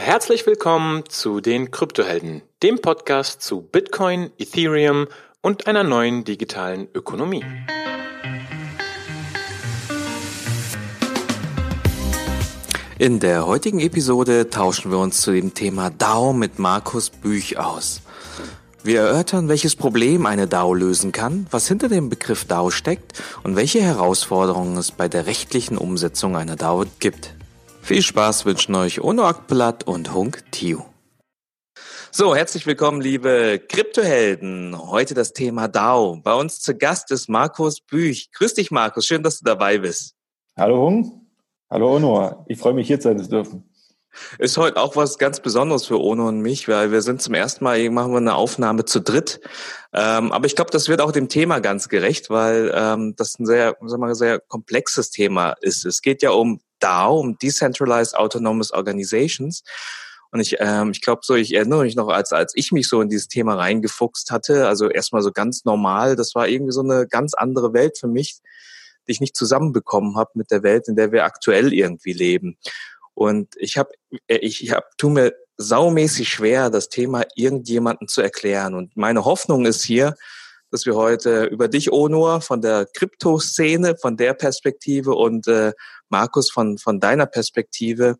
Herzlich 0.00 0.46
willkommen 0.46 1.02
zu 1.08 1.40
den 1.40 1.72
Kryptohelden, 1.72 2.42
dem 2.62 2.80
Podcast 2.80 3.42
zu 3.42 3.62
Bitcoin, 3.62 4.30
Ethereum 4.38 5.08
und 5.42 5.66
einer 5.66 5.82
neuen 5.82 6.22
digitalen 6.22 6.86
Ökonomie. 6.94 7.44
In 12.98 13.18
der 13.18 13.44
heutigen 13.44 13.80
Episode 13.80 14.48
tauschen 14.48 14.92
wir 14.92 14.98
uns 14.98 15.20
zu 15.20 15.32
dem 15.32 15.52
Thema 15.52 15.90
DAO 15.90 16.32
mit 16.32 16.60
Markus 16.60 17.10
Büch 17.10 17.58
aus. 17.58 18.00
Wir 18.84 19.00
erörtern, 19.00 19.48
welches 19.48 19.74
Problem 19.74 20.26
eine 20.26 20.46
DAO 20.46 20.74
lösen 20.74 21.10
kann, 21.10 21.48
was 21.50 21.66
hinter 21.66 21.88
dem 21.88 22.08
Begriff 22.08 22.44
DAO 22.44 22.70
steckt 22.70 23.20
und 23.42 23.56
welche 23.56 23.82
Herausforderungen 23.82 24.76
es 24.76 24.92
bei 24.92 25.08
der 25.08 25.26
rechtlichen 25.26 25.76
Umsetzung 25.76 26.36
einer 26.36 26.54
DAO 26.54 26.84
gibt. 27.00 27.34
Viel 27.88 28.02
Spaß 28.02 28.44
wünschen 28.44 28.74
euch 28.74 29.00
Ono 29.00 29.24
Akblatt 29.24 29.84
und 29.84 30.12
Hunk 30.12 30.44
Tiu. 30.52 30.82
So, 32.10 32.36
herzlich 32.36 32.66
willkommen, 32.66 33.00
liebe 33.00 33.58
Kryptohelden. 33.66 34.76
Heute 34.90 35.14
das 35.14 35.32
Thema 35.32 35.68
DAO. 35.68 36.20
Bei 36.22 36.34
uns 36.34 36.60
zu 36.60 36.76
Gast 36.76 37.10
ist 37.12 37.30
Markus 37.30 37.80
Büch. 37.80 38.30
Grüß 38.32 38.52
dich, 38.52 38.70
Markus. 38.70 39.06
Schön, 39.06 39.22
dass 39.22 39.38
du 39.38 39.44
dabei 39.46 39.78
bist. 39.78 40.14
Hallo, 40.54 40.82
Hung. 40.82 41.26
Hallo, 41.70 41.96
Ono. 41.96 42.44
Ich 42.46 42.58
freue 42.58 42.74
mich, 42.74 42.88
hier 42.88 43.00
sein 43.00 43.18
zu 43.18 43.30
dürfen. 43.30 43.64
Ist 44.38 44.58
heute 44.58 44.76
auch 44.76 44.94
was 44.94 45.16
ganz 45.16 45.40
Besonderes 45.40 45.86
für 45.86 45.98
Ono 45.98 46.28
und 46.28 46.42
mich, 46.42 46.68
weil 46.68 46.92
wir 46.92 47.00
sind 47.00 47.22
zum 47.22 47.32
ersten 47.32 47.64
Mal, 47.64 47.88
machen 47.88 48.12
wir 48.12 48.18
eine 48.18 48.34
Aufnahme 48.34 48.84
zu 48.84 49.00
dritt. 49.00 49.40
Ähm, 49.94 50.30
aber 50.30 50.44
ich 50.44 50.56
glaube, 50.56 50.70
das 50.72 50.90
wird 50.90 51.00
auch 51.00 51.12
dem 51.12 51.30
Thema 51.30 51.60
ganz 51.60 51.88
gerecht, 51.88 52.28
weil 52.28 52.70
ähm, 52.74 53.14
das 53.16 53.38
ein 53.38 53.46
sehr, 53.46 53.78
sagen 53.80 54.02
wir 54.02 54.08
mal, 54.08 54.14
sehr 54.14 54.40
komplexes 54.40 55.10
Thema 55.10 55.54
ist. 55.62 55.86
Es 55.86 56.02
geht 56.02 56.20
ja 56.20 56.32
um 56.32 56.60
DAO, 56.80 57.20
um 57.20 57.38
Decentralized 57.38 58.16
Autonomous 58.16 58.72
Organizations. 58.72 59.62
Und 60.30 60.40
ich, 60.40 60.56
ähm, 60.58 60.90
ich 60.90 61.00
glaube 61.00 61.22
so, 61.24 61.34
ich 61.34 61.54
erinnere 61.54 61.84
mich 61.84 61.96
noch, 61.96 62.08
als, 62.08 62.32
als 62.32 62.52
ich 62.54 62.70
mich 62.72 62.88
so 62.88 63.00
in 63.00 63.08
dieses 63.08 63.28
Thema 63.28 63.54
reingefuchst 63.54 64.30
hatte, 64.30 64.66
also 64.68 64.88
erstmal 64.90 65.22
so 65.22 65.32
ganz 65.32 65.64
normal, 65.64 66.16
das 66.16 66.34
war 66.34 66.48
irgendwie 66.48 66.72
so 66.72 66.82
eine 66.82 67.06
ganz 67.06 67.34
andere 67.34 67.72
Welt 67.72 67.98
für 67.98 68.08
mich, 68.08 68.38
die 69.06 69.12
ich 69.12 69.20
nicht 69.20 69.36
zusammenbekommen 69.36 70.16
habe 70.16 70.30
mit 70.34 70.50
der 70.50 70.62
Welt, 70.62 70.86
in 70.88 70.96
der 70.96 71.12
wir 71.12 71.24
aktuell 71.24 71.72
irgendwie 71.72 72.12
leben. 72.12 72.58
Und 73.14 73.54
ich 73.56 73.78
habe, 73.78 73.90
äh, 74.26 74.36
ich, 74.36 74.62
ich 74.62 74.72
hab, 74.72 74.96
tu 74.98 75.08
mir 75.08 75.32
saumäßig 75.56 76.28
schwer, 76.28 76.70
das 76.70 76.88
Thema 76.88 77.24
irgendjemanden 77.34 78.06
zu 78.06 78.20
erklären. 78.20 78.74
Und 78.74 78.96
meine 78.96 79.24
Hoffnung 79.24 79.66
ist 79.66 79.82
hier, 79.82 80.14
dass 80.70 80.86
wir 80.86 80.94
heute 80.94 81.44
über 81.44 81.68
dich, 81.68 81.92
Onur, 81.92 82.40
von 82.40 82.60
der 82.60 82.86
Kryptoszene, 82.86 83.96
von 83.96 84.16
der 84.16 84.34
Perspektive 84.34 85.14
und 85.14 85.46
äh, 85.48 85.72
Markus 86.08 86.50
von, 86.50 86.78
von 86.78 87.00
deiner 87.00 87.26
Perspektive 87.26 88.16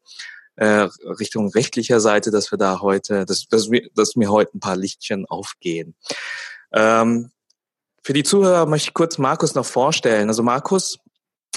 äh, 0.57 0.89
Richtung 1.21 1.51
rechtlicher 1.51 2.01
Seite, 2.01 2.31
dass 2.31 2.51
wir 2.51 2.59
da 2.59 2.81
heute, 2.81 3.25
dass, 3.25 3.47
dass, 3.49 3.71
wir, 3.71 3.89
dass 3.95 4.17
mir 4.17 4.31
heute 4.31 4.57
ein 4.57 4.61
paar 4.61 4.77
Lichtchen 4.77 5.25
aufgehen. 5.27 5.95
Ähm, 6.73 7.31
für 8.03 8.13
die 8.13 8.25
Zuhörer 8.25 8.67
möchte 8.67 8.89
ich 8.89 8.95
kurz 8.95 9.19
Markus 9.19 9.55
noch 9.55 9.67
vorstellen. 9.67 10.29
Also 10.29 10.43
Markus 10.43 10.99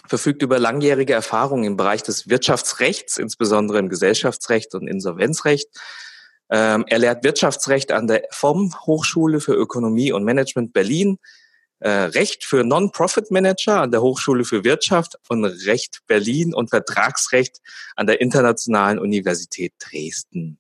verfügt 0.08 0.42
über 0.42 0.60
langjährige 0.60 1.14
Erfahrung 1.14 1.64
im 1.64 1.78
Bereich 1.78 2.04
des 2.04 2.28
Wirtschaftsrechts, 2.28 3.18
insbesondere 3.18 3.80
im 3.80 3.90
Gesellschaftsrecht 3.90 4.76
und 4.76 4.88
Insolvenzrecht. 4.88 5.68
Ähm, 6.52 6.84
er 6.88 7.00
lehrt 7.00 7.24
Wirtschaftsrecht 7.24 7.92
an 7.92 8.08
der 8.08 8.24
FOM 8.30 8.76
Hochschule 8.86 9.40
für 9.40 9.54
Ökonomie 9.54 10.12
und 10.12 10.26
Management 10.26 10.74
Berlin, 10.74 11.18
äh, 11.80 11.90
Recht 11.90 12.44
für 12.44 12.64
Non-Profit-Manager 12.64 13.82
an 13.82 13.92
der 13.92 14.02
Hochschule 14.02 14.44
für 14.44 14.64
Wirtschaft 14.64 15.18
und 15.30 15.46
Recht 15.46 16.02
Berlin 16.08 16.54
und 16.54 16.70
Vertragsrecht 16.70 17.60
an 17.96 18.06
der 18.06 18.22
Internationalen 18.22 19.00
Universität 19.00 19.74
Dresden. 19.80 20.60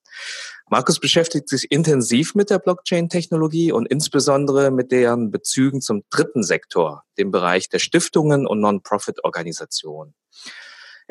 Markus 0.69 0.99
beschäftigt 0.99 1.49
sich 1.49 1.69
intensiv 1.69 2.33
mit 2.33 2.49
der 2.49 2.59
Blockchain-Technologie 2.59 3.73
und 3.73 3.87
insbesondere 3.87 4.71
mit 4.71 4.93
deren 4.93 5.29
Bezügen 5.29 5.81
zum 5.81 6.03
dritten 6.09 6.43
Sektor, 6.43 7.03
dem 7.17 7.29
Bereich 7.29 7.67
der 7.67 7.79
Stiftungen 7.79 8.47
und 8.47 8.61
Non-Profit-Organisationen. 8.61 10.13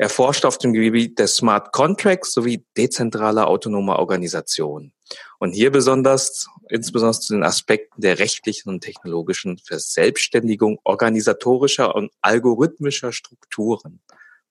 Er 0.01 0.09
forscht 0.09 0.45
auf 0.45 0.57
dem 0.57 0.73
Gebiet 0.73 1.19
der 1.19 1.27
Smart 1.27 1.71
Contracts 1.73 2.33
sowie 2.33 2.65
dezentraler 2.75 3.47
autonomer 3.47 3.99
Organisationen. 3.99 4.93
Und 5.37 5.51
hier 5.51 5.69
besonders, 5.71 6.47
insbesondere 6.69 7.19
zu 7.19 7.33
den 7.33 7.43
Aspekten 7.43 8.01
der 8.01 8.17
rechtlichen 8.17 8.69
und 8.69 8.81
technologischen 8.81 9.59
Verselbstständigung 9.59 10.79
organisatorischer 10.85 11.93
und 11.93 12.11
algorithmischer 12.19 13.11
Strukturen. 13.11 14.01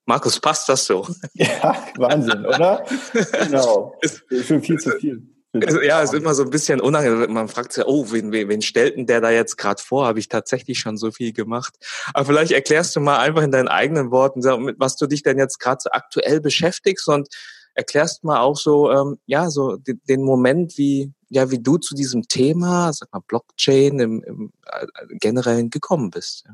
Markus, 0.05 0.39
passt 0.39 0.69
das 0.69 0.85
so? 0.85 1.05
Ja, 1.33 1.85
Wahnsinn, 1.97 2.45
oder? 2.45 2.85
genau. 3.43 3.99
Ist 3.99 4.23
schon 4.47 4.61
viel 4.61 4.79
zu 4.79 4.91
viel. 4.99 5.21
Ja, 5.53 6.01
ist 6.01 6.13
immer 6.13 6.33
so 6.33 6.43
ein 6.43 6.49
bisschen 6.49 6.79
unangenehm. 6.79 7.33
Man 7.33 7.49
fragt 7.49 7.73
sich, 7.73 7.85
oh, 7.85 8.05
wen, 8.11 8.31
wen, 8.31 8.61
stellt 8.61 8.95
denn 8.95 9.05
der 9.05 9.19
da 9.19 9.31
jetzt 9.31 9.57
gerade 9.57 9.81
vor? 9.81 10.05
Habe 10.05 10.19
ich 10.19 10.29
tatsächlich 10.29 10.79
schon 10.79 10.95
so 10.95 11.11
viel 11.11 11.33
gemacht? 11.33 11.75
Aber 12.13 12.25
vielleicht 12.25 12.53
erklärst 12.53 12.95
du 12.95 13.01
mal 13.01 13.19
einfach 13.19 13.43
in 13.43 13.51
deinen 13.51 13.67
eigenen 13.67 14.11
Worten, 14.11 14.39
mit 14.63 14.79
was 14.79 14.95
du 14.95 15.07
dich 15.07 15.23
denn 15.23 15.37
jetzt 15.37 15.59
gerade 15.59 15.79
so 15.81 15.89
aktuell 15.91 16.39
beschäftigst 16.39 17.07
und 17.09 17.27
erklärst 17.75 18.23
mal 18.23 18.39
auch 18.39 18.55
so, 18.55 18.91
ähm, 18.91 19.17
ja, 19.25 19.49
so 19.49 19.77
den, 19.77 20.23
Moment, 20.23 20.77
wie, 20.77 21.11
ja, 21.29 21.51
wie 21.51 21.59
du 21.59 21.77
zu 21.77 21.95
diesem 21.95 22.27
Thema, 22.27 22.93
sag 22.93 23.11
mal, 23.11 23.21
Blockchain 23.27 23.99
im, 23.99 24.23
im 24.23 24.51
äh, 24.65 24.85
generellen 25.19 25.69
gekommen 25.69 26.11
bist. 26.11 26.45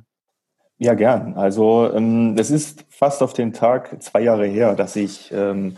Ja. 0.79 0.93
Gern. 0.93 1.33
Also 1.33 1.91
ähm, 1.93 2.35
es 2.37 2.51
ist 2.51 2.85
fast 2.89 3.23
auf 3.23 3.33
den 3.33 3.51
Tag 3.51 4.01
zwei 4.03 4.21
Jahre 4.21 4.45
her, 4.45 4.75
dass 4.75 4.95
ich 4.95 5.31
ähm, 5.31 5.75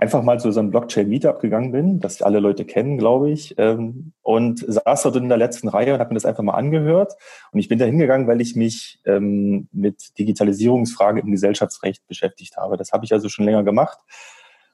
einfach 0.00 0.22
mal 0.22 0.40
zu 0.40 0.50
so 0.50 0.60
einem 0.60 0.70
Blockchain-Meetup 0.70 1.40
gegangen 1.40 1.72
bin, 1.72 2.00
das 2.00 2.22
alle 2.22 2.40
Leute 2.40 2.64
kennen, 2.64 2.96
glaube 2.96 3.30
ich, 3.30 3.54
ähm, 3.58 4.12
und 4.22 4.64
saß 4.66 5.02
dort 5.02 5.16
in 5.16 5.28
der 5.28 5.36
letzten 5.36 5.68
Reihe 5.68 5.92
und 5.92 6.00
habe 6.00 6.08
mir 6.08 6.14
das 6.14 6.24
einfach 6.24 6.42
mal 6.42 6.54
angehört. 6.54 7.12
Und 7.52 7.60
ich 7.60 7.68
bin 7.68 7.78
da 7.78 7.84
hingegangen, 7.84 8.26
weil 8.26 8.40
ich 8.40 8.56
mich 8.56 8.98
ähm, 9.04 9.68
mit 9.72 10.18
Digitalisierungsfragen 10.18 11.20
im 11.20 11.30
Gesellschaftsrecht 11.30 12.06
beschäftigt 12.08 12.56
habe. 12.56 12.78
Das 12.78 12.92
habe 12.92 13.04
ich 13.04 13.12
also 13.12 13.28
schon 13.28 13.44
länger 13.44 13.62
gemacht, 13.62 13.98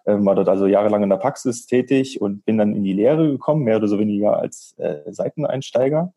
ähm, 0.06 0.24
war 0.24 0.36
dort 0.36 0.48
also 0.48 0.68
jahrelang 0.68 1.02
in 1.02 1.10
der 1.10 1.16
Praxis 1.16 1.66
tätig 1.66 2.20
und 2.20 2.44
bin 2.44 2.56
dann 2.56 2.72
in 2.72 2.84
die 2.84 2.92
Lehre 2.92 3.28
gekommen, 3.28 3.64
mehr 3.64 3.78
oder 3.78 3.88
so 3.88 3.98
weniger 3.98 4.38
als 4.38 4.76
äh, 4.78 5.10
Seiteneinsteiger. 5.10 6.12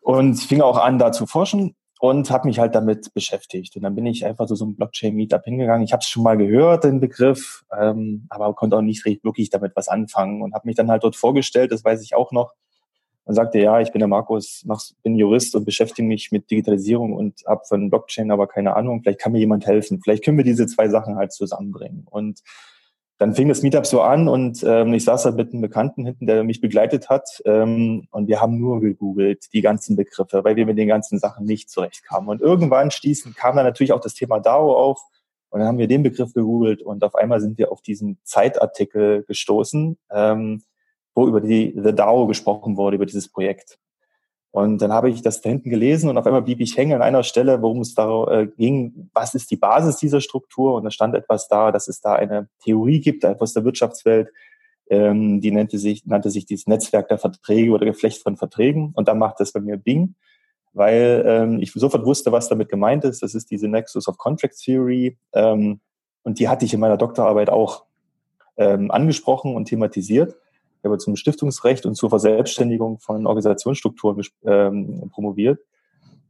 Und 0.00 0.34
fing 0.34 0.62
auch 0.62 0.78
an, 0.78 0.98
da 0.98 1.12
zu 1.12 1.26
forschen 1.26 1.76
und 2.00 2.30
habe 2.30 2.48
mich 2.48 2.58
halt 2.58 2.74
damit 2.74 3.12
beschäftigt. 3.14 3.76
Und 3.76 3.82
dann 3.82 3.94
bin 3.94 4.06
ich 4.06 4.24
einfach 4.26 4.46
zu 4.46 4.54
so 4.54 4.64
einem 4.64 4.76
Blockchain-Meetup 4.76 5.44
hingegangen. 5.44 5.84
Ich 5.84 5.92
habe 5.92 6.00
es 6.02 6.08
schon 6.08 6.22
mal 6.22 6.36
gehört, 6.36 6.84
den 6.84 7.00
Begriff, 7.00 7.64
ähm, 7.76 8.26
aber 8.28 8.54
konnte 8.54 8.76
auch 8.76 8.82
nicht 8.82 9.04
wirklich 9.04 9.50
damit 9.50 9.72
was 9.74 9.88
anfangen 9.88 10.42
und 10.42 10.54
habe 10.54 10.66
mich 10.66 10.76
dann 10.76 10.90
halt 10.90 11.04
dort 11.04 11.16
vorgestellt, 11.16 11.72
das 11.72 11.84
weiß 11.84 12.02
ich 12.02 12.14
auch 12.14 12.32
noch, 12.32 12.52
und 13.24 13.34
sagte, 13.34 13.58
ja, 13.58 13.80
ich 13.80 13.90
bin 13.90 13.98
der 13.98 14.08
Markus, 14.08 14.64
bin 15.02 15.16
Jurist 15.16 15.56
und 15.56 15.64
beschäftige 15.64 16.06
mich 16.06 16.30
mit 16.30 16.48
Digitalisierung 16.48 17.12
und 17.12 17.42
habe 17.46 17.64
von 17.66 17.90
Blockchain 17.90 18.30
aber 18.30 18.46
keine 18.46 18.76
Ahnung. 18.76 19.02
Vielleicht 19.02 19.18
kann 19.18 19.32
mir 19.32 19.40
jemand 19.40 19.66
helfen. 19.66 20.00
Vielleicht 20.00 20.24
können 20.24 20.36
wir 20.36 20.44
diese 20.44 20.68
zwei 20.68 20.88
Sachen 20.88 21.16
halt 21.16 21.32
zusammenbringen. 21.32 22.06
Und 22.08 22.40
dann 23.18 23.34
fing 23.34 23.48
das 23.48 23.62
Meetup 23.62 23.86
so 23.86 24.02
an 24.02 24.28
und 24.28 24.62
ähm, 24.66 24.92
ich 24.92 25.04
saß 25.04 25.22
da 25.22 25.30
mit 25.30 25.52
einem 25.52 25.62
Bekannten 25.62 26.04
hinten, 26.04 26.26
der 26.26 26.44
mich 26.44 26.60
begleitet 26.60 27.08
hat 27.08 27.42
ähm, 27.46 28.06
und 28.10 28.28
wir 28.28 28.40
haben 28.40 28.60
nur 28.60 28.80
gegoogelt, 28.80 29.52
die 29.54 29.62
ganzen 29.62 29.96
Begriffe, 29.96 30.44
weil 30.44 30.56
wir 30.56 30.66
mit 30.66 30.76
den 30.76 30.88
ganzen 30.88 31.18
Sachen 31.18 31.46
nicht 31.46 31.70
zurechtkamen. 31.70 32.28
Und 32.28 32.42
irgendwann 32.42 32.90
stießen, 32.90 33.34
kam 33.34 33.56
dann 33.56 33.64
natürlich 33.64 33.92
auch 33.92 34.00
das 34.00 34.14
Thema 34.14 34.38
DAO 34.38 34.74
auf 34.76 35.00
und 35.48 35.60
dann 35.60 35.68
haben 35.68 35.78
wir 35.78 35.88
den 35.88 36.02
Begriff 36.02 36.34
gegoogelt 36.34 36.82
und 36.82 37.02
auf 37.04 37.14
einmal 37.14 37.40
sind 37.40 37.56
wir 37.56 37.72
auf 37.72 37.80
diesen 37.80 38.18
Zeitartikel 38.22 39.24
gestoßen, 39.24 39.96
ähm, 40.10 40.62
wo 41.14 41.26
über 41.26 41.40
die 41.40 41.74
The 41.74 41.94
DAO 41.94 42.26
gesprochen 42.26 42.76
wurde, 42.76 42.96
über 42.96 43.06
dieses 43.06 43.28
Projekt. 43.28 43.78
Und 44.56 44.80
dann 44.80 44.90
habe 44.90 45.10
ich 45.10 45.20
das 45.20 45.42
da 45.42 45.50
hinten 45.50 45.68
gelesen 45.68 46.08
und 46.08 46.16
auf 46.16 46.24
einmal 46.24 46.40
blieb 46.40 46.60
ich 46.60 46.78
hängen 46.78 46.94
an 46.94 47.02
einer 47.02 47.24
Stelle, 47.24 47.60
worum 47.60 47.82
es 47.82 47.94
da 47.94 48.24
äh, 48.28 48.46
ging, 48.46 49.10
was 49.12 49.34
ist 49.34 49.50
die 49.50 49.56
Basis 49.56 49.98
dieser 49.98 50.22
Struktur? 50.22 50.76
Und 50.76 50.84
da 50.84 50.90
stand 50.90 51.14
etwas 51.14 51.46
da, 51.48 51.70
dass 51.70 51.88
es 51.88 52.00
da 52.00 52.14
eine 52.14 52.48
Theorie 52.64 53.00
gibt 53.00 53.26
aus 53.26 53.52
der 53.52 53.66
Wirtschaftswelt, 53.66 54.32
ähm, 54.88 55.42
die 55.42 55.50
nannte 55.50 55.76
sich, 55.76 56.06
nannte 56.06 56.30
sich 56.30 56.46
dieses 56.46 56.66
Netzwerk 56.66 57.08
der 57.08 57.18
Verträge 57.18 57.70
oder 57.70 57.84
Geflecht 57.84 58.22
von 58.22 58.38
Verträgen. 58.38 58.92
Und 58.94 59.08
dann 59.08 59.18
macht 59.18 59.40
das 59.40 59.52
bei 59.52 59.60
mir 59.60 59.76
Bing, 59.76 60.14
weil 60.72 61.22
ähm, 61.26 61.58
ich 61.60 61.70
sofort 61.72 62.06
wusste, 62.06 62.32
was 62.32 62.48
damit 62.48 62.70
gemeint 62.70 63.04
ist. 63.04 63.22
Das 63.22 63.34
ist 63.34 63.50
diese 63.50 63.68
Nexus 63.68 64.08
of 64.08 64.16
Contract 64.16 64.56
Theory. 64.56 65.18
Ähm, 65.34 65.80
und 66.22 66.38
die 66.38 66.48
hatte 66.48 66.64
ich 66.64 66.72
in 66.72 66.80
meiner 66.80 66.96
Doktorarbeit 66.96 67.50
auch 67.50 67.84
ähm, 68.56 68.90
angesprochen 68.90 69.54
und 69.54 69.66
thematisiert 69.66 70.34
habe 70.86 70.98
zum 70.98 71.16
Stiftungsrecht 71.16 71.86
und 71.86 71.94
zur 71.94 72.10
Verselbstständigung 72.10 72.98
von 72.98 73.26
Organisationsstrukturen 73.26 74.24
ähm, 74.44 75.10
promoviert. 75.12 75.60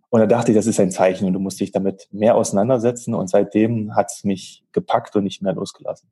Und 0.09 0.21
da 0.21 0.27
dachte 0.27 0.53
ich, 0.53 0.57
das 0.57 0.67
ist 0.67 0.81
ein 0.81 0.91
Zeichen 0.91 1.27
und 1.27 1.33
du 1.33 1.41
musst 1.41 1.61
dich 1.61 1.73
damit 1.73 2.09
mehr 2.11 2.37
auseinandersetzen. 2.37 3.15
Und 3.15 3.29
seitdem 3.29 3.95
hat 3.95 4.11
es 4.11 4.25
mich 4.25 4.65
gepackt 4.73 5.17
und 5.17 5.25
nicht 5.25 5.43
mehr 5.43 5.53
losgelassen. 5.53 6.11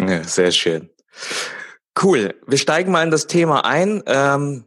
Ja, 0.00 0.22
sehr 0.22 0.50
schön. 0.50 0.90
Cool. 2.00 2.34
Wir 2.46 2.58
steigen 2.58 2.92
mal 2.92 3.02
in 3.02 3.10
das 3.10 3.26
Thema 3.26 3.64
ein. 3.64 4.02
Ähm, 4.06 4.64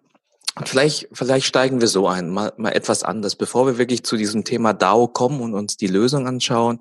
vielleicht, 0.65 1.07
vielleicht 1.13 1.45
steigen 1.45 1.79
wir 1.79 1.87
so 1.87 2.07
ein, 2.07 2.29
mal, 2.29 2.51
mal 2.57 2.71
etwas 2.71 3.03
anders. 3.03 3.35
Bevor 3.35 3.65
wir 3.67 3.77
wirklich 3.77 4.03
zu 4.03 4.17
diesem 4.17 4.43
Thema 4.43 4.73
DAO 4.73 5.07
kommen 5.07 5.39
und 5.41 5.53
uns 5.53 5.77
die 5.77 5.87
Lösung 5.87 6.27
anschauen, 6.27 6.79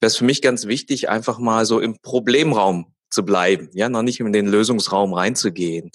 wäre 0.00 0.08
es 0.08 0.16
für 0.16 0.24
mich 0.24 0.40
ganz 0.40 0.66
wichtig, 0.66 1.10
einfach 1.10 1.38
mal 1.38 1.66
so 1.66 1.80
im 1.80 1.98
Problemraum 2.00 2.94
zu 3.10 3.24
bleiben, 3.24 3.68
ja, 3.72 3.88
noch 3.88 4.02
nicht 4.02 4.20
in 4.20 4.32
den 4.32 4.46
Lösungsraum 4.46 5.12
reinzugehen. 5.14 5.90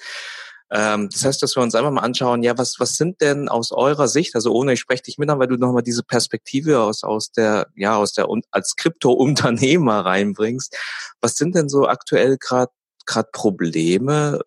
Ähm, 0.71 1.09
das 1.11 1.23
heißt, 1.23 1.43
dass 1.43 1.55
wir 1.55 1.61
uns 1.61 1.75
einfach 1.75 1.91
mal 1.91 2.01
anschauen, 2.01 2.43
ja, 2.43 2.57
was, 2.57 2.79
was 2.79 2.97
sind 2.97 3.21
denn 3.21 3.49
aus 3.49 3.71
eurer 3.71 4.07
Sicht, 4.07 4.35
also 4.35 4.51
ohne, 4.51 4.73
ich 4.73 4.79
spreche 4.79 5.03
dich 5.03 5.17
mit 5.17 5.29
an, 5.29 5.39
weil 5.39 5.47
du 5.47 5.57
nochmal 5.57 5.83
diese 5.83 6.03
Perspektive 6.03 6.79
aus, 6.79 7.03
aus 7.03 7.31
der, 7.31 7.67
ja, 7.75 7.95
aus 7.97 8.13
der, 8.13 8.27
als 8.51 8.75
Krypto-Unternehmer 8.75 10.05
reinbringst. 10.05 10.75
Was 11.21 11.35
sind 11.35 11.55
denn 11.55 11.69
so 11.69 11.87
aktuell 11.87 12.37
gerade 12.37 12.71
gerade 13.05 13.29
Probleme, 13.31 14.41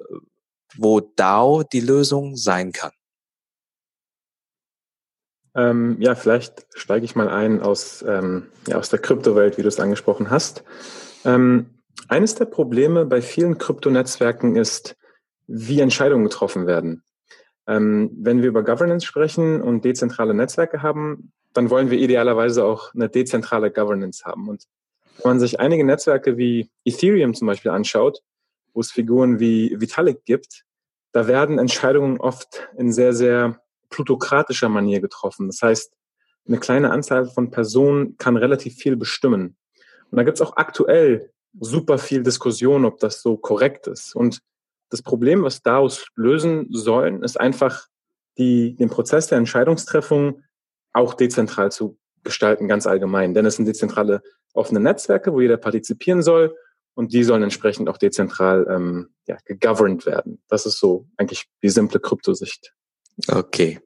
wo 0.77 1.01
DAO 1.01 1.63
die 1.63 1.81
Lösung 1.81 2.37
sein 2.37 2.73
kann? 2.73 2.93
Ähm, 5.55 5.97
ja, 6.01 6.15
vielleicht 6.15 6.67
steige 6.75 7.05
ich 7.05 7.17
mal 7.17 7.29
ein 7.29 7.61
aus, 7.61 8.05
ähm, 8.07 8.49
ja, 8.67 8.77
aus 8.77 8.91
der 8.91 8.99
Kryptowelt, 8.99 9.59
wie 9.59 9.63
du 9.63 9.69
es 9.69 9.81
angesprochen 9.81 10.31
hast. 10.31 10.63
Ähm, 11.25 11.78
eines 12.09 12.35
der 12.35 12.47
Probleme 12.47 13.07
bei 13.07 13.23
vielen 13.23 13.59
Kryptonetzwerken 13.59 14.57
ist, 14.57 14.97
wie 15.47 15.81
Entscheidungen 15.81 16.25
getroffen 16.25 16.67
werden. 16.67 17.05
Ähm, 17.67 18.11
wenn 18.19 18.43
wir 18.43 18.49
über 18.49 18.63
Governance 18.63 19.07
sprechen 19.07 19.61
und 19.63 19.85
dezentrale 19.85 20.35
Netzwerke 20.35 20.83
haben, 20.83 21.33
dann 21.55 21.71
wollen 21.71 21.91
wir 21.91 21.99
idealerweise 21.99 22.65
auch 22.65 22.95
eine 22.95 23.09
dezentrale 23.09 23.71
Governance 23.71 24.25
haben. 24.25 24.49
Und 24.49 24.65
wenn 25.23 25.33
man 25.33 25.41
sich 25.41 25.61
einige 25.61 25.85
Netzwerke 25.85 26.37
wie 26.37 26.71
Ethereum 26.85 27.35
zum 27.35 27.47
Beispiel 27.47 27.71
anschaut, 27.71 28.21
wo 28.73 28.81
es 28.81 28.91
Figuren 28.91 29.41
wie 29.41 29.77
Vitalik 29.81 30.25
gibt, 30.25 30.65
da 31.13 31.27
werden 31.27 31.59
Entscheidungen 31.59 32.21
oft 32.21 32.69
in 32.77 32.93
sehr, 32.93 33.13
sehr 33.13 33.61
plutokratischer 33.91 34.69
Manier 34.69 35.01
getroffen. 35.01 35.47
Das 35.49 35.63
heißt, 35.63 35.93
eine 36.47 36.59
kleine 36.59 36.91
Anzahl 36.91 37.27
von 37.27 37.51
Personen 37.51 38.17
kann 38.19 38.37
relativ 38.37 38.77
viel 38.77 38.97
bestimmen. 38.97 39.57
Und 40.11 40.17
da 40.17 40.23
gibt 40.23 40.37
es 40.37 40.43
auch 40.43 40.57
aktuell 40.57 41.33
super 41.61 41.99
viel 41.99 42.23
Diskussion, 42.23 42.85
ob 42.85 42.99
das 42.99 43.23
so 43.23 43.37
korrekt 43.37 43.87
ist. 43.87 44.15
Und 44.15 44.41
das 44.91 45.03
Problem, 45.03 45.43
was 45.43 45.63
daraus 45.63 46.07
lösen 46.17 46.67
sollen, 46.71 47.23
ist 47.23 47.39
einfach 47.39 47.87
die, 48.39 48.77
den 48.77 48.89
Prozess 48.89 49.27
der 49.27 49.39
Entscheidungstreffung 49.39 50.43
auch 50.93 51.15
dezentral 51.15 51.71
zu 51.73 51.99
gestalten, 52.25 52.69
ganz 52.69 52.87
allgemein. 52.87 53.35
Denn 53.35 53.47
es 53.47 53.57
sind 53.57 53.67
dezentrale 53.67 54.23
offene 54.55 54.81
Netzwerke, 54.81 55.33
wo 55.33 55.41
jeder 55.41 55.57
partizipieren 55.57 56.23
soll 56.23 56.57
und 56.95 57.13
die 57.13 57.23
sollen 57.23 57.43
entsprechend 57.43 57.89
auch 57.89 57.99
dezentral 57.99 58.67
ähm, 58.69 59.11
ja, 59.27 59.37
gegoverned 59.45 60.07
werden. 60.07 60.43
Das 60.49 60.67
ist 60.67 60.79
so 60.79 61.07
eigentlich 61.17 61.47
die 61.63 61.69
simple 61.69 62.01
Kryptosicht. 62.01 62.75
Okay. 63.29 63.81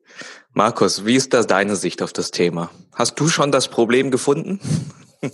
Markus, 0.52 1.04
wie 1.06 1.16
ist 1.16 1.32
da 1.32 1.42
deine 1.42 1.76
Sicht 1.76 2.02
auf 2.02 2.12
das 2.12 2.30
Thema? 2.30 2.70
Hast 2.94 3.18
du 3.18 3.28
schon 3.28 3.50
das 3.50 3.68
Problem 3.68 4.10
gefunden? 4.10 4.60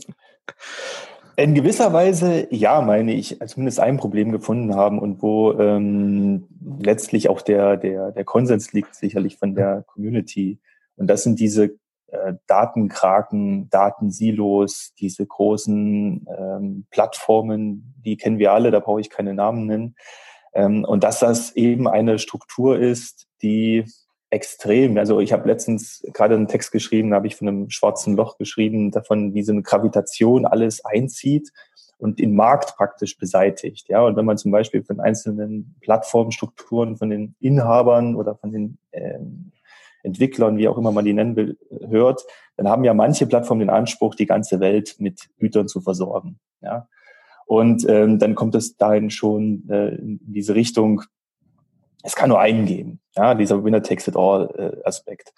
In 1.38 1.54
gewisser 1.54 1.92
Weise, 1.92 2.48
ja, 2.50 2.80
meine 2.80 3.12
ich, 3.12 3.38
zumindest 3.46 3.78
ein 3.78 3.96
Problem 3.96 4.32
gefunden 4.32 4.74
haben 4.74 4.98
und 4.98 5.22
wo 5.22 5.52
ähm, 5.52 6.48
letztlich 6.80 7.28
auch 7.28 7.42
der, 7.42 7.76
der, 7.76 8.10
der 8.10 8.24
Konsens 8.24 8.72
liegt, 8.72 8.96
sicherlich 8.96 9.36
von 9.36 9.54
der 9.54 9.84
Community. 9.86 10.58
Und 10.96 11.06
das 11.06 11.22
sind 11.22 11.38
diese 11.38 11.78
äh, 12.08 12.34
Datenkraken, 12.48 13.70
Datensilos, 13.70 14.94
diese 14.98 15.24
großen 15.24 16.26
ähm, 16.36 16.86
Plattformen, 16.90 17.94
die 18.04 18.16
kennen 18.16 18.40
wir 18.40 18.52
alle, 18.52 18.72
da 18.72 18.80
brauche 18.80 19.00
ich 19.00 19.08
keine 19.08 19.32
Namen 19.32 19.66
nennen. 19.66 19.94
Ähm, 20.54 20.84
und 20.84 21.04
dass 21.04 21.20
das 21.20 21.54
eben 21.54 21.86
eine 21.86 22.18
Struktur 22.18 22.80
ist, 22.80 23.28
die 23.42 23.84
extrem. 24.30 24.98
Also 24.98 25.20
ich 25.20 25.32
habe 25.32 25.48
letztens 25.48 26.02
gerade 26.12 26.34
einen 26.34 26.48
Text 26.48 26.72
geschrieben, 26.72 27.10
da 27.10 27.16
habe 27.16 27.26
ich 27.26 27.36
von 27.36 27.48
einem 27.48 27.70
schwarzen 27.70 28.16
Loch 28.16 28.36
geschrieben, 28.38 28.90
davon, 28.90 29.34
wie 29.34 29.42
so 29.42 29.52
eine 29.52 29.62
Gravitation 29.62 30.44
alles 30.44 30.84
einzieht 30.84 31.50
und 31.96 32.18
den 32.18 32.34
Markt 32.34 32.76
praktisch 32.76 33.16
beseitigt. 33.18 33.88
Ja, 33.88 34.02
und 34.02 34.16
wenn 34.16 34.24
man 34.24 34.38
zum 34.38 34.52
Beispiel 34.52 34.84
von 34.84 35.00
einzelnen 35.00 35.76
Plattformstrukturen, 35.80 36.96
von 36.96 37.10
den 37.10 37.34
Inhabern 37.40 38.14
oder 38.16 38.36
von 38.36 38.52
den 38.52 38.78
ähm, 38.92 39.52
Entwicklern, 40.02 40.58
wie 40.58 40.68
auch 40.68 40.78
immer 40.78 40.92
man 40.92 41.04
die 41.04 41.14
nennen 41.14 41.34
will, 41.36 41.58
hört, 41.88 42.24
dann 42.56 42.68
haben 42.68 42.84
ja 42.84 42.94
manche 42.94 43.26
Plattformen 43.26 43.60
den 43.60 43.70
Anspruch, 43.70 44.14
die 44.14 44.26
ganze 44.26 44.60
Welt 44.60 44.96
mit 44.98 45.28
Gütern 45.38 45.68
zu 45.68 45.80
versorgen. 45.80 46.38
Ja, 46.60 46.88
und 47.46 47.88
ähm, 47.88 48.18
dann 48.18 48.34
kommt 48.34 48.54
es 48.54 48.76
dahin 48.76 49.10
schon 49.10 49.68
äh, 49.70 49.94
in 49.94 50.20
diese 50.22 50.54
Richtung, 50.54 51.02
es 52.02 52.14
kann 52.14 52.28
nur 52.28 52.40
einen 52.40 52.66
geben, 52.66 53.00
ja, 53.16 53.34
dieser 53.34 53.64
Winner 53.64 53.82
takes 53.82 54.08
it 54.08 54.16
all 54.16 54.48
äh, 54.56 54.86
Aspekt. 54.86 55.32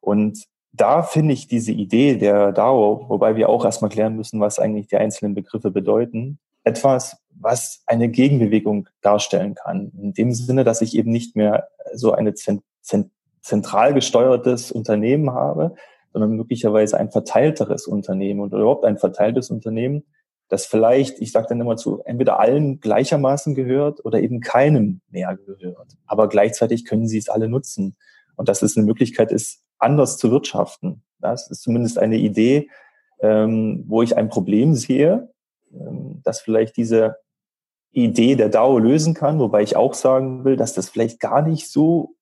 Und 0.00 0.44
da 0.72 1.02
finde 1.02 1.34
ich 1.34 1.48
diese 1.48 1.72
Idee 1.72 2.16
der 2.16 2.52
DAO, 2.52 3.06
wobei 3.08 3.36
wir 3.36 3.48
auch 3.48 3.64
erstmal 3.64 3.90
klären 3.90 4.16
müssen, 4.16 4.40
was 4.40 4.58
eigentlich 4.58 4.86
die 4.86 4.96
einzelnen 4.96 5.34
Begriffe 5.34 5.70
bedeuten, 5.70 6.38
etwas, 6.64 7.16
was 7.30 7.82
eine 7.86 8.08
Gegenbewegung 8.08 8.88
darstellen 9.00 9.54
kann. 9.54 9.92
In 10.00 10.12
dem 10.12 10.32
Sinne, 10.32 10.64
dass 10.64 10.82
ich 10.82 10.96
eben 10.96 11.10
nicht 11.10 11.36
mehr 11.36 11.68
so 11.94 12.12
eine 12.12 12.34
zentral 13.40 13.94
gesteuertes 13.94 14.70
Unternehmen 14.70 15.32
habe, 15.32 15.74
sondern 16.12 16.32
möglicherweise 16.32 16.98
ein 16.98 17.10
verteilteres 17.10 17.86
Unternehmen 17.86 18.40
oder 18.40 18.58
überhaupt 18.58 18.84
ein 18.84 18.98
verteiltes 18.98 19.50
Unternehmen, 19.50 20.04
das 20.48 20.66
vielleicht, 20.66 21.20
ich 21.20 21.32
sage 21.32 21.46
dann 21.50 21.60
immer 21.60 21.76
zu, 21.76 22.02
entweder 22.04 22.40
allen 22.40 22.80
gleichermaßen 22.80 23.54
gehört 23.54 24.04
oder 24.04 24.20
eben 24.20 24.40
keinem 24.40 25.00
mehr 25.10 25.36
gehört. 25.36 25.96
Aber 26.06 26.28
gleichzeitig 26.28 26.84
können 26.84 27.06
sie 27.06 27.18
es 27.18 27.28
alle 27.28 27.48
nutzen. 27.48 27.96
Und 28.36 28.48
dass 28.48 28.62
es 28.62 28.76
eine 28.76 28.86
Möglichkeit 28.86 29.30
ist, 29.30 29.62
anders 29.78 30.16
zu 30.16 30.30
wirtschaften. 30.30 31.02
Das 31.20 31.50
ist 31.50 31.62
zumindest 31.62 31.98
eine 31.98 32.16
Idee, 32.16 32.68
ähm, 33.20 33.84
wo 33.86 34.02
ich 34.02 34.16
ein 34.16 34.28
Problem 34.28 34.74
sehe, 34.74 35.30
ähm, 35.72 36.20
dass 36.24 36.40
vielleicht 36.40 36.76
diese 36.76 37.16
Idee 37.90 38.36
der 38.36 38.48
DAO 38.48 38.78
lösen 38.78 39.14
kann, 39.14 39.38
wobei 39.38 39.62
ich 39.62 39.76
auch 39.76 39.94
sagen 39.94 40.44
will, 40.44 40.56
dass 40.56 40.72
das 40.72 40.88
vielleicht 40.88 41.20
gar 41.20 41.42
nicht 41.42 41.70
so 41.70 42.14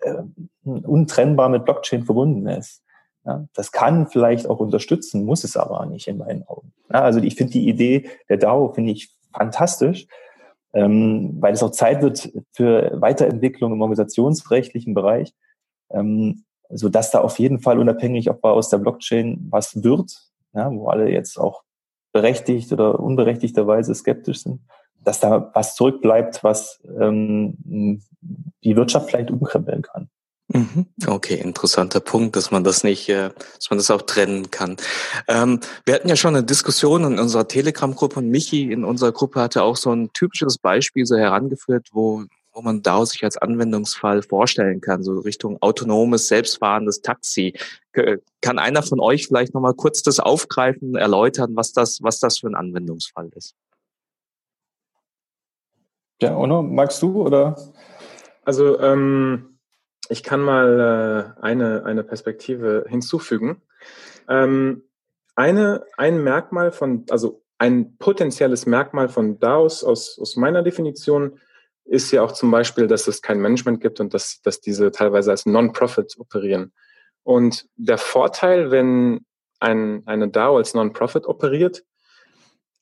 äh, 0.00 0.22
untrennbar 0.64 1.48
mit 1.48 1.64
Blockchain 1.64 2.04
verbunden 2.04 2.46
ist. 2.46 2.82
Ja, 3.24 3.46
das 3.54 3.72
kann 3.72 4.06
vielleicht 4.08 4.48
auch 4.48 4.60
unterstützen, 4.60 5.24
muss 5.24 5.44
es 5.44 5.56
aber 5.56 5.86
nicht 5.86 6.08
in 6.08 6.18
meinen 6.18 6.46
Augen. 6.46 6.72
Ja, 6.92 7.02
also 7.02 7.20
ich 7.20 7.36
finde 7.36 7.54
die 7.54 7.68
Idee 7.68 8.10
der 8.28 8.36
DAO 8.36 8.72
finde 8.72 8.92
ich 8.92 9.14
fantastisch, 9.32 10.06
ähm, 10.74 11.36
weil 11.40 11.54
es 11.54 11.62
auch 11.62 11.70
Zeit 11.70 12.02
wird 12.02 12.30
für 12.52 13.00
Weiterentwicklung 13.00 13.72
im 13.72 13.80
organisationsrechtlichen 13.80 14.92
Bereich, 14.92 15.32
ähm, 15.90 16.44
so 16.68 16.88
dass 16.88 17.10
da 17.10 17.20
auf 17.20 17.38
jeden 17.38 17.60
Fall 17.60 17.78
unabhängig, 17.78 18.28
ob 18.28 18.44
aus 18.44 18.68
der 18.68 18.78
Blockchain 18.78 19.46
was 19.50 19.82
wird, 19.82 20.12
ja, 20.52 20.70
wo 20.70 20.88
alle 20.88 21.10
jetzt 21.10 21.38
auch 21.38 21.62
berechtigt 22.12 22.72
oder 22.72 23.00
unberechtigterweise 23.00 23.94
skeptisch 23.94 24.42
sind, 24.42 24.60
dass 25.02 25.20
da 25.20 25.50
was 25.54 25.74
zurückbleibt, 25.74 26.44
was 26.44 26.82
ähm, 26.98 28.02
die 28.62 28.76
Wirtschaft 28.76 29.10
vielleicht 29.10 29.30
umkrempeln 29.30 29.82
kann. 29.82 30.08
Mhm. 30.48 30.86
Okay, 31.06 31.36
interessanter 31.36 32.00
Punkt, 32.00 32.36
dass 32.36 32.50
man 32.50 32.64
das 32.64 32.84
nicht, 32.84 33.08
äh, 33.08 33.30
dass 33.56 33.70
man 33.70 33.78
das 33.78 33.90
auch 33.90 34.02
trennen 34.02 34.50
kann. 34.50 34.76
Ähm, 35.26 35.60
wir 35.86 35.94
hatten 35.94 36.08
ja 36.08 36.16
schon 36.16 36.36
eine 36.36 36.44
Diskussion 36.44 37.04
in 37.04 37.18
unserer 37.18 37.48
Telegram-Gruppe 37.48 38.20
und 38.20 38.28
Michi 38.28 38.70
in 38.70 38.84
unserer 38.84 39.12
Gruppe 39.12 39.40
hatte 39.40 39.62
auch 39.62 39.76
so 39.76 39.90
ein 39.90 40.12
typisches 40.12 40.58
Beispiel 40.58 41.06
so 41.06 41.16
herangeführt, 41.16 41.88
wo 41.92 42.24
wo 42.54 42.62
man 42.62 42.82
DAO 42.82 43.04
sich 43.04 43.24
als 43.24 43.36
Anwendungsfall 43.36 44.22
vorstellen 44.22 44.80
kann, 44.80 45.02
so 45.02 45.18
Richtung 45.18 45.60
autonomes, 45.60 46.28
selbstfahrendes 46.28 47.02
Taxi. 47.02 47.52
Kann 48.40 48.60
einer 48.60 48.84
von 48.84 49.00
euch 49.00 49.26
vielleicht 49.26 49.54
nochmal 49.54 49.74
kurz 49.74 50.02
das 50.02 50.20
aufgreifen, 50.20 50.94
erläutern, 50.94 51.56
was 51.56 51.72
das, 51.72 52.00
was 52.02 52.20
das 52.20 52.38
für 52.38 52.46
ein 52.46 52.54
Anwendungsfall 52.54 53.28
ist? 53.34 53.56
Ja, 56.22 56.36
Ono, 56.36 56.62
magst 56.62 57.02
du 57.02 57.22
oder? 57.22 57.56
Also 58.44 58.78
ähm 58.78 59.53
ich 60.10 60.22
kann 60.22 60.40
mal 60.40 61.34
äh, 61.38 61.42
eine, 61.42 61.84
eine 61.84 62.04
Perspektive 62.04 62.84
hinzufügen. 62.88 63.62
Ähm, 64.28 64.84
eine, 65.34 65.84
ein 65.96 66.22
Merkmal 66.22 66.72
von, 66.72 67.04
also 67.10 67.42
ein 67.58 67.96
potenzielles 67.98 68.66
Merkmal 68.66 69.08
von 69.08 69.38
DAOs 69.38 69.84
aus, 69.84 70.18
aus 70.18 70.36
meiner 70.36 70.62
Definition 70.62 71.40
ist 71.84 72.10
ja 72.12 72.22
auch 72.22 72.32
zum 72.32 72.50
Beispiel, 72.50 72.86
dass 72.86 73.08
es 73.08 73.20
kein 73.20 73.40
Management 73.40 73.80
gibt 73.80 74.00
und 74.00 74.14
dass, 74.14 74.40
dass 74.42 74.60
diese 74.60 74.90
teilweise 74.90 75.30
als 75.30 75.46
Non-Profit 75.46 76.18
operieren. 76.18 76.72
Und 77.22 77.66
der 77.76 77.98
Vorteil, 77.98 78.70
wenn 78.70 79.24
ein, 79.60 80.02
eine 80.06 80.28
DAO 80.28 80.56
als 80.56 80.74
Non-Profit 80.74 81.26
operiert, 81.26 81.84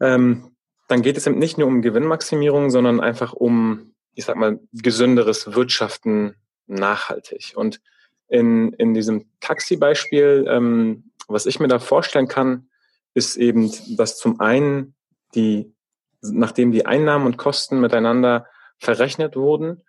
ähm, 0.01 0.57
dann 0.89 1.03
geht 1.03 1.17
es 1.17 1.27
eben 1.27 1.39
nicht 1.39 1.59
nur 1.59 1.69
um 1.69 1.83
Gewinnmaximierung, 1.83 2.71
sondern 2.71 3.01
einfach 3.01 3.33
um, 3.33 3.95
ich 4.15 4.25
sag 4.25 4.37
mal, 4.37 4.61
gesünderes 4.73 5.55
Wirtschaften 5.55 6.35
nachhaltig. 6.67 7.53
Und 7.57 7.81
in, 8.29 8.73
in 8.75 8.95
diesem 8.95 9.27
Taxi-Beispiel, 9.41 10.47
ähm, 10.49 11.11
was 11.29 11.47
ich 11.47 11.61
mir 11.61 11.69
da 11.69 11.79
vorstellen 11.79 12.29
kann, 12.29 12.69
ist 13.15 13.37
eben, 13.37 13.71
dass 13.97 14.17
zum 14.17 14.41
einen 14.41 14.95
die, 15.35 15.75
nachdem 16.23 16.73
die 16.73 16.87
Einnahmen 16.87 17.27
und 17.27 17.37
Kosten 17.37 17.81
miteinander 17.81 18.47
verrechnet 18.79 19.37
wurden, 19.37 19.83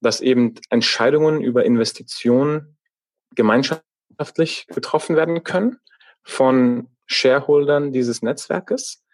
dass 0.00 0.20
eben 0.20 0.54
Entscheidungen 0.70 1.42
über 1.42 1.64
Investitionen 1.64 2.78
gemeinschaftlich 3.34 4.66
getroffen 4.68 5.16
werden 5.16 5.44
können 5.44 5.78
von 6.22 6.88
Shareholdern 7.06 7.92
dieses 7.92 8.22
Netzwerkes. 8.22 9.04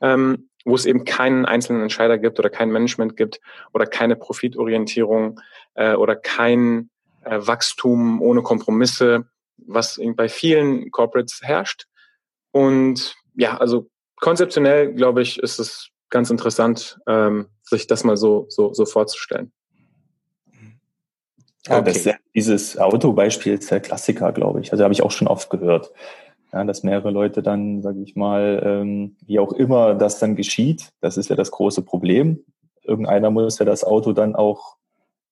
Ähm, 0.00 0.48
wo 0.64 0.74
es 0.74 0.84
eben 0.84 1.04
keinen 1.04 1.44
einzelnen 1.44 1.82
Entscheider 1.82 2.18
gibt 2.18 2.38
oder 2.38 2.50
kein 2.50 2.70
Management 2.70 3.16
gibt 3.16 3.40
oder 3.72 3.86
keine 3.86 4.16
Profitorientierung 4.16 5.40
äh, 5.74 5.94
oder 5.94 6.16
kein 6.16 6.90
äh, 7.24 7.38
Wachstum 7.40 8.20
ohne 8.20 8.42
Kompromisse, 8.42 9.26
was 9.58 10.00
bei 10.16 10.28
vielen 10.28 10.90
Corporates 10.90 11.40
herrscht. 11.42 11.86
Und 12.50 13.14
ja, 13.36 13.56
also 13.56 13.88
konzeptionell, 14.16 14.92
glaube 14.92 15.22
ich, 15.22 15.38
ist 15.38 15.58
es 15.58 15.90
ganz 16.10 16.30
interessant, 16.30 16.98
ähm, 17.06 17.46
sich 17.62 17.86
das 17.86 18.04
mal 18.04 18.16
so, 18.16 18.46
so, 18.48 18.72
so 18.72 18.86
vorzustellen. 18.86 19.52
Ja, 21.68 21.78
okay. 21.78 21.92
das, 21.92 22.14
dieses 22.34 22.78
Autobeispiel 22.78 23.54
ist 23.54 23.70
der 23.70 23.80
Klassiker, 23.80 24.32
glaube 24.32 24.60
ich. 24.60 24.72
Also 24.72 24.84
habe 24.84 24.94
ich 24.94 25.02
auch 25.02 25.10
schon 25.10 25.26
oft 25.28 25.50
gehört. 25.50 25.92
Ja, 26.52 26.64
dass 26.64 26.82
mehrere 26.82 27.10
Leute 27.10 27.42
dann, 27.42 27.82
sage 27.82 28.00
ich 28.02 28.14
mal, 28.14 28.62
ähm, 28.64 29.16
wie 29.26 29.38
auch 29.38 29.52
immer 29.52 29.94
das 29.94 30.18
dann 30.18 30.36
geschieht, 30.36 30.90
das 31.00 31.16
ist 31.16 31.28
ja 31.28 31.36
das 31.36 31.50
große 31.50 31.82
Problem. 31.82 32.44
Irgendeiner 32.82 33.30
muss 33.30 33.58
ja 33.58 33.64
das 33.64 33.84
Auto 33.84 34.12
dann 34.12 34.36
auch 34.36 34.76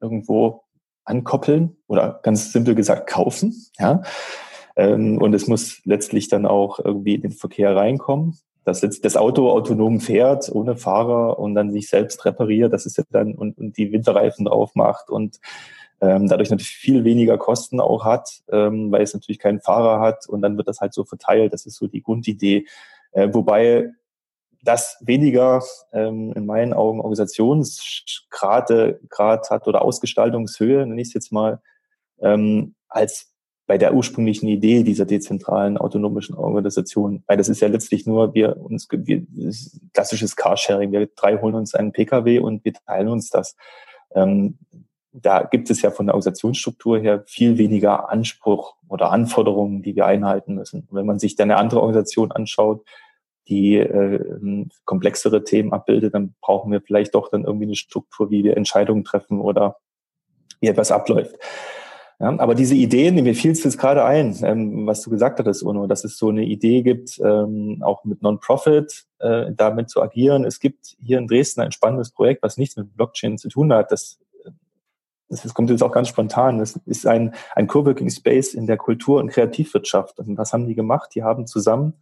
irgendwo 0.00 0.62
ankoppeln 1.04 1.76
oder 1.86 2.20
ganz 2.22 2.52
simpel 2.52 2.74
gesagt 2.74 3.08
kaufen. 3.08 3.54
Ja, 3.78 4.02
ähm, 4.76 5.18
und 5.18 5.34
es 5.34 5.46
muss 5.46 5.80
letztlich 5.84 6.28
dann 6.28 6.46
auch 6.46 6.78
irgendwie 6.78 7.14
in 7.14 7.22
den 7.22 7.32
Verkehr 7.32 7.74
reinkommen. 7.76 8.38
Dass 8.64 8.80
jetzt 8.80 9.04
das 9.04 9.16
Auto 9.16 9.50
autonom 9.50 10.00
fährt, 10.00 10.50
ohne 10.50 10.76
Fahrer 10.76 11.38
und 11.38 11.54
dann 11.54 11.70
sich 11.70 11.88
selbst 11.88 12.24
repariert, 12.24 12.72
das 12.72 12.86
ist 12.86 12.96
ja 12.96 13.04
dann 13.10 13.34
und, 13.34 13.58
und 13.58 13.76
die 13.76 13.92
Winterreifen 13.92 14.46
drauf 14.46 14.74
macht 14.74 15.10
und 15.10 15.38
ähm, 16.00 16.28
dadurch 16.28 16.50
natürlich 16.50 16.76
viel 16.76 17.04
weniger 17.04 17.38
Kosten 17.38 17.80
auch 17.80 18.04
hat, 18.04 18.28
ähm, 18.50 18.92
weil 18.92 19.02
es 19.02 19.14
natürlich 19.14 19.38
keinen 19.38 19.60
Fahrer 19.60 20.00
hat 20.00 20.28
und 20.28 20.42
dann 20.42 20.56
wird 20.56 20.68
das 20.68 20.80
halt 20.80 20.92
so 20.92 21.04
verteilt. 21.04 21.52
Das 21.52 21.66
ist 21.66 21.76
so 21.76 21.86
die 21.86 22.02
Grundidee. 22.02 22.66
Äh, 23.12 23.28
wobei 23.32 23.90
das 24.62 24.96
weniger 25.00 25.62
ähm, 25.92 26.32
in 26.34 26.46
meinen 26.46 26.72
Augen 26.72 27.00
Organisationsgrade 27.00 29.00
Grad 29.08 29.50
hat 29.50 29.66
oder 29.66 29.82
Ausgestaltungshöhe, 29.82 30.86
nenne 30.86 31.00
ich 31.00 31.08
es 31.08 31.14
jetzt 31.14 31.32
mal, 31.32 31.60
ähm, 32.20 32.74
als 32.88 33.30
bei 33.66 33.78
der 33.78 33.94
ursprünglichen 33.94 34.48
Idee 34.48 34.82
dieser 34.82 35.06
dezentralen 35.06 35.78
autonomischen 35.78 36.34
Organisation. 36.34 37.22
Weil 37.26 37.38
das 37.38 37.48
ist 37.48 37.60
ja 37.60 37.68
letztlich 37.68 38.06
nur, 38.06 38.34
wir 38.34 38.58
uns 38.58 38.86
wir, 38.90 39.22
klassisches 39.94 40.36
Carsharing. 40.36 40.92
Wir 40.92 41.08
drei 41.14 41.38
holen 41.38 41.54
uns 41.54 41.74
einen 41.74 41.92
Pkw 41.92 42.40
und 42.40 42.64
wir 42.64 42.74
teilen 42.74 43.08
uns 43.08 43.30
das. 43.30 43.56
Ähm, 44.14 44.58
da 45.16 45.44
gibt 45.44 45.70
es 45.70 45.80
ja 45.80 45.92
von 45.92 46.06
der 46.06 46.14
Organisationsstruktur 46.14 46.98
her 46.98 47.22
viel 47.26 47.56
weniger 47.56 48.10
Anspruch 48.10 48.74
oder 48.88 49.12
Anforderungen, 49.12 49.80
die 49.80 49.94
wir 49.94 50.06
einhalten 50.06 50.54
müssen. 50.56 50.88
Und 50.90 50.96
wenn 50.96 51.06
man 51.06 51.20
sich 51.20 51.36
dann 51.36 51.50
eine 51.50 51.60
andere 51.60 51.80
Organisation 51.80 52.32
anschaut, 52.32 52.84
die 53.46 53.76
äh, 53.76 54.66
komplexere 54.84 55.44
Themen 55.44 55.72
abbildet, 55.72 56.14
dann 56.14 56.34
brauchen 56.40 56.72
wir 56.72 56.80
vielleicht 56.80 57.14
doch 57.14 57.28
dann 57.30 57.44
irgendwie 57.44 57.66
eine 57.66 57.76
Struktur, 57.76 58.30
wie 58.30 58.42
wir 58.42 58.56
Entscheidungen 58.56 59.04
treffen 59.04 59.40
oder 59.40 59.76
wie 60.60 60.66
etwas 60.68 60.90
abläuft. 60.90 61.36
Ja, 62.20 62.38
aber 62.38 62.54
diese 62.54 62.74
Ideen, 62.74 63.16
mir 63.16 63.34
fiel 63.34 63.50
es 63.52 63.78
gerade 63.78 64.04
ein, 64.04 64.36
ähm, 64.42 64.86
was 64.86 65.02
du 65.02 65.10
gesagt 65.10 65.38
hattest, 65.38 65.62
Uno, 65.62 65.86
dass 65.86 66.04
es 66.04 66.16
so 66.16 66.28
eine 66.28 66.44
Idee 66.44 66.82
gibt, 66.82 67.20
ähm, 67.22 67.82
auch 67.82 68.04
mit 68.04 68.22
Non-Profit 68.22 69.04
äh, 69.18 69.52
damit 69.52 69.90
zu 69.90 70.00
agieren. 70.00 70.44
Es 70.44 70.60
gibt 70.60 70.96
hier 71.00 71.18
in 71.18 71.26
Dresden 71.26 71.60
ein 71.60 71.72
spannendes 71.72 72.12
Projekt, 72.12 72.42
was 72.42 72.56
nichts 72.56 72.76
mit 72.76 72.96
Blockchain 72.96 73.36
zu 73.36 73.48
tun 73.48 73.72
hat. 73.72 73.90
Das 73.90 74.20
das 75.28 75.54
kommt 75.54 75.70
jetzt 75.70 75.82
auch 75.82 75.92
ganz 75.92 76.08
spontan, 76.08 76.58
das 76.58 76.78
ist 76.86 77.06
ein, 77.06 77.34
ein 77.54 77.66
Coworking 77.66 78.10
Space 78.10 78.54
in 78.54 78.66
der 78.66 78.76
Kultur- 78.76 79.20
und 79.20 79.30
Kreativwirtschaft. 79.30 80.18
Und 80.18 80.36
was 80.38 80.52
haben 80.52 80.66
die 80.66 80.74
gemacht? 80.74 81.10
Die 81.14 81.22
haben 81.22 81.46
zusammen 81.46 81.94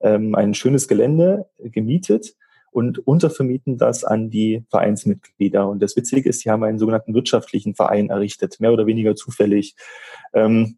ähm, 0.00 0.34
ein 0.34 0.54
schönes 0.54 0.88
Gelände 0.88 1.48
gemietet 1.58 2.36
und 2.70 2.98
untervermieten 3.06 3.78
das 3.78 4.04
an 4.04 4.28
die 4.28 4.64
Vereinsmitglieder. 4.68 5.66
Und 5.68 5.82
das 5.82 5.96
Witzige 5.96 6.28
ist, 6.28 6.40
sie 6.40 6.50
haben 6.50 6.62
einen 6.62 6.78
sogenannten 6.78 7.14
wirtschaftlichen 7.14 7.74
Verein 7.74 8.10
errichtet, 8.10 8.60
mehr 8.60 8.72
oder 8.72 8.86
weniger 8.86 9.16
zufällig. 9.16 9.76
Ähm, 10.34 10.76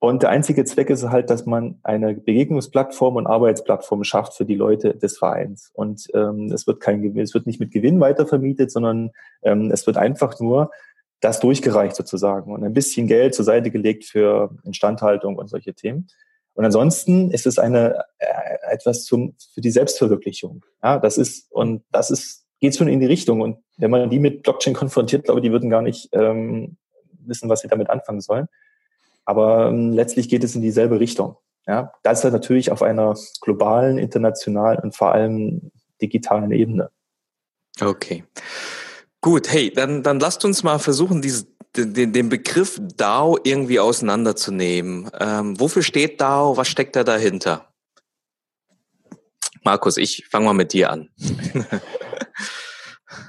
und 0.00 0.22
der 0.22 0.30
einzige 0.30 0.64
Zweck 0.64 0.90
ist 0.90 1.08
halt, 1.08 1.28
dass 1.28 1.44
man 1.44 1.80
eine 1.82 2.14
Begegnungsplattform 2.14 3.16
und 3.16 3.26
Arbeitsplattform 3.26 4.04
schafft 4.04 4.34
für 4.34 4.44
die 4.44 4.54
Leute 4.54 4.94
des 4.94 5.18
Vereins. 5.18 5.70
Und 5.72 6.06
ähm, 6.14 6.52
es 6.52 6.68
wird 6.68 6.80
kein 6.80 7.16
es 7.18 7.34
wird 7.34 7.46
nicht 7.46 7.58
mit 7.58 7.72
Gewinn 7.72 7.98
weitervermietet, 7.98 8.70
sondern 8.70 9.10
ähm, 9.42 9.70
es 9.72 9.86
wird 9.88 9.96
einfach 9.96 10.38
nur 10.38 10.70
das 11.20 11.40
durchgereicht 11.40 11.96
sozusagen 11.96 12.52
und 12.52 12.64
ein 12.64 12.74
bisschen 12.74 13.06
Geld 13.06 13.34
zur 13.34 13.44
Seite 13.44 13.70
gelegt 13.70 14.04
für 14.04 14.50
Instandhaltung 14.64 15.36
und 15.36 15.48
solche 15.48 15.74
Themen. 15.74 16.08
Und 16.54 16.64
ansonsten 16.64 17.30
ist 17.30 17.46
es 17.46 17.58
eine 17.58 18.04
äh, 18.18 18.26
etwas 18.70 19.04
zum 19.04 19.34
für 19.54 19.60
die 19.60 19.70
Selbstverwirklichung. 19.70 20.64
Ja, 20.82 20.98
das 20.98 21.18
ist 21.18 21.50
und 21.52 21.82
das 21.90 22.10
ist 22.10 22.48
geht 22.60 22.76
schon 22.76 22.88
in 22.88 23.00
die 23.00 23.06
Richtung. 23.06 23.40
Und 23.40 23.58
wenn 23.76 23.90
man 23.90 24.10
die 24.10 24.18
mit 24.18 24.42
Blockchain 24.42 24.74
konfrontiert, 24.74 25.24
glaube 25.24 25.40
ich, 25.40 25.44
die 25.44 25.52
würden 25.52 25.70
gar 25.70 25.82
nicht 25.82 26.08
ähm, 26.12 26.76
wissen, 27.20 27.48
was 27.48 27.60
sie 27.60 27.68
damit 27.68 27.90
anfangen 27.90 28.20
sollen. 28.20 28.48
Aber 29.24 29.68
ähm, 29.68 29.92
letztlich 29.92 30.28
geht 30.28 30.44
es 30.44 30.54
in 30.54 30.62
dieselbe 30.62 31.00
Richtung. 31.00 31.36
Ja, 31.66 31.92
das 32.02 32.24
ist 32.24 32.32
natürlich 32.32 32.72
auf 32.72 32.82
einer 32.82 33.14
globalen, 33.42 33.98
internationalen 33.98 34.78
und 34.80 34.96
vor 34.96 35.12
allem 35.12 35.70
digitalen 36.00 36.50
Ebene. 36.50 36.90
Okay. 37.80 38.24
Gut, 39.20 39.50
hey, 39.50 39.72
dann, 39.72 40.02
dann 40.02 40.20
lasst 40.20 40.44
uns 40.44 40.62
mal 40.62 40.78
versuchen, 40.78 41.22
dieses, 41.22 41.46
den, 41.76 42.12
den 42.12 42.28
Begriff 42.28 42.80
DAO 42.96 43.38
irgendwie 43.42 43.80
auseinanderzunehmen. 43.80 45.10
Ähm, 45.18 45.58
wofür 45.58 45.82
steht 45.82 46.20
DAO? 46.20 46.56
Was 46.56 46.68
steckt 46.68 46.94
da 46.94 47.04
dahinter? 47.04 47.68
Markus, 49.64 49.96
ich 49.96 50.26
fange 50.30 50.46
mal 50.46 50.54
mit 50.54 50.72
dir 50.72 50.90
an. 50.90 51.10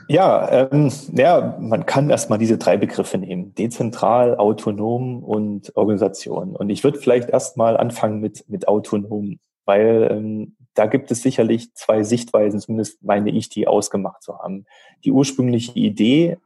ja, 0.07 0.69
ähm, 0.71 0.91
ja, 1.13 1.57
man 1.59 1.85
kann 1.85 2.09
erstmal 2.09 2.39
diese 2.39 2.57
drei 2.57 2.77
Begriffe 2.77 3.17
nehmen. 3.17 3.53
Dezentral, 3.55 4.37
autonom 4.37 5.23
und 5.23 5.75
Organisation. 5.75 6.55
Und 6.55 6.69
ich 6.69 6.83
würde 6.83 6.99
vielleicht 6.99 7.29
erstmal 7.29 7.77
anfangen 7.77 8.19
mit, 8.19 8.47
mit 8.47 8.67
autonom, 8.67 9.39
weil 9.65 10.07
ähm, 10.11 10.55
da 10.79 10.85
gibt 10.85 11.11
es 11.11 11.21
sicherlich 11.21 11.73
zwei 11.73 12.03
Sichtweisen, 12.03 12.61
zumindest 12.61 13.03
meine 13.03 13.31
ich, 13.31 13.49
die 13.49 13.67
ausgemacht 13.67 14.23
zu 14.23 14.39
haben. 14.39 14.65
Die 15.03 15.11
ursprüngliche 15.11 15.73
Idee, 15.77 16.37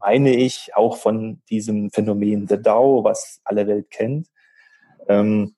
meine 0.00 0.34
ich, 0.34 0.70
auch 0.74 0.96
von 0.96 1.42
diesem 1.50 1.90
Phänomen 1.90 2.48
The 2.48 2.56
DAO, 2.56 3.04
was 3.04 3.42
alle 3.44 3.66
Welt 3.66 3.90
kennt, 3.90 4.28
ähm, 5.08 5.54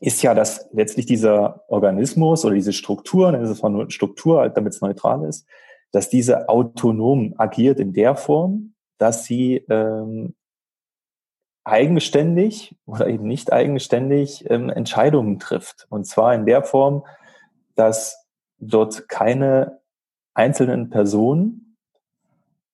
ist 0.00 0.22
ja, 0.22 0.34
dass 0.34 0.68
letztlich 0.70 1.06
dieser 1.06 1.64
Organismus 1.68 2.44
oder 2.44 2.54
diese 2.54 2.74
Struktur, 2.74 3.32
das 3.32 3.48
ist 3.48 3.62
nur 3.62 3.90
Struktur, 3.90 4.46
damit 4.50 4.74
es 4.74 4.82
neutral 4.82 5.24
ist, 5.24 5.46
dass 5.92 6.10
diese 6.10 6.46
autonom 6.50 7.32
agiert 7.38 7.80
in 7.80 7.94
der 7.94 8.16
Form, 8.16 8.74
dass 8.98 9.24
sie 9.24 9.64
ähm, 9.70 10.34
eigenständig 11.66 12.76
oder 12.86 13.08
eben 13.08 13.26
nicht 13.26 13.52
eigenständig 13.52 14.48
ähm, 14.48 14.70
Entscheidungen 14.70 15.40
trifft. 15.40 15.86
Und 15.90 16.06
zwar 16.06 16.32
in 16.32 16.46
der 16.46 16.62
Form, 16.62 17.04
dass 17.74 18.24
dort 18.58 19.08
keine 19.08 19.80
einzelnen 20.32 20.90
Personen 20.90 21.76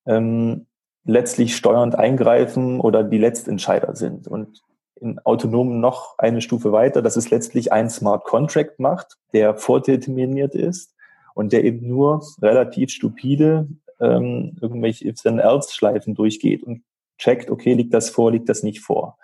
ähm, 0.05 0.67
letztlich 1.05 1.57
steuernd 1.57 1.95
eingreifen 1.95 2.81
oder 2.81 3.03
die 3.03 3.19
Letztentscheider 3.19 3.97
sind. 3.97 4.29
Und 4.29 4.63
in 5.01 5.19
Autonomen 5.21 5.81
noch 5.81 6.19
eine 6.19 6.43
Stufe 6.43 6.71
weiter, 6.71 7.01
dass 7.01 7.17
es 7.17 7.31
letztlich 7.31 7.73
ein 7.73 7.89
Smart 7.89 8.25
Contract 8.25 8.79
macht, 8.79 9.17
der 9.33 9.57
vordeterminiert 9.57 10.55
ist 10.55 10.95
und 11.35 11.53
der 11.53 11.65
eben 11.65 11.89
nur 11.89 12.23
relativ 12.43 12.91
stupide 12.91 13.69
ähm, 14.01 14.57
irgendwelche 14.61 15.09
If-then-Else-Schleifen 15.09 16.15
durchgeht 16.15 16.63
und 16.63 16.83
checkt, 17.19 17.51
okay, 17.51 17.75
liegt 17.75 17.95
das 17.95 18.11
vor, 18.11 18.33
liegt 18.33 18.49
das 18.49 18.63
nicht 18.63 18.81
vor. 18.81 19.19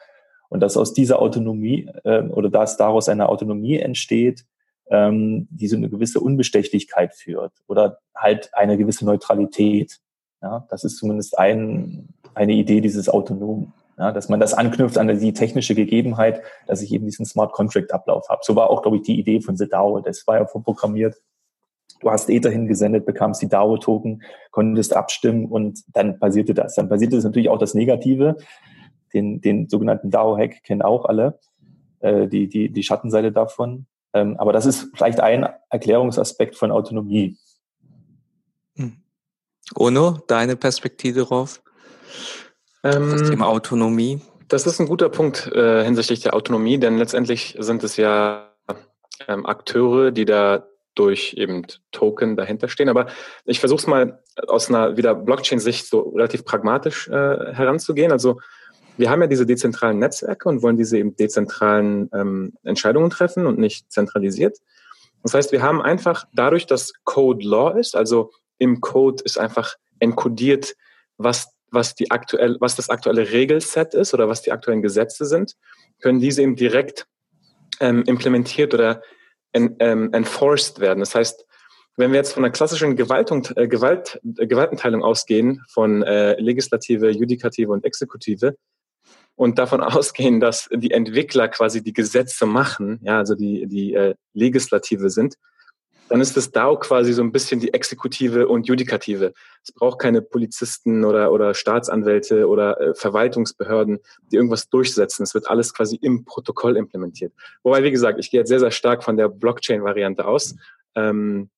Und 0.48 0.60
dass 0.60 0.76
aus 0.76 0.94
dieser 0.94 1.20
Autonomie 1.20 1.90
äh, 2.04 2.22
oder 2.22 2.48
dass 2.48 2.76
daraus 2.76 3.08
eine 3.08 3.28
Autonomie 3.28 3.78
entsteht, 3.78 4.44
ähm, 4.90 5.46
die 5.50 5.68
so 5.68 5.76
eine 5.76 5.90
gewisse 5.90 6.20
Unbestechlichkeit 6.20 7.14
führt 7.14 7.52
oder 7.66 7.98
halt 8.14 8.50
eine 8.54 8.78
gewisse 8.78 9.04
Neutralität. 9.04 9.98
Ja, 10.40 10.66
das 10.70 10.84
ist 10.84 10.96
zumindest 10.96 11.38
ein, 11.38 12.08
eine 12.34 12.52
Idee 12.52 12.80
dieses 12.80 13.08
Autonomen. 13.08 13.74
Ja, 13.98 14.12
dass 14.12 14.28
man 14.28 14.38
das 14.38 14.54
anknüpft 14.54 14.96
an 14.96 15.08
die 15.18 15.32
technische 15.32 15.74
Gegebenheit, 15.74 16.40
dass 16.68 16.82
ich 16.82 16.92
eben 16.92 17.04
diesen 17.04 17.26
Smart 17.26 17.52
Contract 17.52 17.92
Ablauf 17.92 18.28
habe. 18.28 18.42
So 18.44 18.54
war 18.54 18.70
auch, 18.70 18.82
glaube 18.82 18.98
ich, 18.98 19.02
die 19.02 19.18
Idee 19.18 19.40
von 19.40 19.56
The 19.56 19.68
DAO. 19.68 19.98
Das 20.00 20.24
war 20.28 20.36
ja 20.36 20.46
vorprogrammiert 20.46 21.16
Du 22.00 22.10
hast 22.10 22.28
Ether 22.30 22.50
hingesendet, 22.50 23.06
bekamst 23.06 23.42
die 23.42 23.48
DAO-Token, 23.48 24.22
konntest 24.50 24.94
abstimmen 24.94 25.46
und 25.46 25.80
dann 25.88 26.18
passierte 26.18 26.54
das. 26.54 26.74
Dann 26.74 26.88
passierte 26.88 27.16
es 27.16 27.24
natürlich 27.24 27.48
auch 27.48 27.58
das 27.58 27.74
Negative. 27.74 28.36
Den, 29.12 29.40
den 29.40 29.68
sogenannten 29.68 30.10
DAO-Hack 30.10 30.62
kennen 30.62 30.82
auch 30.82 31.06
alle, 31.06 31.38
äh, 32.00 32.28
die, 32.28 32.48
die, 32.48 32.70
die 32.70 32.82
Schattenseite 32.82 33.32
davon. 33.32 33.86
Ähm, 34.14 34.36
aber 34.38 34.52
das 34.52 34.66
ist 34.66 34.88
vielleicht 34.94 35.20
ein 35.20 35.48
Erklärungsaspekt 35.70 36.56
von 36.56 36.70
Autonomie. 36.70 37.36
Hm. 38.76 39.02
Ono, 39.74 40.18
deine 40.26 40.56
Perspektive 40.56 41.20
darauf? 41.20 41.62
Ähm, 42.84 43.10
das 43.10 43.28
Thema 43.28 43.48
Autonomie? 43.48 44.20
Das 44.48 44.66
ist 44.66 44.80
ein 44.80 44.86
guter 44.86 45.08
Punkt 45.08 45.46
äh, 45.52 45.84
hinsichtlich 45.84 46.20
der 46.20 46.34
Autonomie, 46.34 46.78
denn 46.78 46.96
letztendlich 46.96 47.56
sind 47.58 47.84
es 47.84 47.96
ja 47.96 48.48
ähm, 49.26 49.44
Akteure, 49.46 50.10
die 50.10 50.24
da 50.24 50.67
durch 50.98 51.34
eben 51.36 51.62
Token 51.92 52.36
dahinter 52.36 52.68
stehen. 52.68 52.88
Aber 52.88 53.06
ich 53.44 53.60
versuche 53.60 53.80
es 53.80 53.86
mal 53.86 54.22
aus 54.46 54.68
einer 54.68 54.96
wieder 54.96 55.14
Blockchain-Sicht 55.14 55.86
so 55.86 56.00
relativ 56.10 56.44
pragmatisch 56.44 57.08
äh, 57.08 57.12
heranzugehen. 57.12 58.12
Also 58.12 58.40
wir 58.96 59.10
haben 59.10 59.20
ja 59.20 59.28
diese 59.28 59.46
dezentralen 59.46 59.98
Netzwerke 59.98 60.48
und 60.48 60.62
wollen 60.62 60.76
diese 60.76 60.98
eben 60.98 61.14
dezentralen 61.14 62.10
ähm, 62.12 62.54
Entscheidungen 62.64 63.10
treffen 63.10 63.46
und 63.46 63.58
nicht 63.58 63.92
zentralisiert. 63.92 64.58
Das 65.22 65.34
heißt, 65.34 65.52
wir 65.52 65.62
haben 65.62 65.80
einfach 65.80 66.26
dadurch, 66.32 66.66
dass 66.66 66.92
Code 67.04 67.46
Law 67.46 67.78
ist, 67.78 67.94
also 67.94 68.32
im 68.58 68.80
Code 68.80 69.22
ist 69.24 69.38
einfach 69.38 69.76
enkodiert, 70.00 70.74
was, 71.16 71.48
was, 71.70 71.94
die 71.94 72.10
aktuell, 72.10 72.56
was 72.60 72.74
das 72.74 72.90
aktuelle 72.90 73.30
Regelset 73.30 73.94
ist 73.94 74.14
oder 74.14 74.28
was 74.28 74.42
die 74.42 74.52
aktuellen 74.52 74.82
Gesetze 74.82 75.26
sind, 75.26 75.54
können 76.00 76.18
diese 76.18 76.42
eben 76.42 76.56
direkt 76.56 77.06
ähm, 77.80 78.02
implementiert 78.04 78.74
oder 78.74 79.02
en, 79.52 79.76
ähm, 79.78 80.12
enforced 80.12 80.80
werden. 80.80 81.00
Das 81.00 81.14
heißt, 81.14 81.46
wenn 81.96 82.12
wir 82.12 82.18
jetzt 82.18 82.32
von 82.32 82.44
einer 82.44 82.52
klassischen 82.52 82.94
Gewalt 82.96 83.32
und, 83.32 83.56
äh, 83.56 83.66
Gewalt, 83.66 84.20
äh, 84.38 84.46
Gewaltenteilung 84.46 85.02
ausgehen, 85.02 85.64
von 85.68 86.02
äh, 86.02 86.40
Legislative, 86.40 87.10
Judikative 87.10 87.72
und 87.72 87.84
Exekutive, 87.84 88.56
und 89.38 89.58
davon 89.58 89.80
ausgehen, 89.82 90.40
dass 90.40 90.68
die 90.72 90.90
Entwickler 90.90 91.48
quasi 91.48 91.82
die 91.82 91.92
Gesetze 91.92 92.44
machen, 92.44 93.00
ja, 93.02 93.18
also 93.18 93.34
die, 93.34 93.66
die 93.66 93.94
äh, 93.94 94.14
Legislative 94.34 95.10
sind, 95.10 95.36
dann 96.08 96.20
ist 96.20 96.36
das 96.36 96.50
DAO 96.50 96.78
quasi 96.78 97.12
so 97.12 97.22
ein 97.22 97.32
bisschen 97.32 97.60
die 97.60 97.74
Exekutive 97.74 98.48
und 98.48 98.66
Judikative. 98.66 99.34
Es 99.62 99.72
braucht 99.72 99.98
keine 99.98 100.22
Polizisten 100.22 101.04
oder, 101.04 101.32
oder 101.32 101.54
Staatsanwälte 101.54 102.48
oder 102.48 102.80
äh, 102.80 102.94
Verwaltungsbehörden, 102.94 103.98
die 104.30 104.36
irgendwas 104.36 104.68
durchsetzen. 104.68 105.22
Es 105.22 105.34
wird 105.34 105.48
alles 105.50 105.74
quasi 105.74 105.96
im 106.00 106.24
Protokoll 106.24 106.76
implementiert. 106.76 107.32
Wobei, 107.62 107.82
wie 107.82 107.90
gesagt, 107.90 108.18
ich 108.18 108.30
gehe 108.30 108.40
jetzt 108.40 108.48
sehr, 108.48 108.60
sehr 108.60 108.70
stark 108.70 109.04
von 109.04 109.16
der 109.16 109.28
Blockchain-Variante 109.28 110.26
aus. 110.26 110.56
Ähm, 110.94 111.50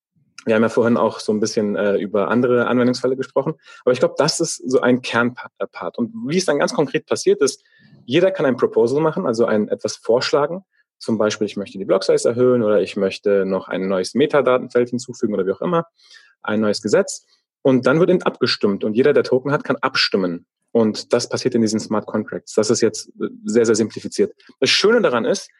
wir 0.47 0.55
haben 0.55 0.63
ja 0.63 0.69
vorhin 0.71 0.97
auch 0.97 1.21
so 1.21 1.33
ein 1.33 1.41
bisschen 1.41 1.77
äh, 1.77 1.97
über 1.97 2.29
andere 2.29 2.67
Anwendungsfälle 2.67 3.17
gesprochen. 3.17 3.55
Aber 3.85 3.93
ich 3.93 3.99
glaube, 3.99 4.15
das 4.17 4.41
ist 4.41 4.57
so 4.71 4.81
ein 4.81 5.03
Kernpart. 5.03 5.99
Und 5.99 6.13
wie 6.27 6.39
es 6.39 6.47
dann 6.47 6.59
ganz 6.59 6.73
konkret 6.73 7.07
passiert 7.07 7.43
ist, 7.43 7.63
jeder 8.07 8.31
kann 8.31 8.47
ein 8.47 8.57
Proposal 8.57 9.03
machen, 9.03 9.27
also 9.27 9.45
ein 9.45 9.69
etwas 9.69 9.97
vorschlagen. 9.97 10.65
Zum 11.01 11.19
Beispiel, 11.19 11.47
ich 11.47 11.57
möchte 11.57 11.79
die 11.79 11.85
Block-Size 11.85 12.29
erhöhen 12.29 12.63
oder 12.63 12.81
ich 12.81 12.97
möchte 12.97 13.45
noch 13.45 13.69
ein 13.69 13.89
neues 13.89 14.15
Metadatenfeld 14.15 14.91
hinzufügen 14.91 15.35
oder 15.35 15.47
wie 15.47 15.53
auch 15.53 15.63
immer, 15.63 15.87
ein 16.43 16.61
neues 16.61 16.83
Gesetz. 16.83 17.27
Und 17.63 17.87
dann 17.87 17.99
wird 17.99 18.11
eben 18.11 18.23
abgestimmt 18.23 18.85
und 18.85 18.95
jeder, 18.95 19.13
der 19.13 19.25
Token 19.25 19.51
hat, 19.51 19.65
kann 19.65 19.77
abstimmen. 19.77 20.47
Und 20.73 21.13
das 21.13 21.29
passiert 21.29 21.55
in 21.55 21.63
diesen 21.63 21.81
Smart 21.81 22.07
Contracts. 22.07 22.55
Das 22.55 22.71
ist 22.71 22.81
jetzt 22.81 23.11
sehr, 23.45 23.67
sehr 23.67 23.75
simplifiziert. 23.75 24.33
Das 24.61 24.71
Schöne 24.71 25.03
daran 25.03 25.25
ist, 25.25 25.51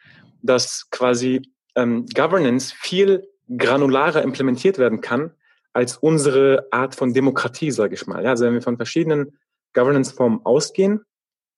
dass 0.41 0.89
quasi 0.89 1.41
ähm, 1.75 2.05
Governance 2.15 2.73
viel 2.77 3.27
granularer 3.57 4.21
implementiert 4.21 4.77
werden 4.77 5.01
kann 5.01 5.31
als 5.73 5.97
unsere 5.97 6.67
Art 6.71 6.95
von 6.95 7.13
Demokratie, 7.13 7.71
sage 7.71 7.95
ich 7.95 8.07
mal. 8.07 8.23
Ja, 8.23 8.31
also 8.31 8.45
wenn 8.45 8.53
wir 8.53 8.61
von 8.61 8.77
verschiedenen 8.77 9.37
Governance-Formen 9.73 10.45
ausgehen, 10.45 11.01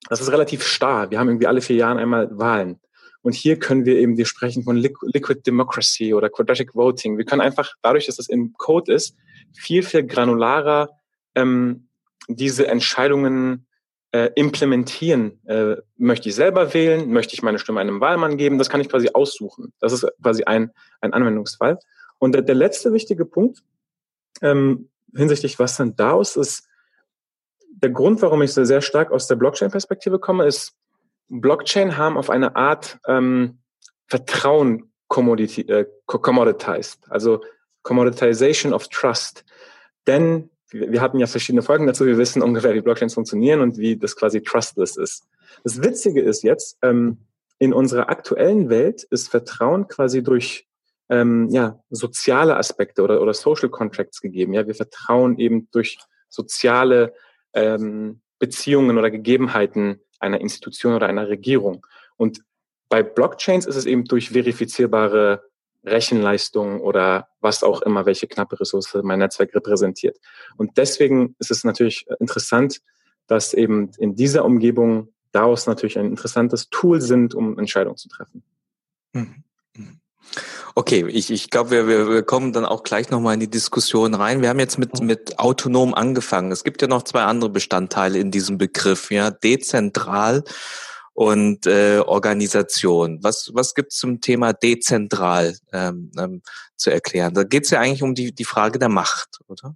das 0.09 0.21
ist 0.21 0.31
relativ 0.31 0.63
starr. 0.63 1.11
Wir 1.11 1.19
haben 1.19 1.29
irgendwie 1.29 1.47
alle 1.47 1.61
vier 1.61 1.77
Jahre 1.77 1.99
einmal 1.99 2.29
Wahlen. 2.37 2.79
Und 3.23 3.33
hier 3.33 3.57
können 3.57 3.85
wir 3.85 3.95
eben, 3.95 4.17
wir 4.17 4.25
sprechen 4.25 4.63
von 4.63 4.75
Liquid 4.75 5.41
Democracy 5.45 6.13
oder 6.13 6.29
Quadratic 6.29 6.75
Voting. 6.75 7.17
Wir 7.17 7.25
können 7.25 7.41
einfach, 7.41 7.73
dadurch, 7.81 8.05
dass 8.05 8.17
das 8.17 8.27
im 8.27 8.53
Code 8.53 8.93
ist, 8.93 9.15
viel, 9.53 9.81
viel 9.81 10.05
granularer 10.05 10.89
ähm, 11.33 11.87
diese 12.27 12.67
Entscheidungen 12.67 13.65
äh, 14.11 14.29
implementieren. 14.35 15.39
Äh, 15.45 15.77
möchte 15.97 16.29
ich 16.29 16.35
selber 16.35 16.73
wählen? 16.73 17.09
Möchte 17.09 17.33
ich 17.33 17.41
meine 17.41 17.59
Stimme 17.59 17.79
einem 17.79 18.01
Wahlmann 18.01 18.37
geben? 18.37 18.57
Das 18.57 18.69
kann 18.69 18.81
ich 18.81 18.89
quasi 18.89 19.09
aussuchen. 19.13 19.73
Das 19.79 19.93
ist 19.93 20.05
quasi 20.21 20.43
ein, 20.43 20.71
ein 20.99 21.13
Anwendungsfall. 21.13 21.79
Und 22.19 22.33
der, 22.33 22.41
der 22.41 22.55
letzte 22.55 22.91
wichtige 22.91 23.25
Punkt 23.25 23.63
ähm, 24.41 24.89
hinsichtlich, 25.15 25.59
was 25.59 25.77
dann 25.77 25.95
daraus 25.95 26.35
ist, 26.35 26.67
der 27.69 27.89
Grund, 27.89 28.21
warum 28.21 28.41
ich 28.41 28.53
so 28.53 28.63
sehr 28.65 28.81
stark 28.81 29.11
aus 29.11 29.27
der 29.27 29.35
Blockchain-Perspektive 29.35 30.19
komme, 30.19 30.45
ist, 30.45 30.73
Blockchain 31.29 31.97
haben 31.97 32.17
auf 32.17 32.29
eine 32.29 32.55
Art 32.55 32.99
ähm, 33.07 33.59
Vertrauen 34.07 34.91
äh, 35.09 35.85
commoditized, 36.05 36.99
also 37.09 37.41
Commoditization 37.83 38.73
of 38.73 38.87
Trust. 38.87 39.45
Denn 40.07 40.49
wir 40.71 41.01
hatten 41.01 41.19
ja 41.19 41.27
verschiedene 41.27 41.61
Folgen 41.61 41.85
dazu, 41.85 42.05
wir 42.05 42.17
wissen 42.17 42.41
ungefähr, 42.41 42.73
wie 42.73 42.81
Blockchains 42.81 43.13
funktionieren 43.13 43.61
und 43.61 43.77
wie 43.77 43.95
das 43.97 44.15
quasi 44.15 44.41
trustless 44.41 44.97
ist. 44.97 45.27
Das 45.63 45.81
Witzige 45.83 46.21
ist 46.21 46.43
jetzt, 46.43 46.77
ähm, 46.81 47.19
in 47.59 47.73
unserer 47.73 48.09
aktuellen 48.09 48.69
Welt 48.69 49.03
ist 49.03 49.29
Vertrauen 49.29 49.87
quasi 49.87 50.23
durch 50.23 50.67
ähm, 51.09 51.49
ja, 51.49 51.79
soziale 51.89 52.57
Aspekte 52.57 53.03
oder, 53.03 53.21
oder 53.21 53.33
Social 53.33 53.69
Contracts 53.69 54.19
gegeben. 54.19 54.53
Ja, 54.53 54.65
wir 54.65 54.75
vertrauen 54.75 55.37
eben 55.37 55.69
durch 55.71 55.99
soziale 56.29 57.13
ähm, 57.53 58.21
Beziehungen 58.39 58.97
oder 58.97 59.11
Gegebenheiten 59.11 60.01
einer 60.23 60.41
Institution 60.41 60.93
oder 60.93 61.07
einer 61.07 61.27
Regierung. 61.27 61.85
Und 62.17 62.43
bei 62.89 63.03
Blockchains 63.03 63.65
ist 63.65 63.75
es 63.75 63.85
eben 63.85 64.05
durch 64.05 64.29
verifizierbare 64.31 65.43
Rechenleistung 65.83 66.79
oder 66.79 67.27
was 67.41 67.63
auch 67.63 67.81
immer, 67.81 68.05
welche 68.05 68.27
knappe 68.27 68.59
Ressource 68.59 68.97
mein 69.03 69.19
Netzwerk 69.19 69.53
repräsentiert. 69.53 70.17
Und 70.55 70.77
deswegen 70.77 71.35
ist 71.39 71.51
es 71.51 71.63
natürlich 71.63 72.05
interessant, 72.19 72.81
dass 73.27 73.53
eben 73.53 73.91
in 73.97 74.15
dieser 74.15 74.45
Umgebung 74.45 75.09
daraus 75.31 75.67
natürlich 75.67 75.99
ein 75.99 76.05
interessantes 76.05 76.69
Tool 76.69 77.01
sind, 77.01 77.35
um 77.35 77.59
Entscheidungen 77.59 77.97
zu 77.97 78.07
treffen. 78.07 78.43
Mhm. 79.13 79.43
Okay, 80.75 81.05
ich, 81.07 81.29
ich 81.29 81.51
glaube, 81.51 81.69
wir, 81.69 81.87
wir, 81.87 82.09
wir 82.09 82.23
kommen 82.23 82.51
dann 82.51 82.65
auch 82.65 82.81
gleich 82.81 83.11
nochmal 83.11 83.35
in 83.35 83.39
die 83.39 83.49
Diskussion 83.49 84.15
rein. 84.15 84.41
Wir 84.41 84.49
haben 84.49 84.59
jetzt 84.59 84.79
mit, 84.79 84.99
mhm. 84.99 85.05
mit 85.05 85.37
autonom 85.37 85.93
angefangen. 85.93 86.51
Es 86.51 86.63
gibt 86.63 86.81
ja 86.81 86.87
noch 86.87 87.03
zwei 87.03 87.23
andere 87.23 87.51
Bestandteile 87.51 88.17
in 88.17 88.31
diesem 88.31 88.57
Begriff, 88.57 89.11
ja, 89.11 89.29
dezentral 89.29 90.43
und 91.13 91.67
äh, 91.67 91.99
Organisation. 91.99 93.19
Was, 93.21 93.51
was 93.53 93.75
gibt's 93.75 93.97
zum 93.97 94.19
Thema 94.19 94.53
dezentral 94.53 95.55
ähm, 95.71 96.11
ähm, 96.17 96.41
zu 96.75 96.89
erklären? 96.89 97.35
Da 97.35 97.43
geht's 97.43 97.69
ja 97.69 97.79
eigentlich 97.79 98.01
um 98.01 98.15
die, 98.15 98.33
die 98.33 98.45
Frage 98.45 98.79
der 98.79 98.89
Macht, 98.89 99.41
oder? 99.47 99.75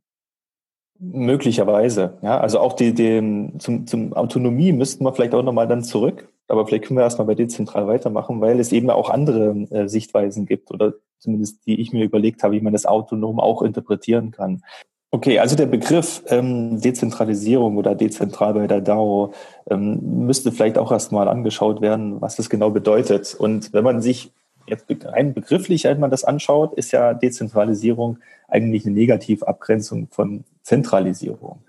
Möglicherweise, 0.99 2.17
ja. 2.21 2.39
Also 2.39 2.59
auch 2.59 2.73
die, 2.73 2.93
die 2.93 3.51
zum, 3.59 3.85
zum 3.85 4.13
Autonomie 4.13 4.71
müssten 4.71 5.03
wir 5.03 5.13
vielleicht 5.13 5.35
auch 5.35 5.43
nochmal 5.43 5.67
dann 5.67 5.83
zurück. 5.83 6.29
Aber 6.47 6.65
vielleicht 6.65 6.85
können 6.85 6.97
wir 6.97 7.03
erstmal 7.03 7.27
bei 7.27 7.35
dezentral 7.35 7.87
weitermachen, 7.87 8.39
weil 8.41 8.59
es 8.59 8.71
eben 8.71 8.89
auch 8.89 9.09
andere 9.09 9.49
äh, 9.69 9.87
Sichtweisen 9.87 10.45
gibt 10.45 10.71
oder 10.71 10.93
zumindest 11.19 11.65
die 11.65 11.79
ich 11.79 11.91
mir 11.91 12.05
überlegt 12.05 12.43
habe, 12.43 12.55
wie 12.55 12.61
man 12.61 12.73
das 12.73 12.85
autonom 12.85 13.39
auch 13.39 13.61
interpretieren 13.61 14.31
kann. 14.31 14.63
Okay, 15.09 15.39
also 15.39 15.55
der 15.55 15.67
Begriff 15.67 16.23
ähm, 16.27 16.81
Dezentralisierung 16.81 17.77
oder 17.77 17.95
dezentral 17.95 18.53
bei 18.53 18.67
der 18.67 18.81
DAO 18.81 19.33
ähm, 19.69 20.25
müsste 20.25 20.51
vielleicht 20.51 20.77
auch 20.77 20.91
erstmal 20.91 21.27
angeschaut 21.27 21.81
werden, 21.81 22.21
was 22.21 22.35
das 22.35 22.49
genau 22.49 22.71
bedeutet. 22.71 23.33
Und 23.33 23.71
wenn 23.71 23.85
man 23.85 24.01
sich 24.01 24.31
jetzt 24.67 24.85
rein 25.05 25.33
begrifflich 25.33 25.87
einmal 25.87 26.09
das 26.09 26.23
anschaut, 26.23 26.73
ist 26.75 26.91
ja 26.91 27.13
Dezentralisierung 27.13 28.19
eigentlich 28.47 28.85
eine 28.85 28.95
Negativabgrenzung 28.95 30.07
von 30.11 30.43
Zentralisierung. 30.63 31.59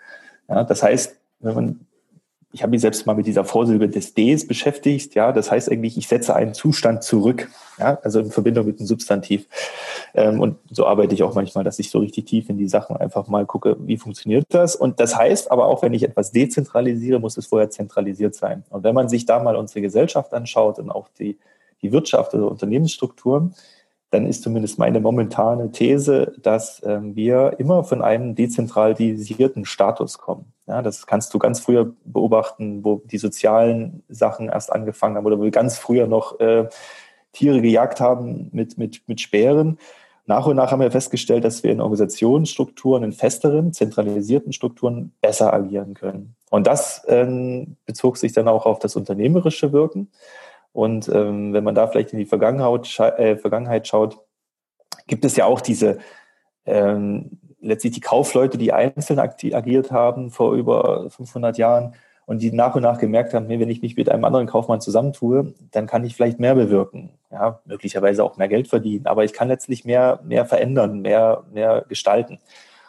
Ja, 0.48 0.64
das 0.64 0.82
heißt, 0.82 1.16
wenn 1.40 1.54
man 1.54 1.80
ich 2.50 2.62
habe 2.62 2.70
mich 2.70 2.80
selbst 2.80 3.06
mal 3.06 3.14
mit 3.14 3.26
dieser 3.26 3.44
Vorsilbe 3.44 3.88
des 3.88 4.14
Ds 4.14 4.46
beschäftigt. 4.46 5.14
Ja, 5.14 5.32
das 5.32 5.50
heißt 5.50 5.70
eigentlich, 5.70 5.98
ich 5.98 6.08
setze 6.08 6.34
einen 6.34 6.54
Zustand 6.54 7.02
zurück. 7.02 7.50
Ja, 7.78 7.98
also 8.02 8.20
in 8.20 8.30
Verbindung 8.30 8.66
mit 8.66 8.78
einem 8.78 8.86
Substantiv. 8.86 9.46
Ähm, 10.14 10.40
und 10.40 10.56
so 10.70 10.86
arbeite 10.86 11.14
ich 11.14 11.22
auch 11.22 11.34
manchmal, 11.34 11.62
dass 11.62 11.78
ich 11.78 11.90
so 11.90 11.98
richtig 11.98 12.24
tief 12.24 12.48
in 12.48 12.56
die 12.56 12.66
Sachen 12.66 12.96
einfach 12.96 13.28
mal 13.28 13.44
gucke, 13.44 13.76
wie 13.80 13.98
funktioniert 13.98 14.46
das. 14.48 14.76
Und 14.76 14.98
das 14.98 15.14
heißt 15.14 15.50
aber 15.50 15.66
auch, 15.66 15.82
wenn 15.82 15.92
ich 15.92 16.02
etwas 16.02 16.32
dezentralisiere, 16.32 17.20
muss 17.20 17.36
es 17.36 17.46
vorher 17.46 17.68
zentralisiert 17.68 18.34
sein. 18.34 18.64
Und 18.70 18.82
wenn 18.82 18.94
man 18.94 19.10
sich 19.10 19.26
da 19.26 19.42
mal 19.42 19.54
unsere 19.54 19.82
Gesellschaft 19.82 20.32
anschaut 20.32 20.78
und 20.78 20.90
auch 20.90 21.08
die, 21.18 21.36
die 21.82 21.92
Wirtschaft 21.92 22.34
oder 22.34 22.50
Unternehmensstrukturen, 22.50 23.54
dann 24.10 24.26
ist 24.26 24.42
zumindest 24.42 24.78
meine 24.78 25.00
momentane 25.00 25.70
These, 25.70 26.32
dass 26.42 26.82
ähm, 26.84 27.14
wir 27.14 27.56
immer 27.58 27.84
von 27.84 28.00
einem 28.00 28.34
dezentralisierten 28.34 29.66
Status 29.66 30.18
kommen. 30.18 30.52
Ja, 30.66 30.82
das 30.82 31.06
kannst 31.06 31.32
du 31.34 31.38
ganz 31.38 31.60
früher 31.60 31.92
beobachten, 32.04 32.84
wo 32.84 33.02
die 33.04 33.18
sozialen 33.18 34.02
Sachen 34.08 34.48
erst 34.48 34.72
angefangen 34.72 35.16
haben 35.16 35.26
oder 35.26 35.38
wo 35.38 35.44
wir 35.44 35.50
ganz 35.50 35.78
früher 35.78 36.06
noch 36.06 36.40
äh, 36.40 36.68
Tiere 37.32 37.60
gejagt 37.60 38.00
haben 38.00 38.48
mit, 38.52 38.78
mit, 38.78 39.02
mit 39.06 39.20
Speeren. 39.20 39.78
Nach 40.26 40.46
und 40.46 40.56
nach 40.56 40.72
haben 40.72 40.80
wir 40.80 40.90
festgestellt, 40.90 41.44
dass 41.44 41.62
wir 41.62 41.72
in 41.72 41.80
Organisationsstrukturen, 41.80 43.02
in 43.02 43.12
festeren, 43.12 43.72
zentralisierten 43.72 44.52
Strukturen 44.52 45.12
besser 45.22 45.54
agieren 45.54 45.94
können. 45.94 46.34
Und 46.50 46.66
das 46.66 47.02
ähm, 47.08 47.76
bezog 47.86 48.18
sich 48.18 48.32
dann 48.32 48.48
auch 48.48 48.66
auf 48.66 48.78
das 48.78 48.96
unternehmerische 48.96 49.72
Wirken. 49.72 50.10
Und 50.72 51.08
ähm, 51.08 51.52
wenn 51.52 51.64
man 51.64 51.74
da 51.74 51.86
vielleicht 51.86 52.12
in 52.12 52.18
die 52.18 52.26
Vergangenheit, 52.26 52.98
äh, 53.18 53.36
Vergangenheit 53.36 53.88
schaut, 53.88 54.18
gibt 55.06 55.24
es 55.24 55.36
ja 55.36 55.46
auch 55.46 55.60
diese 55.60 55.98
ähm, 56.66 57.38
letztlich 57.60 57.94
die 57.94 58.00
Kaufleute, 58.00 58.58
die 58.58 58.72
einzeln 58.72 59.18
agiert 59.18 59.90
haben 59.90 60.30
vor 60.30 60.54
über 60.54 61.10
500 61.10 61.58
Jahren. 61.58 61.94
und 62.26 62.42
die 62.42 62.52
nach 62.52 62.74
und 62.74 62.82
nach 62.82 62.98
gemerkt 62.98 63.32
haben, 63.32 63.48
wenn 63.48 63.70
ich 63.70 63.80
mich 63.80 63.96
mit 63.96 64.10
einem 64.10 64.24
anderen 64.26 64.46
Kaufmann 64.46 64.82
zusammentue, 64.82 65.54
dann 65.70 65.86
kann 65.86 66.04
ich 66.04 66.14
vielleicht 66.14 66.38
mehr 66.38 66.54
bewirken, 66.54 67.10
ja, 67.30 67.60
möglicherweise 67.64 68.22
auch 68.22 68.36
mehr 68.36 68.48
Geld 68.48 68.68
verdienen, 68.68 69.06
aber 69.06 69.24
ich 69.24 69.32
kann 69.32 69.48
letztlich 69.48 69.86
mehr, 69.86 70.20
mehr 70.24 70.44
verändern, 70.44 71.00
mehr, 71.00 71.44
mehr 71.50 71.86
gestalten. 71.88 72.38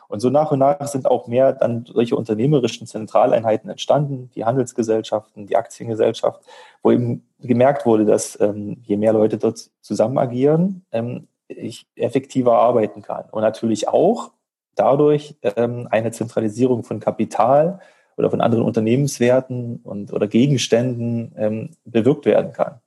Und 0.10 0.22
so 0.22 0.32
nach 0.32 0.52
und 0.52 0.58
nach 0.58 0.88
sind 0.88 1.06
auch 1.06 1.28
mehr 1.28 1.54
dann 1.54 1.86
solche 1.86 2.15
unternehmerischen 2.15 2.88
Zentraleinheiten 2.88 3.69
entstanden, 3.69 4.32
die 4.34 4.43
Handelsgesellschaften, 4.43 5.45
die 5.45 5.56
Aktiengesellschaft, 5.56 6.41
wo 6.82 6.91
eben 6.91 7.28
gemerkt 7.39 7.86
wurde, 7.86 8.06
dass 8.06 8.38
ähm, 8.41 8.78
je 8.82 8.98
mehr 8.98 9.13
Leute 9.13 9.38
dort 9.38 9.69
zusammen 9.82 10.17
agieren, 10.17 10.84
ähm, 10.91 11.28
ich 11.48 11.86
effektiver 11.95 12.54
arbeiten 12.54 13.04
kann. 13.04 13.26
Und 13.30 13.43
natürlich 13.43 13.88
auch 13.88 14.32
dadurch 14.74 15.36
ähm, 15.43 15.88
eine 15.91 16.12
Zentralisierung 16.12 16.84
von 16.84 17.00
Kapital 17.00 17.80
oder 18.17 18.32
von 18.32 18.41
anderen 18.41 18.65
Unternehmenswerten 18.65 19.80
und 19.84 20.12
oder 20.12 20.28
Gegenständen 20.28 21.36
ähm, 21.38 21.69
bewirkt 21.86 22.26
werden 22.26 22.52
kann. 22.52 22.82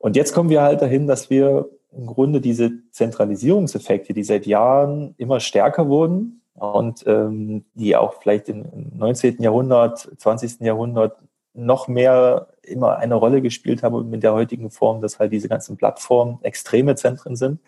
Und 0.00 0.16
jetzt 0.16 0.34
kommen 0.34 0.50
wir 0.50 0.62
halt 0.62 0.82
dahin, 0.82 1.06
dass 1.06 1.30
wir 1.30 1.68
im 1.92 2.06
Grunde 2.06 2.40
diese 2.40 2.72
Zentralisierungseffekte, 2.90 4.14
die 4.14 4.24
seit 4.24 4.46
Jahren 4.46 5.14
immer 5.16 5.38
stärker 5.38 5.88
wurden 5.88 6.39
und 6.60 7.04
ähm, 7.06 7.64
die 7.74 7.96
auch 7.96 8.20
vielleicht 8.20 8.50
im 8.50 8.66
19. 8.96 9.42
Jahrhundert, 9.42 10.10
20. 10.18 10.60
Jahrhundert 10.60 11.16
noch 11.54 11.88
mehr 11.88 12.48
immer 12.62 12.98
eine 12.98 13.14
Rolle 13.14 13.40
gespielt 13.40 13.82
haben 13.82 14.10
mit 14.10 14.22
der 14.22 14.34
heutigen 14.34 14.70
Form, 14.70 15.00
dass 15.00 15.18
halt 15.18 15.32
diese 15.32 15.48
ganzen 15.48 15.78
Plattformen 15.78 16.38
extreme 16.42 16.94
Zentren 16.96 17.34
sind, 17.34 17.60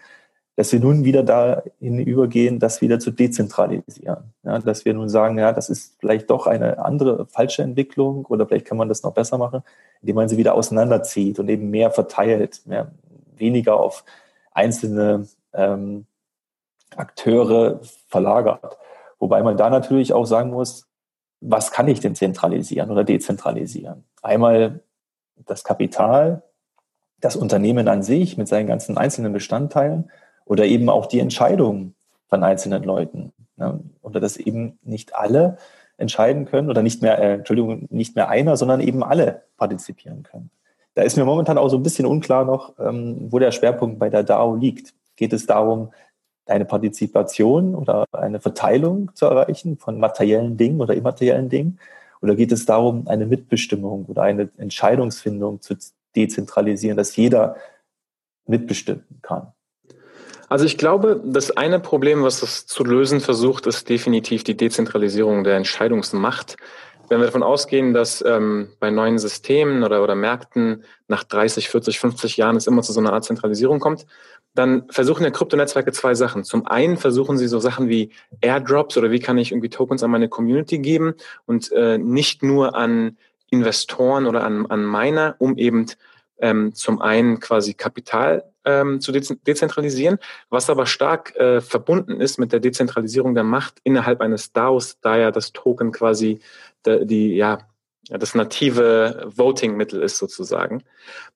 dass 0.57 0.71
wir 0.73 0.81
nun 0.81 1.05
wieder 1.05 1.23
dahin 1.23 1.99
übergehen, 2.01 2.59
das 2.59 2.83
wieder 2.83 2.99
zu 2.99 3.11
dezentralisieren. 3.11 4.35
Ja, 4.45 4.59
dass 4.59 4.85
wir 4.85 4.93
nun 4.93 5.09
sagen, 5.09 5.39
ja, 5.39 5.53
das 5.53 5.71
ist 5.71 5.97
vielleicht 5.99 6.29
doch 6.29 6.47
eine 6.47 6.85
andere 6.85 7.27
falsche 7.27 7.63
Entwicklung 7.63 8.27
oder 8.27 8.47
vielleicht 8.47 8.67
kann 8.67 8.77
man 8.77 8.89
das 8.89 9.03
noch 9.03 9.15
besser 9.15 9.39
machen, 9.39 9.63
indem 10.03 10.17
man 10.17 10.29
sie 10.29 10.37
wieder 10.37 10.55
auseinanderzieht 10.55 11.39
und 11.39 11.49
eben 11.49 11.71
mehr 11.71 11.91
verteilt, 11.91 12.61
mehr, 12.67 12.93
weniger 13.37 13.81
auf 13.81 14.05
einzelne 14.53 15.27
ähm, 15.55 16.05
Akteure 16.97 17.81
verlagert. 18.09 18.77
Wobei 19.19 19.43
man 19.43 19.57
da 19.57 19.71
natürlich 19.71 20.13
auch 20.13 20.27
sagen 20.27 20.51
muss, 20.51 20.89
was 21.41 21.73
kann 21.73 21.89
ich 21.89 22.01
denn 22.01 22.15
zentralisieren 22.15 22.91
oder 22.91 23.05
dezentralisieren? 23.05 24.05
Einmal 24.23 24.81
das 25.37 25.65
Kapital, 25.65 26.43
das 27.21 27.37
Unternehmen 27.37 27.89
an 27.89 28.03
sich 28.03 28.37
mit 28.37 28.49
seinen 28.49 28.67
ganzen 28.67 28.97
einzelnen 28.97 29.33
Bestandteilen 29.33 30.11
oder 30.45 30.65
eben 30.65 30.89
auch 30.89 31.07
die 31.07 31.21
Entscheidungen 31.21 31.95
von 32.29 32.43
einzelnen 32.43 32.83
Leuten. 32.83 33.33
Ne? 33.57 33.81
Oder 34.03 34.21
dass 34.21 34.37
eben 34.37 34.79
nicht 34.83 35.15
alle 35.15 35.59
entscheiden 35.99 36.47
können 36.47 36.71
oder 36.71 36.83
nicht 36.83 37.03
mehr, 37.03 37.19
äh, 37.19 37.35
Entschuldigung, 37.35 37.87
nicht 37.91 38.17
mehr 38.17 38.29
einer, 38.29 38.57
sondern 38.57 38.81
eben 38.81 39.03
alle 39.03 39.43
partizipieren 39.57 40.23
können. 40.23 40.51
Da 40.95 41.03
ist 41.03 41.17
mir 41.17 41.25
momentan 41.25 41.59
auch 41.59 41.69
so 41.69 41.77
ein 41.77 41.83
bisschen 41.83 42.07
unklar 42.07 42.45
noch, 42.45 42.75
ähm, 42.79 43.29
wo 43.31 43.39
der 43.39 43.53
Schwerpunkt 43.53 43.99
bei 43.99 44.11
der 44.11 44.25
DAO 44.25 44.57
liegt. 44.57 44.95
Geht 45.17 45.33
es 45.33 45.47
darum, 45.47 45.93
eine 46.47 46.65
Partizipation 46.65 47.75
oder 47.75 48.05
eine 48.13 48.41
Verteilung 48.41 49.15
zu 49.15 49.27
erreichen 49.27 49.79
von 49.79 49.99
materiellen 49.99 50.57
Dingen 50.57 50.81
oder 50.81 50.95
immateriellen 50.95 51.49
Dingen? 51.49 51.79
Oder 52.21 52.37
geht 52.37 52.53
es 52.53 52.67
darum, 52.67 53.09
eine 53.09 53.27
Mitbestimmung 53.27 54.07
oder 54.07 54.23
eine 54.23 54.49
Entscheidungsfindung 54.57 55.61
zu 55.61 55.75
dezentralisieren, 56.15 56.97
dass 56.97 57.17
jeder 57.17 57.57
mitbestimmen 58.47 59.05
kann? 59.23 59.53
Also 60.49 60.67
ich 60.67 60.77
glaube, 60.77 61.23
das 61.25 61.51
eine 61.57 61.81
Problem, 61.81 62.23
was 62.23 62.41
das 62.41 62.67
zu 62.67 62.85
lösen 62.85 63.21
versucht, 63.21 63.67
ist 63.67 63.89
definitiv 63.89 64.45
die 64.45 64.57
Dezentralisierung 64.57 65.45
der 65.45 65.57
Entscheidungsmacht. 65.57 66.57
Wenn 67.09 67.21
wir 67.21 67.27
davon 67.27 67.43
ausgehen, 67.43 67.93
dass 67.93 68.25
ähm, 68.27 68.69
bei 68.81 68.91
neuen 68.91 69.19
Systemen 69.19 69.83
oder, 69.83 70.03
oder 70.03 70.15
Märkten 70.15 70.85
nach 71.09 71.25
30, 71.25 71.69
40, 71.69 71.99
50 71.99 72.37
Jahren 72.37 72.57
es 72.57 72.67
immer 72.67 72.83
zu 72.83 72.93
so 72.93 73.01
einer 73.01 73.13
Art 73.13 73.25
Zentralisierung 73.25 73.81
kommt, 73.81 74.07
dann 74.55 74.85
versuchen 74.91 75.25
ja 75.25 75.31
Kryptonetzwerke 75.31 75.93
zwei 75.93 76.15
Sachen. 76.15 76.45
Zum 76.45 76.67
einen 76.67 76.97
versuchen 76.97 77.39
sie 77.39 77.49
so 77.49 77.59
Sachen 77.59 77.89
wie 77.89 78.11
Airdrops 78.41 78.97
oder 78.97 79.11
wie 79.11 79.21
kann 79.21 79.39
ich 79.39 79.53
irgendwie 79.53 79.71
Tokens 79.71 80.03
an 80.03 80.11
meine 80.11 80.29
Community 80.29 80.79
geben 80.79 81.15
und 81.47 81.73
äh, 81.73 81.99
nicht 81.99 82.43
nur 82.43 82.75
an 82.75 83.17
Investoren 83.51 84.27
oder 84.27 84.45
an, 84.45 84.67
an 84.67 84.85
Miner, 84.85 85.37
um 85.39 85.57
eben 85.59 85.87
ähm, 86.43 86.75
zum 86.75 87.01
einen 87.01 87.41
quasi 87.41 87.73
Kapital 87.73 88.45
ähm, 88.65 89.01
zu 89.01 89.13
dezentralisieren, 89.13 90.19
was 90.51 90.69
aber 90.69 90.87
stark 90.87 91.35
äh, 91.37 91.61
verbunden 91.61 92.21
ist 92.21 92.39
mit 92.39 92.53
der 92.53 92.61
Dezentralisierung 92.61 93.35
der 93.35 93.45
Macht 93.45 93.79
innerhalb 93.85 94.21
eines 94.21 94.53
DAOs, 94.53 94.99
da 95.01 95.17
ja 95.17 95.31
das 95.31 95.53
Token 95.53 95.93
quasi 95.93 96.41
die, 96.85 97.07
die 97.07 97.37
ja 97.37 97.59
das 98.09 98.35
native 98.35 99.31
Voting-Mittel 99.35 100.03
ist 100.03 100.19
sozusagen. 100.19 100.83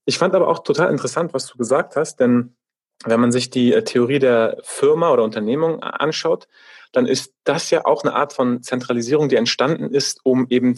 Ich 0.05 0.19
fand 0.19 0.35
aber 0.35 0.49
auch 0.49 0.65
total 0.65 0.91
interessant, 0.91 1.33
was 1.33 1.47
du 1.47 1.57
gesagt 1.57 1.95
hast, 1.95 2.19
denn 2.19 2.57
wenn 3.05 3.21
man 3.21 3.31
sich 3.31 3.51
die 3.51 3.73
äh, 3.73 3.85
Theorie 3.85 4.19
der 4.19 4.59
Firma 4.63 5.11
oder 5.13 5.23
Unternehmung 5.23 5.83
anschaut, 5.83 6.49
dann 6.93 7.07
ist 7.07 7.35
das 7.45 7.71
ja 7.71 7.85
auch 7.85 8.03
eine 8.03 8.15
Art 8.15 8.33
von 8.33 8.63
Zentralisierung, 8.63 9.29
die 9.29 9.37
entstanden 9.37 9.95
ist, 9.95 10.21
um 10.25 10.47
eben 10.49 10.75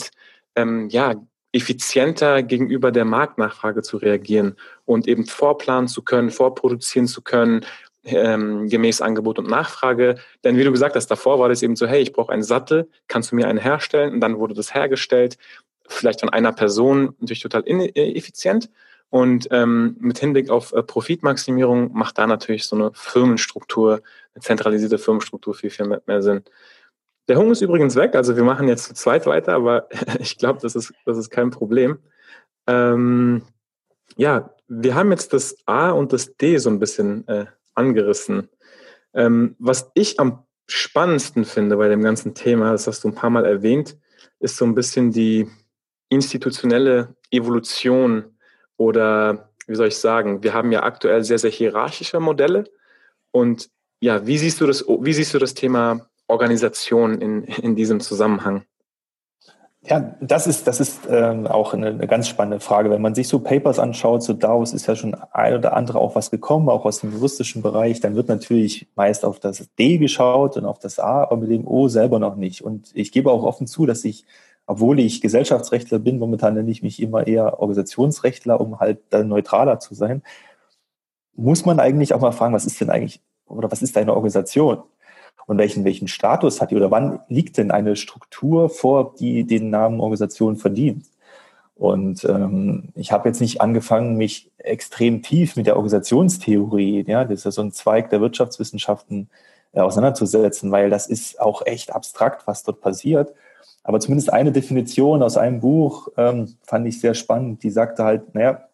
ähm, 0.57 0.89
ja 0.91 1.15
effizienter 1.53 2.43
gegenüber 2.43 2.93
der 2.93 3.05
Marktnachfrage 3.05 3.83
zu 3.83 3.97
reagieren 3.97 4.57
und 4.85 5.09
eben 5.09 5.27
vorplanen 5.27 5.89
zu 5.89 6.03
können, 6.03 6.31
vorproduzieren 6.31 7.07
zu 7.07 7.23
können, 7.23 7.65
ähm, 8.05 8.69
gemäß 8.69 9.01
Angebot 9.01 9.39
und 9.39 9.49
Nachfrage. 9.49 10.17
Denn 10.45 10.57
wie 10.57 10.65
du 10.65 10.73
gesagt 10.73 10.97
hast, 10.97 11.09
davor 11.09 11.39
war 11.39 11.49
das 11.49 11.63
eben 11.63 11.77
so, 11.77 11.87
hey, 11.87 12.01
ich 12.01 12.13
brauche 12.13 12.33
einen 12.33 12.43
Sattel, 12.43 12.89
kannst 13.07 13.33
du 13.33 13.37
mir 13.37 13.49
einen 13.49 13.59
herstellen? 13.59 14.15
Und 14.15 14.21
dann 14.21 14.39
wurde 14.39 14.55
das 14.55 14.75
hergestellt, 14.75 15.39
vielleicht 15.87 16.21
von 16.21 16.29
einer 16.29 16.53
Person, 16.53 17.15
natürlich 17.21 17.41
total 17.41 17.63
ineffizient. 17.63 18.71
Und 19.11 19.49
ähm, 19.53 19.97
mit 20.01 20.19
Hinblick 20.19 20.51
auf 20.51 20.73
äh, 20.73 20.83
Profitmaximierung 20.83 21.93
macht 21.95 22.19
da 22.19 22.27
natürlich 22.27 22.67
so 22.67 22.77
eine 22.77 22.91
Firmenstruktur, 22.93 24.03
eine 24.35 24.43
zentralisierte 24.43 24.99
Firmenstruktur 24.99 25.55
viel, 25.55 25.71
viel 25.71 25.87
mehr, 25.87 26.03
mehr 26.07 26.23
Sinn. 26.23 26.43
Der 27.29 27.37
Hunger 27.37 27.53
ist 27.53 27.61
übrigens 27.61 27.95
weg, 27.97 28.15
also 28.15 28.37
wir 28.37 28.45
machen 28.45 28.69
jetzt 28.69 28.85
zu 28.85 28.95
zweit 28.95 29.27
weiter, 29.27 29.53
aber 29.55 29.89
ich 30.19 30.39
glaube, 30.39 30.61
das 30.63 30.75
ist, 30.75 30.93
das 31.05 31.19
ist 31.19 31.31
kein 31.31 31.51
Problem. 31.51 31.99
Ähm, 32.67 33.43
ja, 34.17 34.55
wir 34.67 34.95
haben 34.95 35.11
jetzt 35.11 35.33
das 35.33 35.57
A 35.67 35.91
und 35.91 36.13
das 36.13 36.37
D 36.37 36.59
so 36.59 36.71
ein 36.71 36.79
bisschen 36.79 37.27
äh, 37.29 37.47
angerissen. 37.75 38.49
Ähm, 39.15 39.57
was 39.59 39.91
ich 39.95 40.19
am 40.21 40.45
spannendsten 40.67 41.45
finde 41.45 41.77
bei 41.77 41.89
dem 41.89 42.03
ganzen 42.03 42.35
Thema, 42.35 42.73
das 42.73 42.87
hast 42.87 43.05
du 43.05 43.09
ein 43.09 43.15
paar 43.15 43.31
Mal 43.31 43.47
erwähnt, 43.47 43.97
ist 44.41 44.57
so 44.57 44.65
ein 44.65 44.75
bisschen 44.75 45.13
die 45.13 45.49
institutionelle 46.11 47.17
Evolution 47.31 48.37
oder 48.77 49.51
wie 49.67 49.75
soll 49.75 49.89
ich 49.89 49.99
sagen, 49.99 50.43
wir 50.43 50.55
haben 50.55 50.73
ja 50.73 50.83
aktuell 50.83 51.25
sehr, 51.25 51.39
sehr 51.39 51.51
hierarchische 51.51 52.21
Modelle. 52.21 52.65
Und 53.31 53.69
ja, 54.01 54.27
wie 54.27 54.39
siehst 54.39 54.61
du 54.61 54.67
das, 54.67 54.87
wie 54.87 55.13
siehst 55.13 55.35
du 55.35 55.39
das 55.39 55.55
Thema 55.55 56.08
Organisation 56.29 57.21
in, 57.21 57.45
in 57.45 57.75
diesem 57.75 58.01
Zusammenhang? 58.01 58.65
Ja, 59.83 60.17
das 60.21 60.47
ist, 60.47 60.67
das 60.67 60.81
ist 60.81 61.09
ähm, 61.09 61.47
auch 61.47 61.73
eine, 61.73 61.87
eine 61.89 62.07
ganz 62.07 62.29
spannende 62.29 62.61
Frage. 62.61 62.91
Wenn 62.91 63.01
man 63.01 63.15
sich 63.15 63.29
so 63.29 63.39
Papers 63.39 63.79
anschaut, 63.79 64.23
so 64.23 64.35
DAOs 64.35 64.75
ist 64.75 64.87
ja 64.87 64.97
schon 64.97 65.15
ein 65.15 65.55
oder 65.55 65.75
andere 65.75 65.99
auch 65.99 66.15
was 66.15 66.31
gekommen, 66.31 66.69
auch 66.69 66.85
aus 66.85 67.01
dem 67.01 67.13
juristischen 67.13 67.63
Bereich, 67.63 68.01
dann 68.01 68.15
wird 68.15 68.29
natürlich 68.29 68.89
meist 68.97 69.25
auf 69.25 69.41
das 69.41 69.69
D 69.79 69.99
geschaut 69.99 70.57
und 70.57 70.67
auf 70.67 70.79
das 70.79 70.99
A, 70.99 71.23
aber 71.23 71.39
mit 71.39 71.51
dem 71.51 71.67
O 71.67 71.89
selber 71.89 72.19
noch 72.19 72.37
nicht. 72.37 72.63
Und 72.63 72.91
ich 72.93 73.13
gebe 73.13 73.31
auch 73.31 73.45
offen 73.45 73.67
zu, 73.67 73.87
dass 73.87 74.05
ich 74.05 74.27
obwohl 74.69 75.01
ich 75.01 75.23
Gesellschaftsrechtler 75.23 75.99
bin, 75.99 76.19
momentan 76.19 76.53
nenne 76.53 76.71
ich 76.71 76.83
mich 76.83 77.01
immer 77.01 77.27
eher 77.27 77.59
Organisationsrechtler, 77.59 78.61
um 78.61 78.79
halt 78.79 79.01
dann 79.09 79.27
neutraler 79.27 79.81
zu 79.81 79.95
sein, 79.95 80.23
muss 81.35 81.65
man 81.65 81.81
eigentlich 81.81 82.13
auch 82.13 82.21
mal 82.21 82.33
fragen, 82.33 82.53
was 82.53 82.67
ist 82.67 82.79
denn 82.79 82.91
eigentlich 82.91 83.23
oder 83.47 83.73
was 83.73 83.81
ist 83.81 83.97
eine 83.97 84.13
Organisation? 84.13 84.83
Und 85.49 85.59
welchen, 85.59 85.85
welchen 85.85 86.09
Status 86.09 86.61
hat 86.61 86.71
die 86.71 86.77
oder 86.77 86.91
wann 86.91 87.21
liegt 87.29 87.57
denn 87.57 87.71
eine 87.71 87.97
Struktur 87.97 88.69
vor, 88.69 89.15
die 89.19 89.45
den 89.45 89.71
Namen 89.71 89.99
Organisation 89.99 90.57
verdient? 90.57 91.07
Und 91.75 92.25
ähm, 92.25 92.91
ich 92.95 93.13
habe 93.13 93.29
jetzt 93.29 93.41
nicht 93.41 93.61
angefangen, 93.61 94.17
mich 94.17 94.51
extrem 94.59 95.23
tief 95.23 95.57
mit 95.57 95.67
der 95.67 95.77
Organisationstheorie, 95.77 97.05
ja, 97.09 97.25
das 97.25 97.41
ist 97.41 97.45
ja 97.45 97.51
so 97.53 97.63
ein 97.63 97.73
Zweig 97.73 98.11
der 98.11 98.21
Wirtschaftswissenschaften, 98.21 99.31
äh, 99.73 99.81
auseinanderzusetzen, 99.81 100.71
weil 100.71 100.91
das 100.91 101.07
ist 101.07 101.41
auch 101.41 101.65
echt 101.65 101.95
abstrakt, 101.95 102.47
was 102.47 102.63
dort 102.63 102.83
passiert. 102.83 103.33
Aber 103.85 104.01
zumindest 104.01 104.31
eine 104.33 104.53
Definition 104.53 105.23
aus 105.23 105.39
einem 105.39 105.61
Buch 105.61 106.09
ähm, 106.19 106.57
fand 106.63 106.87
ich 106.87 107.01
sehr 107.01 107.15
spannend. 107.15 107.63
Die 107.63 107.71
sagte 107.71 108.05
halt, 108.05 108.35
naja, 108.35 108.69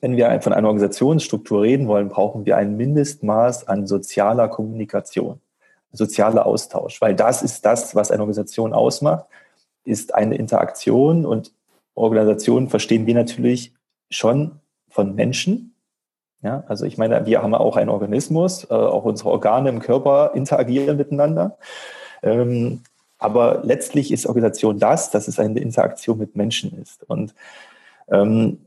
wenn 0.00 0.16
wir 0.16 0.40
von 0.40 0.52
einer 0.52 0.66
Organisationsstruktur 0.66 1.62
reden 1.62 1.86
wollen, 1.86 2.08
brauchen 2.08 2.44
wir 2.44 2.56
ein 2.56 2.76
Mindestmaß 2.76 3.68
an 3.68 3.86
sozialer 3.86 4.48
Kommunikation, 4.48 5.40
sozialer 5.92 6.46
Austausch, 6.46 7.00
weil 7.00 7.14
das 7.14 7.42
ist 7.42 7.64
das, 7.64 7.94
was 7.94 8.10
eine 8.10 8.22
Organisation 8.22 8.72
ausmacht, 8.72 9.26
ist 9.84 10.14
eine 10.14 10.36
Interaktion 10.36 11.24
und 11.26 11.52
Organisationen 11.94 12.68
verstehen 12.68 13.06
wir 13.06 13.14
natürlich 13.14 13.74
schon 14.10 14.60
von 14.88 15.14
Menschen. 15.14 15.74
Ja, 16.42 16.64
also 16.66 16.84
ich 16.86 16.98
meine, 16.98 17.24
wir 17.26 17.42
haben 17.42 17.54
auch 17.54 17.76
einen 17.76 17.90
Organismus, 17.90 18.64
äh, 18.64 18.74
auch 18.74 19.04
unsere 19.04 19.30
Organe 19.30 19.68
im 19.68 19.80
Körper 19.80 20.32
interagieren 20.34 20.96
miteinander. 20.96 21.58
Ähm, 22.22 22.80
Aber 23.18 23.60
letztlich 23.62 24.10
ist 24.10 24.26
Organisation 24.26 24.80
das, 24.80 25.10
dass 25.12 25.28
es 25.28 25.38
eine 25.38 25.60
Interaktion 25.60 26.18
mit 26.18 26.34
Menschen 26.34 26.76
ist. 26.82 27.04
Und 27.08 27.34
ähm, 28.08 28.66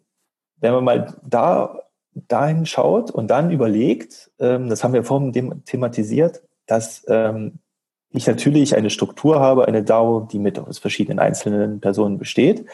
wenn 0.62 0.74
man 0.74 0.84
mal 0.86 1.14
da 1.28 1.82
dahin 2.14 2.66
schaut 2.66 3.12
und 3.12 3.28
dann 3.28 3.52
überlegt, 3.52 4.32
ähm, 4.40 4.70
das 4.70 4.82
haben 4.82 4.94
wir 4.94 5.04
vorhin 5.04 5.62
thematisiert, 5.66 6.42
dass 6.66 7.06
ähm, 7.08 7.60
ich 8.12 8.28
natürlich 8.28 8.76
eine 8.76 8.90
Struktur 8.90 9.40
habe, 9.40 9.68
eine 9.68 9.84
DAO, 9.84 10.22
die 10.22 10.40
mit 10.40 10.58
aus 10.60 10.80
verschiedenen 10.80 11.20
einzelnen 11.20 11.82
Personen 11.82 12.18
besteht, 12.18 12.66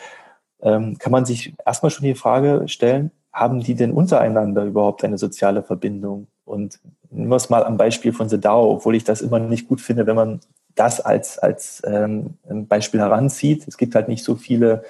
ähm, 0.62 0.98
kann 1.00 1.12
man 1.12 1.26
sich 1.26 1.54
erstmal 1.66 1.90
schon 1.90 2.06
die 2.06 2.16
Frage 2.16 2.68
stellen, 2.68 3.12
haben 3.34 3.62
die 3.62 3.76
denn 3.76 3.92
untereinander 3.92 4.66
überhaupt 4.66 5.04
eine 5.04 5.18
soziale 5.18 5.64
Verbindung? 5.64 6.28
Und 6.46 6.80
nehmen 7.10 7.30
wir 7.30 7.38
es 7.38 7.50
mal 7.50 7.64
am 7.64 7.78
Beispiel 7.78 8.14
von 8.14 8.30
The 8.30 8.40
DAO, 8.40 8.74
obwohl 8.74 8.96
ich 8.96 9.04
das 9.04 9.22
immer 9.22 9.40
nicht 9.40 9.68
gut 9.68 9.82
finde, 9.82 10.06
wenn 10.06 10.16
man 10.16 10.40
das 10.76 11.00
als, 11.00 11.40
als 11.40 11.82
ähm, 11.86 12.38
Beispiel 12.48 13.00
heranzieht. 13.00 13.68
Es 13.68 13.78
gibt 13.78 13.96
halt 13.96 14.08
nicht 14.08 14.24
so 14.24 14.36
viele 14.36 14.84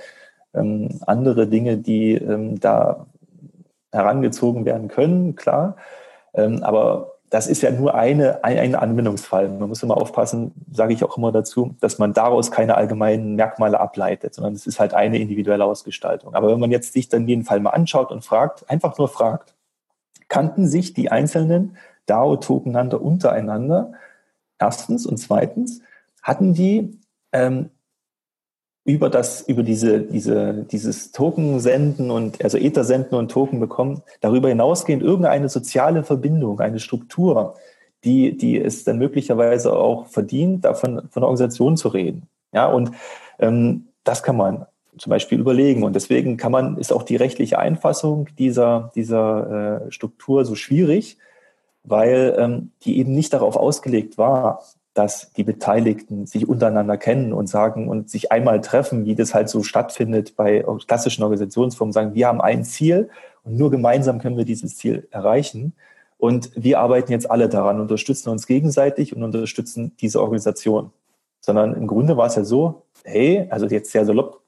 ähm, 0.53 0.99
andere 1.05 1.47
Dinge, 1.47 1.77
die 1.77 2.13
ähm, 2.13 2.59
da 2.59 3.07
herangezogen 3.91 4.65
werden 4.65 4.87
können, 4.87 5.35
klar. 5.35 5.75
Ähm, 6.33 6.63
aber 6.63 7.15
das 7.31 7.47
ist 7.47 7.61
ja 7.61 7.71
nur 7.71 7.95
eine, 7.95 8.43
ein, 8.43 8.59
ein 8.59 8.75
Anwendungsfall. 8.75 9.47
Man 9.47 9.69
muss 9.69 9.81
immer 9.81 9.95
aufpassen, 9.95 10.51
sage 10.69 10.93
ich 10.93 11.01
auch 11.05 11.17
immer 11.17 11.31
dazu, 11.31 11.75
dass 11.79 11.97
man 11.97 12.11
daraus 12.11 12.51
keine 12.51 12.75
allgemeinen 12.75 13.35
Merkmale 13.37 13.79
ableitet, 13.79 14.35
sondern 14.35 14.53
es 14.53 14.67
ist 14.67 14.81
halt 14.81 14.93
eine 14.93 15.17
individuelle 15.17 15.63
Ausgestaltung. 15.63 16.35
Aber 16.35 16.51
wenn 16.51 16.59
man 16.59 16.71
jetzt 16.71 16.91
sich 16.91 17.07
dann 17.07 17.29
jeden 17.29 17.45
Fall 17.45 17.61
mal 17.61 17.69
anschaut 17.69 18.11
und 18.11 18.25
fragt, 18.25 18.69
einfach 18.69 18.97
nur 18.97 19.07
fragt, 19.07 19.55
kannten 20.27 20.67
sich 20.67 20.93
die 20.93 21.09
einzelnen 21.09 21.77
DAO-Tokenander 22.05 23.01
untereinander? 23.01 23.93
Erstens 24.59 25.05
und 25.05 25.15
zweitens, 25.15 25.81
hatten 26.21 26.53
die 26.53 26.99
ähm, 27.31 27.69
über 28.83 29.09
das, 29.09 29.41
über 29.41 29.63
diese, 29.63 30.01
diese, 30.01 30.65
dieses 30.71 31.11
Token 31.11 31.59
senden 31.59 32.09
und, 32.09 32.43
also 32.43 32.57
Ether 32.57 32.83
senden 32.83 33.15
und 33.15 33.29
Token 33.29 33.59
bekommen, 33.59 34.01
darüber 34.21 34.49
hinausgehend 34.49 35.03
irgendeine 35.03 35.49
soziale 35.49 36.03
Verbindung, 36.03 36.59
eine 36.59 36.79
Struktur, 36.79 37.55
die, 38.03 38.35
die 38.35 38.59
es 38.59 38.83
dann 38.83 38.97
möglicherweise 38.97 39.73
auch 39.73 40.07
verdient, 40.07 40.65
davon 40.65 41.07
von 41.11 41.21
der 41.21 41.23
Organisation 41.23 41.77
zu 41.77 41.89
reden. 41.89 42.23
Ja, 42.53 42.67
und 42.67 42.91
ähm, 43.39 43.87
das 44.03 44.23
kann 44.23 44.35
man 44.35 44.65
zum 44.97 45.09
Beispiel 45.11 45.39
überlegen. 45.39 45.83
Und 45.83 45.95
deswegen 45.95 46.37
kann 46.37 46.51
man, 46.51 46.77
ist 46.77 46.91
auch 46.91 47.03
die 47.03 47.15
rechtliche 47.15 47.59
Einfassung 47.59 48.27
dieser, 48.37 48.91
dieser 48.95 49.85
äh, 49.85 49.91
Struktur 49.91 50.43
so 50.43 50.55
schwierig, 50.55 51.17
weil 51.83 52.35
ähm, 52.37 52.71
die 52.83 52.97
eben 52.97 53.13
nicht 53.13 53.33
darauf 53.33 53.55
ausgelegt 53.55 54.17
war, 54.17 54.63
dass 54.93 55.31
die 55.33 55.43
Beteiligten 55.43 56.25
sich 56.25 56.47
untereinander 56.47 56.97
kennen 56.97 57.31
und 57.31 57.47
sagen 57.47 57.87
und 57.87 58.09
sich 58.09 58.31
einmal 58.31 58.59
treffen, 58.59 59.05
wie 59.05 59.15
das 59.15 59.33
halt 59.33 59.47
so 59.47 59.63
stattfindet 59.63 60.35
bei 60.35 60.65
klassischen 60.85 61.23
Organisationsformen, 61.23 61.93
sagen, 61.93 62.13
wir 62.13 62.27
haben 62.27 62.41
ein 62.41 62.65
Ziel 62.65 63.09
und 63.43 63.57
nur 63.57 63.71
gemeinsam 63.71 64.19
können 64.19 64.37
wir 64.37 64.45
dieses 64.45 64.75
Ziel 64.75 65.07
erreichen. 65.11 65.73
Und 66.17 66.51
wir 66.55 66.79
arbeiten 66.79 67.11
jetzt 67.11 67.31
alle 67.31 67.49
daran, 67.49 67.79
unterstützen 67.79 68.29
uns 68.29 68.45
gegenseitig 68.45 69.15
und 69.15 69.23
unterstützen 69.23 69.93
diese 70.01 70.21
Organisation. 70.21 70.91
Sondern 71.39 71.73
im 71.73 71.87
Grunde 71.87 72.17
war 72.17 72.27
es 72.27 72.35
ja 72.35 72.43
so, 72.43 72.83
hey, 73.03 73.47
also 73.49 73.65
jetzt 73.65 73.91
sehr 73.91 74.05
salopp 74.05 74.41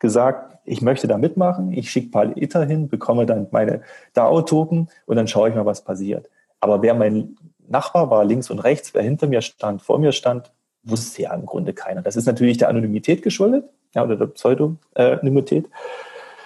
gesagt, 0.00 0.58
ich 0.64 0.82
möchte 0.82 1.06
da 1.06 1.18
mitmachen, 1.18 1.72
ich 1.72 1.90
schicke 1.90 2.10
paar 2.10 2.36
Ether 2.36 2.64
hin, 2.64 2.88
bekomme 2.88 3.26
dann 3.26 3.46
meine 3.52 3.82
DAO-Token 4.14 4.88
und 5.06 5.16
dann 5.16 5.28
schaue 5.28 5.50
ich 5.50 5.54
mal, 5.54 5.66
was 5.66 5.84
passiert. 5.84 6.28
Aber 6.58 6.82
wer 6.82 6.94
mein 6.94 7.36
Nachbar 7.70 8.10
war 8.10 8.24
links 8.24 8.50
und 8.50 8.58
rechts, 8.58 8.94
wer 8.94 9.02
hinter 9.02 9.28
mir 9.28 9.42
stand, 9.42 9.80
vor 9.80 9.98
mir 9.98 10.10
stand, 10.10 10.50
wusste 10.82 11.22
ja 11.22 11.34
im 11.34 11.46
Grunde 11.46 11.72
keiner. 11.72 12.02
Das 12.02 12.16
ist 12.16 12.26
natürlich 12.26 12.58
der 12.58 12.68
Anonymität 12.68 13.22
geschuldet, 13.22 13.64
ja, 13.94 14.02
oder 14.02 14.16
der 14.16 14.26
Pseudonymität, 14.26 15.68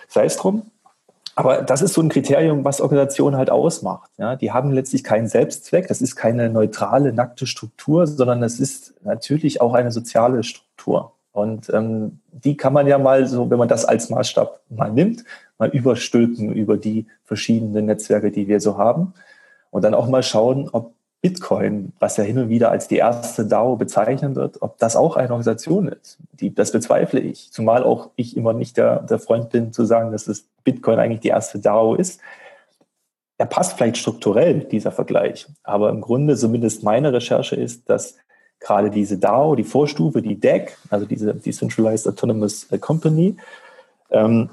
sei 0.06 0.26
es 0.26 0.36
drum. 0.36 0.70
Aber 1.34 1.62
das 1.62 1.80
ist 1.80 1.94
so 1.94 2.02
ein 2.02 2.10
Kriterium, 2.10 2.64
was 2.64 2.80
Organisationen 2.80 3.36
halt 3.36 3.50
ausmacht. 3.50 4.10
Ja, 4.18 4.36
die 4.36 4.52
haben 4.52 4.70
letztlich 4.70 5.02
keinen 5.02 5.26
Selbstzweck. 5.26 5.88
Das 5.88 6.02
ist 6.02 6.14
keine 6.14 6.50
neutrale, 6.50 7.12
nackte 7.12 7.46
Struktur, 7.46 8.06
sondern 8.06 8.42
das 8.42 8.60
ist 8.60 8.94
natürlich 9.02 9.60
auch 9.60 9.74
eine 9.74 9.90
soziale 9.90 10.44
Struktur. 10.44 11.12
Und 11.32 11.70
ähm, 11.70 12.20
die 12.30 12.56
kann 12.56 12.72
man 12.72 12.86
ja 12.86 12.98
mal 12.98 13.26
so, 13.26 13.50
wenn 13.50 13.58
man 13.58 13.66
das 13.66 13.84
als 13.84 14.10
Maßstab 14.10 14.60
mal 14.68 14.92
nimmt, 14.92 15.24
mal 15.58 15.70
überstülpen 15.70 16.52
über 16.52 16.76
die 16.76 17.06
verschiedenen 17.24 17.86
Netzwerke, 17.86 18.30
die 18.30 18.46
wir 18.46 18.60
so 18.60 18.78
haben. 18.78 19.14
Und 19.70 19.82
dann 19.82 19.94
auch 19.94 20.06
mal 20.06 20.22
schauen, 20.22 20.68
ob 20.70 20.92
Bitcoin, 21.24 21.94
was 22.00 22.18
ja 22.18 22.24
hin 22.24 22.36
und 22.36 22.50
wieder 22.50 22.70
als 22.70 22.86
die 22.86 22.98
erste 22.98 23.46
DAO 23.46 23.76
bezeichnet 23.76 24.34
wird, 24.34 24.60
ob 24.60 24.76
das 24.76 24.94
auch 24.94 25.16
eine 25.16 25.30
Organisation 25.30 25.88
ist. 25.88 26.18
Die, 26.32 26.54
das 26.54 26.70
bezweifle 26.70 27.18
ich. 27.18 27.50
Zumal 27.50 27.82
auch 27.82 28.10
ich 28.14 28.36
immer 28.36 28.52
nicht 28.52 28.76
der, 28.76 28.98
der 29.00 29.18
Freund 29.18 29.48
bin, 29.48 29.72
zu 29.72 29.86
sagen, 29.86 30.12
dass 30.12 30.26
das 30.26 30.44
Bitcoin 30.64 30.98
eigentlich 30.98 31.20
die 31.20 31.28
erste 31.28 31.58
DAO 31.58 31.94
ist. 31.94 32.20
Er 33.38 33.46
passt 33.46 33.78
vielleicht 33.78 33.96
strukturell, 33.96 34.64
dieser 34.64 34.92
Vergleich. 34.92 35.46
Aber 35.62 35.88
im 35.88 36.02
Grunde, 36.02 36.36
zumindest 36.36 36.82
meine 36.82 37.10
Recherche 37.14 37.56
ist, 37.56 37.88
dass 37.88 38.16
gerade 38.60 38.90
diese 38.90 39.16
DAO, 39.16 39.54
die 39.54 39.64
Vorstufe, 39.64 40.20
die 40.20 40.38
DEC, 40.38 40.76
also 40.90 41.06
diese 41.06 41.32
Decentralized 41.34 42.06
Autonomous 42.06 42.68
Company, 42.82 43.38
ähm, 44.10 44.50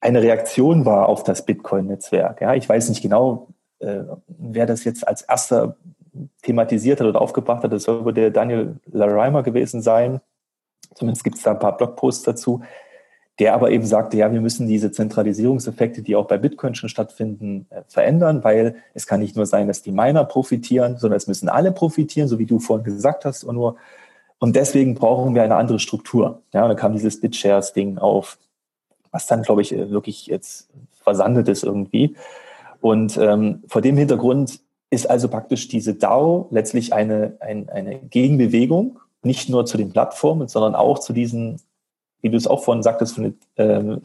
eine 0.00 0.22
Reaktion 0.22 0.84
war 0.86 1.08
auf 1.08 1.22
das 1.22 1.46
Bitcoin-Netzwerk. 1.46 2.40
Ja, 2.40 2.54
ich 2.54 2.68
weiß 2.68 2.88
nicht 2.88 3.00
genau, 3.00 3.46
äh, 3.84 4.04
wer 4.26 4.66
das 4.66 4.84
jetzt 4.84 5.06
als 5.06 5.22
erster 5.22 5.76
thematisiert 6.42 7.00
hat 7.00 7.06
oder 7.06 7.20
aufgebracht 7.20 7.62
hat, 7.62 7.72
das 7.72 7.84
soll 7.84 8.04
wohl 8.04 8.14
der 8.14 8.30
Daniel 8.30 8.76
Larimer 8.90 9.42
gewesen 9.42 9.82
sein. 9.82 10.20
Zumindest 10.94 11.24
gibt 11.24 11.36
es 11.36 11.42
da 11.42 11.52
ein 11.52 11.58
paar 11.58 11.76
Blogposts 11.76 12.22
dazu, 12.22 12.62
der 13.40 13.54
aber 13.54 13.70
eben 13.70 13.84
sagte, 13.84 14.16
ja, 14.16 14.32
wir 14.32 14.40
müssen 14.40 14.68
diese 14.68 14.92
Zentralisierungseffekte, 14.92 16.02
die 16.02 16.14
auch 16.14 16.26
bei 16.26 16.38
Bitcoin 16.38 16.74
schon 16.74 16.88
stattfinden, 16.88 17.66
äh, 17.70 17.82
verändern, 17.88 18.44
weil 18.44 18.76
es 18.94 19.06
kann 19.06 19.20
nicht 19.20 19.34
nur 19.34 19.46
sein, 19.46 19.66
dass 19.66 19.82
die 19.82 19.90
Miner 19.90 20.24
profitieren, 20.24 20.98
sondern 20.98 21.16
es 21.16 21.26
müssen 21.26 21.48
alle 21.48 21.72
profitieren, 21.72 22.28
so 22.28 22.38
wie 22.38 22.46
du 22.46 22.60
vorhin 22.60 22.84
gesagt 22.84 23.24
hast, 23.24 23.42
und 23.42 23.56
nur. 23.56 23.76
Und 24.38 24.56
deswegen 24.56 24.94
brauchen 24.94 25.34
wir 25.34 25.42
eine 25.42 25.56
andere 25.56 25.78
Struktur. 25.78 26.42
Ja, 26.52 26.66
und 26.66 26.76
kam 26.76 26.92
dieses 26.92 27.20
BitShares-Ding 27.20 27.98
auf, 27.98 28.38
was 29.10 29.26
dann, 29.26 29.42
glaube 29.42 29.62
ich, 29.62 29.72
äh, 29.72 29.90
wirklich 29.90 30.26
jetzt 30.26 30.68
versandet 31.02 31.48
ist 31.48 31.64
irgendwie. 31.64 32.16
Und 32.84 33.16
ähm, 33.16 33.62
vor 33.66 33.80
dem 33.80 33.96
Hintergrund 33.96 34.60
ist 34.90 35.08
also 35.08 35.28
praktisch 35.28 35.68
diese 35.68 35.94
DAO 35.94 36.48
letztlich 36.50 36.92
eine, 36.92 37.38
ein, 37.40 37.70
eine 37.70 37.98
Gegenbewegung, 37.98 38.98
nicht 39.22 39.48
nur 39.48 39.64
zu 39.64 39.78
den 39.78 39.90
Plattformen, 39.90 40.48
sondern 40.48 40.74
auch 40.74 40.98
zu 40.98 41.14
diesen, 41.14 41.62
wie 42.20 42.28
du 42.28 42.36
es 42.36 42.46
auch 42.46 42.62
vorhin 42.62 42.82
sagtest, 42.82 43.14
von, 43.14 43.38
ähm, 43.56 44.02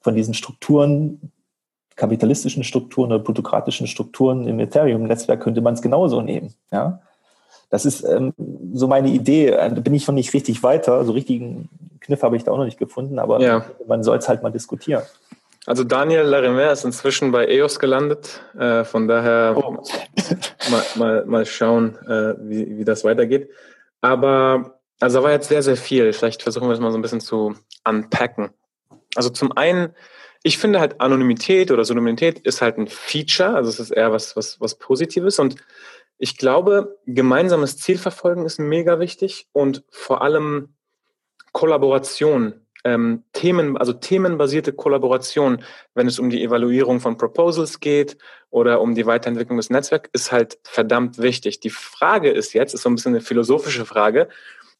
von 0.00 0.14
diesen 0.14 0.32
Strukturen, 0.32 1.30
kapitalistischen 1.94 2.64
Strukturen 2.64 3.12
oder 3.12 3.22
plutokratischen 3.22 3.86
Strukturen 3.86 4.48
im 4.48 4.58
Ethereum-Netzwerk 4.60 5.42
könnte 5.42 5.60
man 5.60 5.74
es 5.74 5.82
genauso 5.82 6.22
nehmen. 6.22 6.54
Ja? 6.70 7.02
Das 7.68 7.84
ist 7.84 8.02
ähm, 8.02 8.32
so 8.72 8.88
meine 8.88 9.08
Idee. 9.08 9.50
Da 9.50 9.68
bin 9.68 9.92
ich 9.92 10.06
noch 10.06 10.14
nicht 10.14 10.32
richtig 10.32 10.62
weiter. 10.62 11.04
So 11.04 11.12
richtigen 11.12 11.68
Kniff 12.00 12.22
habe 12.22 12.38
ich 12.38 12.44
da 12.44 12.52
auch 12.52 12.56
noch 12.56 12.64
nicht 12.64 12.78
gefunden, 12.78 13.18
aber 13.18 13.42
ja. 13.42 13.66
man 13.86 14.02
soll 14.02 14.16
es 14.16 14.26
halt 14.26 14.42
mal 14.42 14.50
diskutieren. 14.50 15.02
Also 15.66 15.84
Daniel 15.84 16.22
Larimer 16.22 16.72
ist 16.72 16.84
inzwischen 16.84 17.30
bei 17.30 17.46
EOS 17.46 17.78
gelandet. 17.78 18.40
Äh, 18.58 18.84
von 18.84 19.06
daher 19.06 19.54
oh. 19.56 19.82
mal, 20.70 20.84
mal, 20.96 21.26
mal 21.26 21.46
schauen, 21.46 21.96
äh, 22.06 22.34
wie, 22.38 22.78
wie 22.78 22.84
das 22.84 23.04
weitergeht. 23.04 23.48
Aber 24.00 24.80
also 25.02 25.18
da 25.18 25.24
war 25.24 25.32
jetzt 25.32 25.48
sehr, 25.48 25.62
sehr 25.62 25.76
viel. 25.76 26.12
Vielleicht 26.12 26.42
versuchen 26.42 26.68
wir 26.68 26.74
es 26.74 26.80
mal 26.80 26.92
so 26.92 26.98
ein 26.98 27.02
bisschen 27.02 27.20
zu 27.20 27.56
unpacken. 27.84 28.50
Also 29.14 29.30
zum 29.30 29.52
einen, 29.52 29.94
ich 30.42 30.58
finde 30.58 30.80
halt 30.80 31.00
Anonymität 31.00 31.70
oder 31.70 31.84
Synonymität 31.84 32.38
ist 32.40 32.62
halt 32.62 32.78
ein 32.78 32.86
Feature, 32.86 33.54
also 33.54 33.68
es 33.68 33.80
ist 33.80 33.90
eher 33.90 34.12
was, 34.12 34.36
was, 34.36 34.60
was 34.60 34.78
Positives. 34.78 35.38
Und 35.38 35.56
ich 36.18 36.38
glaube, 36.38 36.98
gemeinsames 37.06 37.78
Ziel 37.78 37.98
verfolgen 37.98 38.46
ist 38.46 38.58
mega 38.58 39.00
wichtig 39.00 39.48
und 39.52 39.84
vor 39.90 40.22
allem 40.22 40.74
Kollaboration 41.52 42.61
ähm, 42.84 43.24
Themen, 43.32 43.76
also 43.76 43.92
themenbasierte 43.92 44.72
Kollaboration, 44.72 45.62
wenn 45.94 46.06
es 46.06 46.18
um 46.18 46.30
die 46.30 46.42
Evaluierung 46.42 47.00
von 47.00 47.16
Proposals 47.16 47.80
geht 47.80 48.18
oder 48.50 48.80
um 48.80 48.94
die 48.94 49.06
Weiterentwicklung 49.06 49.56
des 49.56 49.70
Netzwerks, 49.70 50.10
ist 50.12 50.32
halt 50.32 50.58
verdammt 50.64 51.18
wichtig. 51.18 51.60
Die 51.60 51.70
Frage 51.70 52.30
ist 52.30 52.52
jetzt, 52.52 52.74
ist 52.74 52.82
so 52.82 52.90
ein 52.90 52.94
bisschen 52.94 53.14
eine 53.14 53.20
philosophische 53.20 53.84
Frage, 53.84 54.28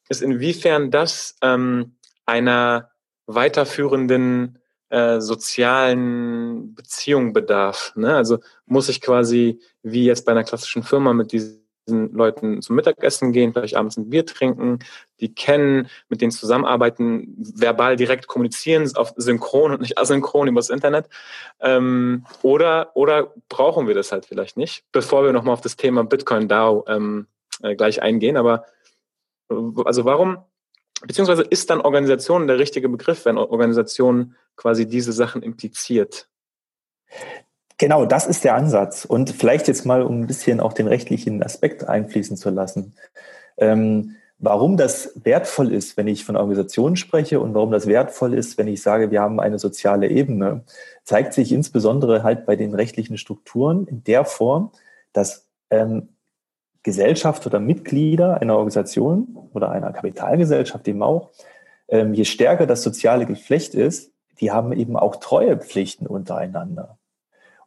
ist 0.08 0.22
inwiefern 0.22 0.90
das 0.90 1.36
ähm, 1.42 1.96
einer 2.26 2.90
weiterführenden 3.26 4.58
äh, 4.90 5.20
sozialen 5.20 6.74
Beziehung 6.74 7.32
bedarf. 7.32 7.92
Ne? 7.96 8.14
Also 8.14 8.38
muss 8.66 8.88
ich 8.88 9.00
quasi 9.00 9.60
wie 9.82 10.04
jetzt 10.04 10.26
bei 10.26 10.32
einer 10.32 10.44
klassischen 10.44 10.82
Firma 10.82 11.14
mit 11.14 11.32
diesen 11.86 12.12
Leuten 12.12 12.62
zum 12.62 12.76
Mittagessen 12.76 13.32
gehen, 13.32 13.52
vielleicht 13.52 13.76
abends 13.76 13.96
ein 13.96 14.10
Bier 14.10 14.26
trinken, 14.26 14.78
die 15.20 15.34
kennen, 15.34 15.88
mit 16.08 16.20
denen 16.20 16.30
zusammenarbeiten, 16.30 17.34
verbal 17.36 17.96
direkt 17.96 18.26
kommunizieren, 18.26 18.90
auf 18.94 19.12
synchron 19.16 19.72
und 19.72 19.80
nicht 19.80 19.98
asynchron 19.98 20.48
übers 20.48 20.70
Internet. 20.70 21.08
Ähm, 21.60 22.24
oder, 22.42 22.90
oder 22.94 23.34
brauchen 23.48 23.86
wir 23.86 23.94
das 23.94 24.12
halt 24.12 24.26
vielleicht 24.26 24.56
nicht, 24.56 24.84
bevor 24.92 25.24
wir 25.24 25.32
nochmal 25.32 25.54
auf 25.54 25.60
das 25.60 25.76
Thema 25.76 26.04
Bitcoin 26.04 26.48
DAO 26.48 26.84
ähm, 26.88 27.26
äh, 27.62 27.74
gleich 27.74 28.02
eingehen. 28.02 28.36
Aber 28.36 28.66
also 29.84 30.04
warum, 30.04 30.38
beziehungsweise 31.06 31.42
ist 31.42 31.70
dann 31.70 31.80
Organisation 31.80 32.46
der 32.46 32.58
richtige 32.58 32.88
Begriff, 32.88 33.24
wenn 33.24 33.38
Organisation 33.38 34.34
quasi 34.56 34.86
diese 34.86 35.12
Sachen 35.12 35.42
impliziert? 35.42 36.28
Genau, 37.78 38.04
das 38.06 38.26
ist 38.26 38.44
der 38.44 38.54
Ansatz. 38.54 39.04
Und 39.04 39.30
vielleicht 39.30 39.68
jetzt 39.68 39.86
mal, 39.86 40.02
um 40.02 40.20
ein 40.20 40.26
bisschen 40.26 40.60
auch 40.60 40.72
den 40.72 40.86
rechtlichen 40.86 41.42
Aspekt 41.42 41.88
einfließen 41.88 42.36
zu 42.36 42.50
lassen. 42.50 42.94
Ähm, 43.56 44.16
warum 44.38 44.76
das 44.76 45.12
wertvoll 45.24 45.72
ist, 45.72 45.96
wenn 45.96 46.08
ich 46.08 46.24
von 46.24 46.36
Organisationen 46.36 46.96
spreche 46.96 47.40
und 47.40 47.54
warum 47.54 47.70
das 47.70 47.86
wertvoll 47.86 48.34
ist, 48.34 48.58
wenn 48.58 48.68
ich 48.68 48.82
sage, 48.82 49.10
wir 49.10 49.20
haben 49.20 49.40
eine 49.40 49.58
soziale 49.58 50.08
Ebene, 50.08 50.64
zeigt 51.04 51.32
sich 51.32 51.52
insbesondere 51.52 52.22
halt 52.22 52.46
bei 52.46 52.56
den 52.56 52.74
rechtlichen 52.74 53.18
Strukturen 53.18 53.86
in 53.86 54.04
der 54.04 54.24
Form, 54.24 54.72
dass 55.12 55.48
ähm, 55.70 56.08
Gesellschaft 56.82 57.46
oder 57.46 57.60
Mitglieder 57.60 58.40
einer 58.40 58.54
Organisation 58.54 59.48
oder 59.52 59.70
einer 59.70 59.92
Kapitalgesellschaft 59.92 60.86
eben 60.88 61.02
auch, 61.02 61.30
ähm, 61.88 62.14
je 62.14 62.24
stärker 62.24 62.66
das 62.66 62.82
soziale 62.82 63.26
Geflecht 63.26 63.74
ist, 63.74 64.12
die 64.40 64.50
haben 64.50 64.72
eben 64.72 64.96
auch 64.96 65.16
Treuepflichten 65.16 66.06
untereinander. 66.06 66.98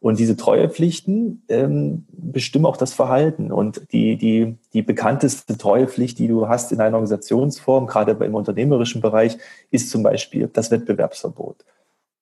Und 0.00 0.18
diese 0.18 0.36
Treuepflichten 0.36 1.42
ähm, 1.48 2.06
bestimmen 2.10 2.66
auch 2.66 2.76
das 2.76 2.92
Verhalten. 2.92 3.50
Und 3.50 3.92
die, 3.92 4.16
die, 4.16 4.56
die 4.72 4.82
bekannteste 4.82 5.56
Treuepflicht, 5.56 6.18
die 6.18 6.28
du 6.28 6.48
hast 6.48 6.72
in 6.72 6.80
einer 6.80 6.96
Organisationsform, 6.96 7.86
gerade 7.86 8.12
im 8.12 8.34
unternehmerischen 8.34 9.00
Bereich, 9.00 9.38
ist 9.70 9.90
zum 9.90 10.02
Beispiel 10.02 10.48
das 10.52 10.70
Wettbewerbsverbot. 10.70 11.64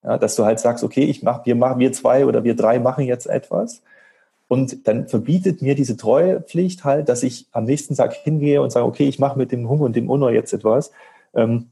Ja, 0.03 0.17
dass 0.17 0.35
du 0.35 0.45
halt 0.45 0.59
sagst, 0.59 0.83
okay, 0.83 1.03
ich 1.03 1.23
mach, 1.23 1.45
wir 1.45 1.55
machen, 1.55 1.79
wir 1.79 1.91
zwei 1.91 2.25
oder 2.25 2.43
wir 2.43 2.55
drei 2.55 2.79
machen 2.79 3.05
jetzt 3.05 3.27
etwas. 3.27 3.81
Und 4.47 4.87
dann 4.87 5.07
verbietet 5.07 5.61
mir 5.61 5.73
diese 5.73 5.97
Treuepflicht 5.97 6.83
halt, 6.83 7.09
dass 7.09 7.23
ich 7.23 7.47
am 7.51 7.65
nächsten 7.65 7.95
Tag 7.95 8.13
hingehe 8.13 8.61
und 8.61 8.71
sage, 8.71 8.85
okay, 8.85 9.07
ich 9.07 9.17
mache 9.17 9.37
mit 9.37 9.51
dem 9.51 9.67
Hunger 9.67 9.83
und 9.83 9.95
dem 9.95 10.09
Unor 10.09 10.31
jetzt 10.31 10.53
etwas. 10.53 10.91
Ähm, 11.33 11.71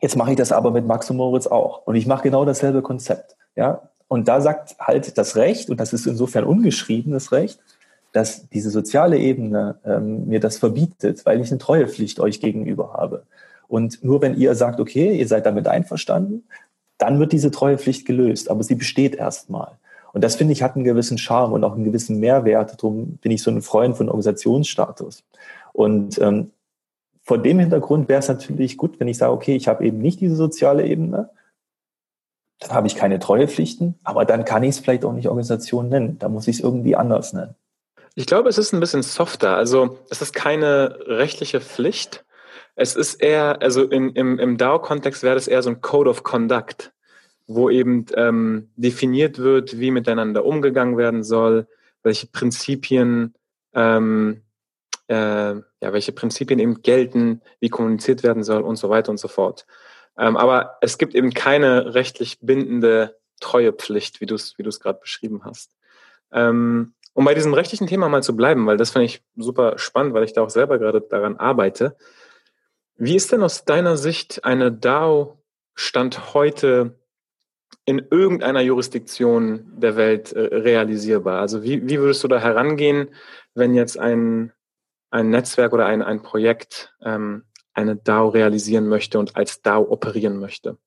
jetzt 0.00 0.16
mache 0.16 0.30
ich 0.30 0.36
das 0.36 0.52
aber 0.52 0.70
mit 0.70 0.86
Max 0.86 1.10
und 1.10 1.18
Moritz 1.18 1.46
auch. 1.46 1.86
Und 1.86 1.94
ich 1.96 2.06
mache 2.06 2.22
genau 2.22 2.46
dasselbe 2.46 2.80
Konzept. 2.80 3.36
Ja, 3.54 3.90
und 4.08 4.28
da 4.28 4.40
sagt 4.40 4.76
halt 4.78 5.18
das 5.18 5.36
Recht, 5.36 5.70
und 5.70 5.80
das 5.80 5.92
ist 5.92 6.06
insofern 6.06 6.44
ungeschriebenes 6.44 7.32
Recht, 7.32 7.58
dass 8.12 8.48
diese 8.48 8.70
soziale 8.70 9.18
Ebene 9.18 9.78
ähm, 9.84 10.26
mir 10.28 10.40
das 10.40 10.58
verbietet, 10.58 11.26
weil 11.26 11.40
ich 11.40 11.50
eine 11.50 11.58
Treuepflicht 11.58 12.20
euch 12.20 12.40
gegenüber 12.40 12.94
habe. 12.94 13.24
Und 13.68 14.02
nur 14.04 14.22
wenn 14.22 14.36
ihr 14.36 14.54
sagt, 14.54 14.80
okay, 14.80 15.18
ihr 15.18 15.26
seid 15.26 15.44
damit 15.44 15.66
einverstanden, 15.66 16.44
dann 16.98 17.18
wird 17.18 17.32
diese 17.32 17.50
Treuepflicht 17.50 18.06
gelöst, 18.06 18.50
aber 18.50 18.62
sie 18.62 18.74
besteht 18.74 19.16
erstmal. 19.16 19.72
Und 20.12 20.24
das 20.24 20.36
finde 20.36 20.54
ich 20.54 20.62
hat 20.62 20.76
einen 20.76 20.84
gewissen 20.84 21.18
Charme 21.18 21.52
und 21.52 21.64
auch 21.64 21.74
einen 21.74 21.84
gewissen 21.84 22.20
Mehrwert. 22.20 22.72
Darum 22.72 23.18
bin 23.18 23.32
ich 23.32 23.42
so 23.42 23.50
ein 23.50 23.60
Freund 23.60 23.98
von 23.98 24.08
Organisationsstatus. 24.08 25.24
Und 25.74 26.18
ähm, 26.22 26.52
vor 27.22 27.36
dem 27.36 27.58
Hintergrund 27.58 28.08
wäre 28.08 28.20
es 28.20 28.28
natürlich 28.28 28.78
gut, 28.78 28.98
wenn 28.98 29.08
ich 29.08 29.18
sage, 29.18 29.32
okay, 29.32 29.56
ich 29.56 29.68
habe 29.68 29.84
eben 29.84 29.98
nicht 29.98 30.20
diese 30.20 30.36
soziale 30.36 30.86
Ebene, 30.86 31.28
dann 32.58 32.70
habe 32.70 32.86
ich 32.86 32.96
keine 32.96 33.18
Treuepflichten, 33.18 33.98
aber 34.02 34.24
dann 34.24 34.44
kann 34.44 34.62
ich 34.62 34.70
es 34.70 34.78
vielleicht 34.78 35.04
auch 35.04 35.12
nicht 35.12 35.28
Organisation 35.28 35.88
nennen. 35.88 36.18
Da 36.18 36.28
muss 36.28 36.48
ich 36.48 36.56
es 36.56 36.62
irgendwie 36.62 36.96
anders 36.96 37.32
nennen. 37.32 37.54
Ich 38.14 38.26
glaube, 38.26 38.48
es 38.48 38.56
ist 38.56 38.72
ein 38.72 38.80
bisschen 38.80 39.02
softer. 39.02 39.56
Also 39.56 39.98
es 40.08 40.22
ist 40.22 40.32
keine 40.32 40.98
rechtliche 41.06 41.60
Pflicht. 41.60 42.24
Es 42.74 42.96
ist 42.96 43.16
eher, 43.16 43.60
also 43.60 43.84
in, 43.84 44.10
im, 44.10 44.38
im 44.38 44.56
DAO-Kontext 44.56 45.22
wäre 45.22 45.34
das 45.34 45.48
eher 45.48 45.62
so 45.62 45.70
ein 45.70 45.82
Code 45.82 46.08
of 46.08 46.22
Conduct, 46.22 46.92
wo 47.46 47.68
eben 47.68 48.06
ähm, 48.14 48.70
definiert 48.76 49.38
wird, 49.38 49.78
wie 49.78 49.90
miteinander 49.90 50.46
umgegangen 50.46 50.96
werden 50.96 51.24
soll, 51.24 51.66
welche 52.02 52.26
Prinzipien, 52.26 53.34
ähm, 53.74 54.42
äh, 55.08 55.14
ja, 55.54 55.62
welche 55.80 56.12
Prinzipien 56.12 56.58
eben 56.58 56.80
gelten, 56.80 57.42
wie 57.60 57.68
kommuniziert 57.68 58.22
werden 58.22 58.44
soll 58.44 58.62
und 58.62 58.76
so 58.76 58.88
weiter 58.88 59.10
und 59.10 59.18
so 59.18 59.28
fort. 59.28 59.66
Ähm, 60.18 60.36
aber 60.36 60.78
es 60.80 60.98
gibt 60.98 61.14
eben 61.14 61.32
keine 61.32 61.94
rechtlich 61.94 62.38
bindende 62.40 63.16
Treuepflicht, 63.40 64.20
wie 64.20 64.26
du 64.26 64.34
es 64.34 64.56
wie 64.58 64.62
du 64.62 64.68
es 64.68 64.80
gerade 64.80 65.00
beschrieben 65.00 65.42
hast. 65.44 65.72
Ähm, 66.32 66.94
um 67.12 67.24
bei 67.24 67.34
diesem 67.34 67.54
rechtlichen 67.54 67.86
Thema 67.86 68.08
mal 68.08 68.22
zu 68.22 68.36
bleiben, 68.36 68.66
weil 68.66 68.76
das 68.76 68.90
finde 68.90 69.06
ich 69.06 69.22
super 69.36 69.78
spannend, 69.78 70.12
weil 70.12 70.24
ich 70.24 70.34
da 70.34 70.42
auch 70.42 70.50
selber 70.50 70.78
gerade 70.78 71.00
daran 71.00 71.36
arbeite. 71.36 71.96
Wie 72.98 73.16
ist 73.16 73.32
denn 73.32 73.42
aus 73.42 73.64
deiner 73.64 73.96
Sicht 73.96 74.44
eine 74.44 74.72
DAO 74.72 75.38
Stand 75.74 76.34
heute 76.34 76.98
in 77.84 78.06
irgendeiner 78.10 78.60
Jurisdiktion 78.60 79.64
der 79.76 79.96
Welt 79.96 80.32
äh, 80.32 80.40
realisierbar? 80.40 81.40
Also 81.40 81.62
wie, 81.62 81.88
wie 81.88 81.98
würdest 81.98 82.24
du 82.24 82.28
da 82.28 82.38
herangehen, 82.38 83.08
wenn 83.54 83.74
jetzt 83.74 83.98
ein, 83.98 84.52
ein 85.10 85.30
Netzwerk 85.30 85.72
oder 85.72 85.86
ein, 85.86 86.02
ein 86.02 86.22
Projekt 86.22 86.94
ähm, 87.02 87.44
eine 87.76 87.96
DAO 87.96 88.28
realisieren 88.28 88.88
möchte 88.88 89.18
und 89.18 89.36
als 89.36 89.62
DAO 89.62 89.82
operieren 89.82 90.38
möchte? 90.38 90.78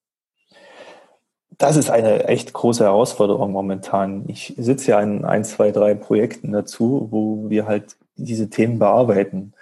Das 1.58 1.76
ist 1.76 1.90
eine 1.90 2.26
echt 2.28 2.54
große 2.54 2.84
Herausforderung 2.84 3.52
momentan. 3.52 4.24
Ich 4.28 4.54
sitze 4.58 4.92
ja 4.92 5.02
in 5.02 5.26
ein, 5.26 5.44
zwei, 5.44 5.72
drei 5.72 5.94
Projekten 5.94 6.52
dazu, 6.52 7.08
wo 7.12 7.50
wir 7.50 7.66
halt 7.68 7.98
diese 8.16 8.50
Themen 8.50 8.80
bearbeiten. 8.80 9.54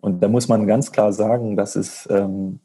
Und 0.00 0.22
da 0.22 0.28
muss 0.28 0.48
man 0.48 0.66
ganz 0.66 0.92
klar 0.92 1.12
sagen, 1.12 1.56
dass 1.56 1.76
es 1.76 2.08
ähm, 2.10 2.60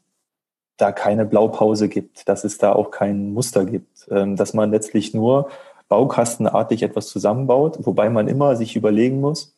da 0.76 0.92
keine 0.92 1.26
Blaupause 1.26 1.88
gibt, 1.88 2.28
dass 2.28 2.44
es 2.44 2.58
da 2.58 2.72
auch 2.72 2.90
kein 2.90 3.32
Muster 3.32 3.64
gibt, 3.64 4.06
ähm, 4.10 4.36
dass 4.36 4.54
man 4.54 4.70
letztlich 4.70 5.14
nur 5.14 5.50
baukastenartig 5.88 6.82
etwas 6.82 7.08
zusammenbaut, 7.08 7.78
wobei 7.86 8.10
man 8.10 8.28
immer 8.28 8.56
sich 8.56 8.76
überlegen 8.76 9.20
muss, 9.20 9.56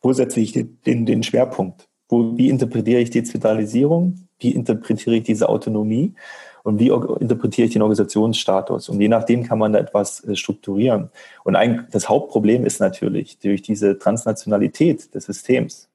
wo 0.00 0.12
setze 0.12 0.40
ich 0.40 0.52
den, 0.52 0.80
den, 0.86 1.06
den 1.06 1.22
Schwerpunkt? 1.22 1.89
Wo, 2.10 2.36
wie 2.36 2.50
interpretiere 2.50 3.00
ich 3.00 3.10
Dezentralisierung? 3.10 4.26
Wie 4.38 4.52
interpretiere 4.52 5.16
ich 5.16 5.22
diese 5.22 5.48
Autonomie? 5.48 6.14
Und 6.62 6.78
wie 6.78 6.88
interpretiere 6.88 7.66
ich 7.66 7.72
den 7.72 7.82
Organisationsstatus? 7.82 8.88
Und 8.88 9.00
je 9.00 9.08
nachdem 9.08 9.44
kann 9.44 9.58
man 9.58 9.72
da 9.72 9.78
etwas 9.78 10.22
äh, 10.24 10.36
strukturieren. 10.36 11.10
Und 11.44 11.56
ein, 11.56 11.86
das 11.90 12.08
Hauptproblem 12.08 12.66
ist 12.66 12.80
natürlich, 12.80 13.38
durch 13.38 13.62
diese 13.62 13.98
Transnationalität 13.98 15.14
des 15.14 15.24
Systems 15.24 15.88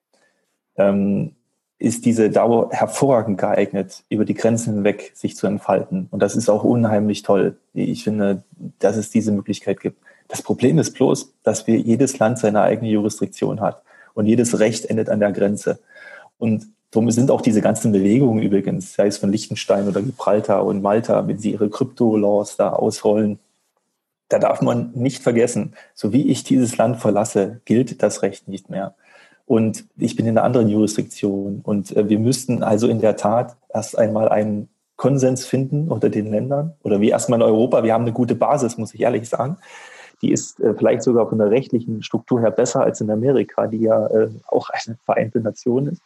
ähm, 0.77 1.33
ist 1.77 2.05
diese 2.05 2.29
Dauer 2.29 2.69
hervorragend 2.71 3.37
geeignet, 3.37 4.03
über 4.09 4.25
die 4.25 4.33
Grenzen 4.33 4.75
hinweg 4.75 5.11
sich 5.13 5.35
zu 5.35 5.45
entfalten. 5.45 6.07
Und 6.09 6.21
das 6.21 6.35
ist 6.35 6.49
auch 6.49 6.63
unheimlich 6.63 7.21
toll. 7.21 7.57
Ich 7.73 8.03
finde, 8.03 8.43
dass 8.79 8.95
es 8.95 9.09
diese 9.09 9.31
Möglichkeit 9.31 9.81
gibt. 9.81 9.99
Das 10.27 10.41
Problem 10.41 10.79
ist 10.79 10.93
bloß, 10.93 11.33
dass 11.43 11.67
wir 11.67 11.77
jedes 11.77 12.17
Land 12.17 12.39
seine 12.39 12.61
eigene 12.61 12.89
Jurisdiktion 12.89 13.59
hat 13.61 13.83
und 14.13 14.25
jedes 14.25 14.59
Recht 14.59 14.85
endet 14.85 15.09
an 15.09 15.19
der 15.19 15.31
Grenze. 15.31 15.79
Und 16.37 16.67
darum 16.91 17.09
sind 17.11 17.31
auch 17.31 17.41
diese 17.41 17.61
ganzen 17.61 17.91
Bewegungen 17.91 18.41
übrigens, 18.41 18.93
sei 18.93 19.07
es 19.07 19.17
von 19.17 19.31
Liechtenstein 19.31 19.87
oder 19.87 20.01
Gibraltar 20.01 20.65
und 20.65 20.81
Malta, 20.81 21.27
wenn 21.27 21.37
sie 21.37 21.51
ihre 21.51 21.69
Krypto-Laws 21.69 22.57
da 22.57 22.71
ausrollen, 22.71 23.39
da 24.29 24.39
darf 24.39 24.61
man 24.61 24.91
nicht 24.95 25.21
vergessen, 25.21 25.73
so 25.93 26.11
wie 26.11 26.27
ich 26.29 26.43
dieses 26.43 26.77
Land 26.77 26.97
verlasse, 26.97 27.61
gilt 27.65 28.01
das 28.01 28.23
Recht 28.23 28.47
nicht 28.47 28.69
mehr. 28.69 28.95
Und 29.45 29.85
ich 29.97 30.15
bin 30.15 30.25
in 30.25 30.37
einer 30.37 30.45
anderen 30.45 30.69
Jurisdiktion. 30.69 31.61
Und 31.63 31.95
äh, 31.95 32.09
wir 32.09 32.17
müssten 32.17 32.63
also 32.63 32.87
in 32.87 32.99
der 32.99 33.15
Tat 33.15 33.55
erst 33.71 33.97
einmal 33.97 34.29
einen 34.29 34.69
Konsens 34.95 35.45
finden 35.45 35.89
unter 35.91 36.09
den 36.09 36.31
Ländern 36.31 36.73
oder 36.83 37.01
wie 37.01 37.09
erstmal 37.09 37.39
in 37.39 37.45
Europa. 37.45 37.83
Wir 37.83 37.93
haben 37.93 38.03
eine 38.03 38.13
gute 38.13 38.33
Basis, 38.33 38.77
muss 38.77 38.93
ich 38.93 39.01
ehrlich 39.01 39.29
sagen. 39.29 39.57
Die 40.21 40.31
ist 40.31 40.59
äh, 40.61 40.73
vielleicht 40.73 41.03
sogar 41.03 41.29
von 41.29 41.37
der 41.37 41.51
rechtlichen 41.51 42.01
Struktur 42.01 42.41
her 42.41 42.49
besser 42.49 42.81
als 42.81 43.01
in 43.01 43.11
Amerika, 43.11 43.67
die 43.67 43.81
ja 43.81 44.07
äh, 44.07 44.29
auch 44.47 44.69
eine 44.69 44.97
vereinte 45.05 45.41
Nation 45.41 45.87
ist 45.87 46.01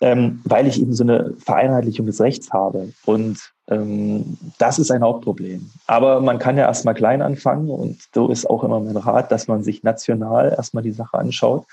ähm, 0.00 0.40
weil 0.44 0.66
ich 0.66 0.80
eben 0.80 0.92
so 0.92 1.04
eine 1.04 1.34
Vereinheitlichung 1.38 2.06
des 2.06 2.20
Rechts 2.20 2.52
habe. 2.52 2.92
Und 3.04 3.38
ähm, 3.68 4.38
das 4.58 4.78
ist 4.78 4.90
ein 4.90 5.02
Hauptproblem. 5.02 5.70
Aber 5.86 6.20
man 6.20 6.38
kann 6.38 6.56
ja 6.56 6.66
erstmal 6.66 6.94
klein 6.94 7.22
anfangen 7.22 7.70
und 7.70 8.00
so 8.14 8.28
ist 8.28 8.48
auch 8.48 8.62
immer 8.64 8.80
mein 8.80 8.96
Rat, 8.96 9.32
dass 9.32 9.48
man 9.48 9.62
sich 9.62 9.82
national 9.82 10.54
erstmal 10.56 10.82
die 10.82 10.92
Sache 10.92 11.18
anschaut. 11.18 11.64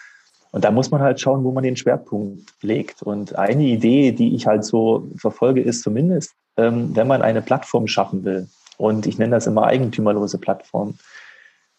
Und 0.52 0.64
da 0.64 0.72
muss 0.72 0.92
man 0.92 1.02
halt 1.02 1.20
schauen, 1.20 1.44
wo 1.44 1.52
man 1.52 1.64
den 1.64 1.76
Schwerpunkt 1.76 2.54
legt. 2.62 3.02
Und 3.02 3.36
eine 3.36 3.64
Idee, 3.64 4.12
die 4.12 4.36
ich 4.36 4.46
halt 4.46 4.64
so 4.64 5.08
verfolge, 5.18 5.62
ist 5.62 5.82
zumindest, 5.82 6.34
ähm, 6.58 6.96
wenn 6.96 7.08
man 7.08 7.24
eine 7.24 7.42
Plattform 7.42 7.88
schaffen 7.88 8.24
will, 8.24 8.48
und 8.78 9.06
ich 9.06 9.18
nenne 9.18 9.32
das 9.32 9.48
immer 9.48 9.64
eigentümerlose 9.64 10.38
Plattform, 10.38 10.96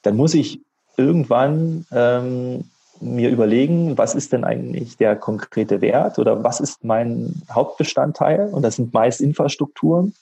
dann 0.03 0.17
muss 0.17 0.35
ich 0.35 0.61
irgendwann 0.97 1.87
ähm, 1.93 2.71
mir 3.01 3.31
überlegen, 3.31 3.99
was 3.99 4.15
ist 4.15 4.33
denn 4.33 4.45
eigentlich 4.45 4.97
der 4.97 5.17
konkrete 5.17 5.81
Wert 5.81 6.19
oder 6.19 6.43
was 6.45 6.61
ist 6.61 6.85
mein 6.85 7.43
Hauptbestandteil? 7.51 8.49
Und 8.53 8.63
das 8.63 8.77
sind 8.77 8.93
meist 8.95 9.21
Infrastrukturen. 9.21 10.15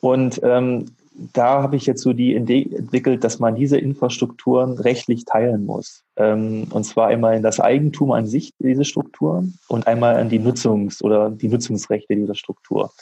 Und 0.00 0.40
ähm, 0.42 0.86
da 1.32 1.62
habe 1.62 1.76
ich 1.76 1.86
jetzt 1.86 2.02
so 2.02 2.12
die 2.12 2.34
Idee 2.34 2.68
entwickelt, 2.72 3.24
dass 3.24 3.40
man 3.40 3.56
diese 3.56 3.76
Infrastrukturen 3.76 4.78
rechtlich 4.78 5.24
teilen 5.24 5.66
muss. 5.66 6.04
Ähm, 6.16 6.68
und 6.70 6.84
zwar 6.84 7.08
einmal 7.08 7.36
in 7.36 7.42
das 7.42 7.58
Eigentum 7.58 8.12
an 8.12 8.26
sich 8.26 8.52
dieser 8.58 8.84
Strukturen 8.84 9.58
und 9.66 9.86
einmal 9.88 10.16
an 10.16 10.28
die 10.28 10.38
Nutzungs- 10.38 11.02
oder 11.02 11.30
die 11.30 11.48
Nutzungsrechte 11.48 12.14
dieser 12.14 12.36
Struktur. 12.36 12.92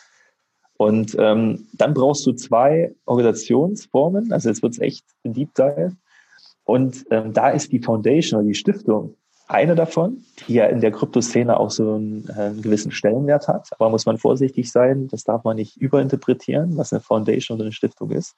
Und 0.78 1.16
ähm, 1.18 1.66
dann 1.74 1.94
brauchst 1.94 2.26
du 2.26 2.32
zwei 2.32 2.94
Organisationsformen. 3.04 4.32
Also 4.32 4.48
jetzt 4.48 4.62
wird 4.62 4.74
es 4.74 4.80
echt 4.80 5.04
Deep 5.24 5.54
Dive. 5.54 5.92
Und 6.66 7.06
ähm, 7.10 7.32
da 7.32 7.50
ist 7.50 7.72
die 7.72 7.78
Foundation 7.78 8.40
oder 8.40 8.48
die 8.48 8.54
Stiftung 8.54 9.14
eine 9.48 9.76
davon, 9.76 10.24
die 10.46 10.54
ja 10.54 10.66
in 10.66 10.80
der 10.80 10.90
Kryptoszene 10.90 11.58
auch 11.58 11.70
so 11.70 11.94
einen, 11.94 12.28
äh, 12.28 12.42
einen, 12.42 12.62
gewissen 12.62 12.90
Stellenwert 12.90 13.46
hat. 13.46 13.68
Aber 13.78 13.88
muss 13.88 14.04
man 14.04 14.18
vorsichtig 14.18 14.70
sein, 14.70 15.06
das 15.08 15.22
darf 15.22 15.44
man 15.44 15.56
nicht 15.56 15.76
überinterpretieren, 15.76 16.76
was 16.76 16.92
eine 16.92 17.00
Foundation 17.00 17.56
oder 17.56 17.66
eine 17.66 17.72
Stiftung 17.72 18.10
ist. 18.10 18.34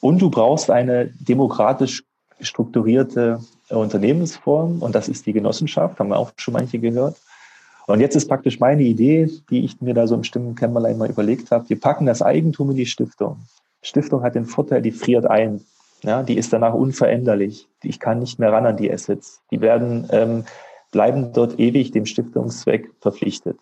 Und 0.00 0.20
du 0.20 0.30
brauchst 0.30 0.70
eine 0.70 1.06
demokratisch 1.06 2.04
strukturierte 2.40 3.40
Unternehmensform 3.70 4.82
und 4.82 4.94
das 4.94 5.08
ist 5.08 5.24
die 5.24 5.32
Genossenschaft, 5.32 5.98
haben 5.98 6.10
wir 6.10 6.18
auch 6.18 6.32
schon 6.36 6.52
manche 6.52 6.78
gehört. 6.78 7.16
Und 7.86 8.00
jetzt 8.00 8.14
ist 8.14 8.28
praktisch 8.28 8.60
meine 8.60 8.82
Idee, 8.82 9.30
die 9.48 9.64
ich 9.64 9.80
mir 9.80 9.94
da 9.94 10.06
so 10.06 10.14
im 10.14 10.24
Stimmenkämmerlein 10.24 10.98
mal 10.98 11.08
überlegt 11.08 11.50
habe. 11.50 11.68
Wir 11.70 11.80
packen 11.80 12.04
das 12.04 12.20
Eigentum 12.20 12.70
in 12.72 12.76
die 12.76 12.86
Stiftung. 12.86 13.38
Stiftung 13.80 14.22
hat 14.22 14.34
den 14.34 14.44
Vorteil, 14.44 14.82
die 14.82 14.90
friert 14.90 15.24
ein. 15.24 15.64
Ja, 16.02 16.22
die 16.22 16.36
ist 16.36 16.52
danach 16.52 16.74
unveränderlich. 16.74 17.68
Ich 17.82 18.00
kann 18.00 18.18
nicht 18.18 18.38
mehr 18.38 18.52
ran 18.52 18.66
an 18.66 18.76
die 18.76 18.92
Assets. 18.92 19.42
Die 19.50 19.60
werden, 19.60 20.06
ähm, 20.10 20.44
bleiben 20.92 21.32
dort 21.32 21.58
ewig 21.58 21.90
dem 21.90 22.06
Stiftungszweck 22.06 22.90
verpflichtet. 23.00 23.58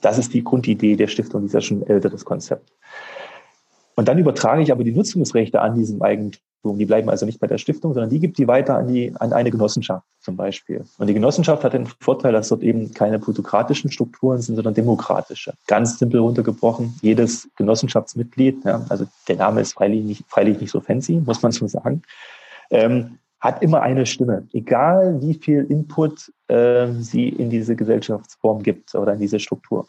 Das 0.00 0.18
ist 0.18 0.34
die 0.34 0.44
Grundidee 0.44 0.96
der 0.96 1.06
Stiftung, 1.06 1.42
dieser 1.42 1.60
schon 1.60 1.86
älteres 1.86 2.24
Konzept. 2.24 2.70
Und 3.94 4.08
dann 4.08 4.18
übertrage 4.18 4.62
ich 4.62 4.70
aber 4.70 4.84
die 4.84 4.92
Nutzungsrechte 4.92 5.60
an 5.60 5.74
diesem 5.74 6.02
Eigentum. 6.02 6.40
Die 6.64 6.84
bleiben 6.84 7.08
also 7.08 7.26
nicht 7.26 7.38
bei 7.38 7.46
der 7.46 7.58
Stiftung, 7.58 7.94
sondern 7.94 8.10
die 8.10 8.18
gibt 8.18 8.38
die 8.38 8.48
weiter 8.48 8.76
an, 8.76 8.88
die, 8.88 9.14
an 9.18 9.32
eine 9.32 9.50
Genossenschaft 9.50 10.04
zum 10.20 10.36
Beispiel. 10.36 10.84
Und 10.98 11.06
die 11.06 11.14
Genossenschaft 11.14 11.62
hat 11.62 11.72
den 11.72 11.86
Vorteil, 11.86 12.32
dass 12.32 12.48
dort 12.48 12.62
eben 12.62 12.92
keine 12.92 13.18
plutokratischen 13.18 13.90
Strukturen 13.90 14.40
sind, 14.40 14.56
sondern 14.56 14.74
demokratische. 14.74 15.54
Ganz 15.66 15.98
simpel 15.98 16.20
runtergebrochen. 16.20 16.98
Jedes 17.02 17.48
Genossenschaftsmitglied, 17.56 18.64
ja, 18.64 18.84
also 18.88 19.06
der 19.28 19.36
Name 19.36 19.60
ist 19.60 19.74
freilich 19.74 20.04
nicht, 20.04 20.24
freilich 20.28 20.60
nicht 20.60 20.70
so 20.70 20.80
fancy, 20.80 21.22
muss 21.24 21.42
man 21.42 21.52
so 21.52 21.66
sagen, 21.68 22.02
ähm, 22.70 23.18
hat 23.38 23.62
immer 23.62 23.82
eine 23.82 24.06
Stimme, 24.06 24.48
egal 24.52 25.20
wie 25.20 25.34
viel 25.34 25.64
Input 25.68 26.32
äh, 26.48 26.88
sie 26.98 27.28
in 27.28 27.50
diese 27.50 27.76
Gesellschaftsform 27.76 28.62
gibt 28.62 28.94
oder 28.94 29.12
in 29.12 29.20
diese 29.20 29.38
Struktur. 29.38 29.86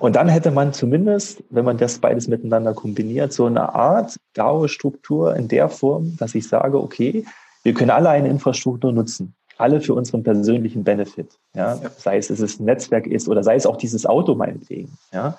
Und 0.00 0.16
dann 0.16 0.28
hätte 0.28 0.50
man 0.50 0.72
zumindest, 0.72 1.44
wenn 1.50 1.66
man 1.66 1.76
das 1.76 1.98
beides 1.98 2.26
miteinander 2.26 2.72
kombiniert, 2.72 3.34
so 3.34 3.44
eine 3.44 3.74
Art 3.74 4.16
DAO-Struktur 4.32 5.36
in 5.36 5.46
der 5.46 5.68
Form, 5.68 6.16
dass 6.16 6.34
ich 6.34 6.48
sage, 6.48 6.82
okay, 6.82 7.24
wir 7.62 7.74
können 7.74 7.90
alle 7.90 8.08
eine 8.08 8.28
Infrastruktur 8.28 8.92
nutzen, 8.92 9.34
alle 9.58 9.82
für 9.82 9.92
unseren 9.92 10.22
persönlichen 10.22 10.84
Benefit. 10.84 11.38
Ja? 11.54 11.78
Sei 11.98 12.16
es, 12.16 12.28
dass 12.28 12.40
es 12.40 12.58
ein 12.58 12.64
Netzwerk 12.64 13.06
ist 13.06 13.28
oder 13.28 13.44
sei 13.44 13.56
es 13.56 13.66
auch 13.66 13.76
dieses 13.76 14.06
Auto 14.06 14.34
meinetwegen. 14.34 14.96
Ja? 15.12 15.36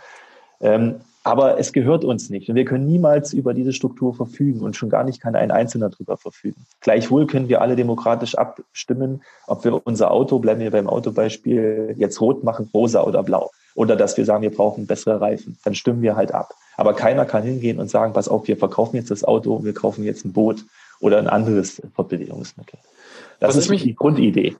Ähm, 0.60 1.02
aber 1.24 1.60
es 1.60 1.72
gehört 1.72 2.04
uns 2.04 2.30
nicht. 2.30 2.50
Und 2.50 2.56
wir 2.56 2.66
können 2.66 2.86
niemals 2.86 3.34
über 3.34 3.54
diese 3.54 3.74
Struktur 3.74 4.14
verfügen 4.14 4.62
und 4.62 4.76
schon 4.76 4.90
gar 4.90 5.04
nicht 5.04 5.22
kann 5.22 5.36
ein 5.36 5.52
Einzelner 5.52 5.90
darüber 5.90 6.18
verfügen. 6.18 6.66
Gleichwohl 6.80 7.28
können 7.28 7.48
wir 7.48 7.62
alle 7.62 7.76
demokratisch 7.76 8.36
abstimmen, 8.36 9.22
ob 9.46 9.64
wir 9.64 9.86
unser 9.86 10.12
Auto, 10.12 10.40
bleiben 10.40 10.62
wir 10.62 10.72
beim 10.72 10.88
Autobeispiel, 10.88 11.94
jetzt 11.98 12.20
rot 12.22 12.44
machen, 12.44 12.70
rosa 12.74 13.04
oder 13.04 13.22
blau. 13.24 13.52
Oder 13.76 13.96
dass 13.96 14.18
wir 14.18 14.26
sagen, 14.26 14.42
wir 14.42 14.52
brauchen 14.52 14.88
bessere 14.88 15.22
Reifen. 15.22 15.58
Dann 15.64 15.76
stimmen 15.76 16.02
wir 16.02 16.16
halt 16.16 16.34
ab. 16.34 16.54
Aber 16.76 16.94
keiner 16.94 17.26
kann 17.26 17.44
hingehen 17.44 17.80
und 17.80 17.90
sagen, 17.90 18.14
pass 18.14 18.28
auf, 18.28 18.48
wir 18.48 18.58
verkaufen 18.58 18.96
jetzt 18.96 19.12
das 19.12 19.24
Auto, 19.24 19.64
wir 19.64 19.74
kaufen 19.74 20.04
jetzt 20.04 20.26
ein 20.26 20.34
Boot 20.34 20.66
oder 21.00 21.20
ein 21.20 21.28
anderes 21.28 21.82
Fortbewegungsmittel. 21.96 22.80
Das 23.40 23.50
was 23.50 23.64
ist 23.66 23.70
mich, 23.70 23.84
die 23.84 23.96
Grundidee. 23.96 24.56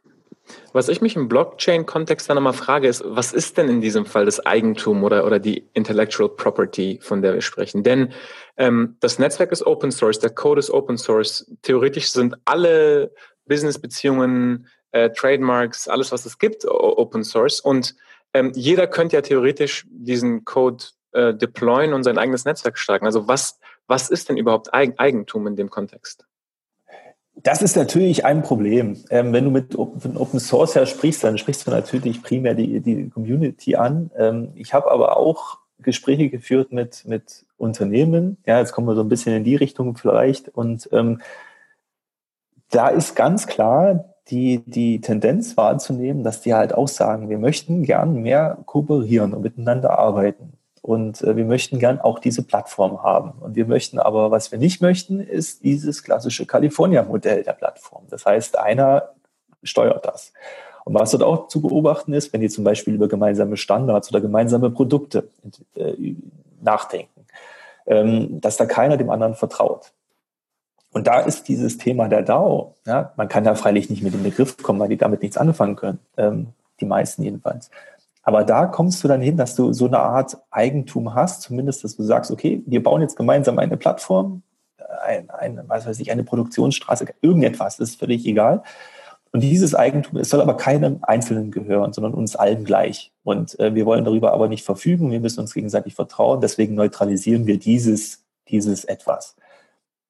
Was 0.74 0.90
ich 0.90 1.02
mich 1.02 1.16
im 1.16 1.28
Blockchain-Kontext 1.28 2.30
dann 2.30 2.36
nochmal 2.36 2.54
frage, 2.54 2.88
ist, 2.88 3.04
was 3.06 3.34
ist 3.34 3.58
denn 3.58 3.70
in 3.70 3.82
diesem 3.82 4.06
Fall 4.06 4.26
das 4.26 4.46
Eigentum 4.46 5.04
oder, 5.04 5.26
oder 5.26 5.40
die 5.40 5.68
Intellectual 5.74 6.30
Property, 6.30 7.00
von 7.02 7.22
der 7.22 7.34
wir 7.34 7.42
sprechen? 7.42 7.84
Denn 7.84 8.14
ähm, 8.58 8.96
das 9.00 9.20
Netzwerk 9.20 9.52
ist 9.52 9.66
Open 9.66 9.92
Source, 9.92 10.20
der 10.20 10.30
Code 10.30 10.60
ist 10.60 10.70
Open 10.70 10.98
Source. 10.98 11.52
Theoretisch 11.62 12.12
sind 12.12 12.36
alle 12.46 13.12
Business-Beziehungen, 13.46 14.68
äh, 14.92 15.10
Trademarks, 15.10 15.88
alles, 15.88 16.12
was 16.12 16.26
es 16.26 16.38
gibt, 16.38 16.66
Open 16.66 17.24
Source. 17.24 17.60
Und 17.60 17.96
ähm, 18.34 18.52
jeder 18.56 18.88
könnte 18.88 19.18
ja 19.18 19.22
theoretisch 19.22 19.86
diesen 19.90 20.46
Code 20.46 20.84
äh, 21.12 21.34
deployen 21.34 21.94
und 21.94 22.04
sein 22.04 22.18
eigenes 22.18 22.46
Netzwerk 22.46 22.78
starten. 22.78 23.06
Also 23.06 23.28
was, 23.28 23.60
was 23.88 24.10
ist 24.10 24.30
denn 24.30 24.38
überhaupt 24.38 24.74
Eig 24.74 24.94
Eigentum 24.98 25.48
in 25.48 25.56
dem 25.56 25.70
Kontext? 25.70 26.26
Das 27.44 27.62
ist 27.62 27.76
natürlich 27.76 28.26
ein 28.26 28.44
Problem. 28.44 28.98
Ähm, 29.10 29.34
wenn 29.34 29.46
du 29.46 29.52
mit 29.52 29.76
Open, 29.76 30.18
Open 30.18 30.40
Source 30.40 30.76
her 30.76 30.86
sprichst, 30.86 31.24
dann 31.24 31.38
sprichst 31.38 31.66
du 31.66 31.72
natürlich 31.72 32.22
primär 32.22 32.54
die, 32.54 32.82
die 32.82 33.10
Community 33.10 33.76
an. 33.76 34.12
Ähm, 34.18 34.50
ich 34.56 34.74
habe 34.74 34.92
aber 34.92 35.18
auch 35.18 35.60
Gespräche 35.80 36.30
geführt 36.30 36.72
mit, 36.72 37.06
mit 37.06 37.46
Unternehmen. 37.58 38.38
Ja, 38.46 38.60
jetzt 38.60 38.74
kommen 38.74 38.88
wir 38.88 38.96
so 38.96 39.02
ein 39.02 39.10
bisschen 39.10 39.36
in 39.36 39.44
die 39.44 39.56
Richtung 39.56 39.98
vielleicht. 39.98 40.50
Und 40.50 40.90
ähm, 40.92 41.22
da 42.70 42.90
ist 42.90 43.16
ganz 43.16 43.48
klar 43.48 44.06
die, 44.30 44.62
die 44.66 45.02
Tendenz 45.02 45.58
wahrzunehmen, 45.58 46.24
dass 46.24 46.42
die 46.42 46.54
halt 46.54 46.74
auch 46.74 46.88
sagen, 46.88 47.30
wir 47.30 47.40
möchten 47.40 47.84
gern 47.84 48.22
mehr 48.22 48.60
kooperieren 48.66 49.34
und 49.34 49.42
miteinander 49.42 49.98
arbeiten. 49.98 50.54
Und 50.82 51.22
äh, 51.22 51.36
wir 51.36 51.46
möchten 51.46 51.80
gern 51.80 52.00
auch 52.00 52.20
diese 52.20 52.44
Plattform 52.44 53.04
haben. 53.04 53.34
Und 53.40 53.56
wir 53.56 53.66
möchten 53.66 54.00
aber, 54.00 54.32
was 54.32 54.52
wir 54.52 54.60
nicht 54.60 54.82
möchten, 54.82 55.20
ist 55.20 55.64
dieses 55.64 56.04
klassische 56.04 56.46
California-Modell 56.46 57.44
der 57.44 57.54
Plattform. 57.54 58.04
Das 58.10 58.26
heißt, 58.26 58.58
einer 58.58 59.10
steuert 59.64 60.06
das. 60.06 60.34
Und 60.84 60.96
was 60.96 61.12
dort 61.12 61.24
auch 61.24 61.48
zu 61.48 61.62
beobachten 61.62 62.14
ist, 62.14 62.34
wenn 62.34 62.42
die 62.42 62.50
zum 62.50 62.64
Beispiel 62.64 62.96
über 62.96 63.08
gemeinsame 63.08 63.58
Standards 63.58 64.10
oder 64.10 64.22
gemeinsame 64.22 64.72
Produkte 64.72 65.30
äh, 65.76 66.16
nachdenken, 66.62 67.28
ähm, 67.86 68.42
dass 68.42 68.58
da 68.58 68.66
keiner 68.66 68.98
dem 68.98 69.12
anderen 69.12 69.36
vertraut. 69.36 69.92
Und 70.92 71.08
da 71.08 71.22
ist 71.22 71.48
dieses 71.48 71.78
Thema 71.78 72.10
der 72.10 72.22
DAO, 72.22 72.76
ja, 72.86 73.14
man 73.16 73.30
kann 73.30 73.44
da 73.44 73.56
freilich 73.56 73.90
nicht 73.90 74.04
mit 74.04 74.14
dem 74.14 74.24
Begriff 74.24 74.58
kommen, 74.58 74.80
weil 74.80 74.90
die 74.90 74.98
damit 74.98 75.22
nichts 75.22 75.38
anfangen 75.38 75.76
können, 75.76 76.00
ähm, 76.18 76.48
die 76.80 76.86
meisten 76.86 77.24
jedenfalls. 77.24 77.70
Aber 78.24 78.44
da 78.44 78.68
kommst 78.68 79.04
du 79.04 79.08
dann 79.08 79.22
hin, 79.22 79.38
dass 79.38 79.56
du 79.56 79.74
so 79.74 79.88
eine 79.88 80.00
Art 80.00 80.38
Eigentum 80.52 81.16
hast, 81.16 81.42
zumindest, 81.42 81.84
dass 81.84 81.96
du 81.96 82.04
sagst, 82.04 82.32
okay, 82.32 82.64
wir 82.66 82.84
bauen 82.84 83.02
jetzt 83.02 83.16
gemeinsam 83.16 83.58
eine 83.58 83.78
Plattform, 83.78 84.44
ein, 85.04 85.30
ein, 85.32 85.62
was 85.68 85.88
weiß 85.88 86.00
ich, 86.00 86.12
eine 86.12 86.24
Produktionsstraße, 86.24 87.08
irgendetwas, 87.22 87.78
das 87.78 87.90
ist 87.90 88.00
völlig 88.00 88.26
egal. 88.26 88.64
Und 89.32 89.42
dieses 89.42 89.74
Eigentum, 89.74 90.20
es 90.20 90.30
soll 90.30 90.42
aber 90.42 90.58
keinem 90.58 91.00
Einzelnen 91.04 91.52
gehören, 91.52 91.94
sondern 91.94 92.14
uns 92.14 92.36
allen 92.36 92.66
gleich. 92.66 93.14
Und 93.24 93.58
äh, 93.60 93.74
wir 93.74 93.86
wollen 93.86 94.04
darüber 94.04 94.34
aber 94.34 94.50
nicht 94.50 94.66
verfügen, 94.66 95.10
wir 95.10 95.22
müssen 95.22 95.40
uns 95.40 95.54
gegenseitig 95.54 95.96
vertrauen, 95.96 96.42
deswegen 96.42 96.76
neutralisieren 96.76 97.48
wir 97.48 97.58
dieses, 97.58 98.26
dieses 98.50 98.84
etwas. 98.84 99.36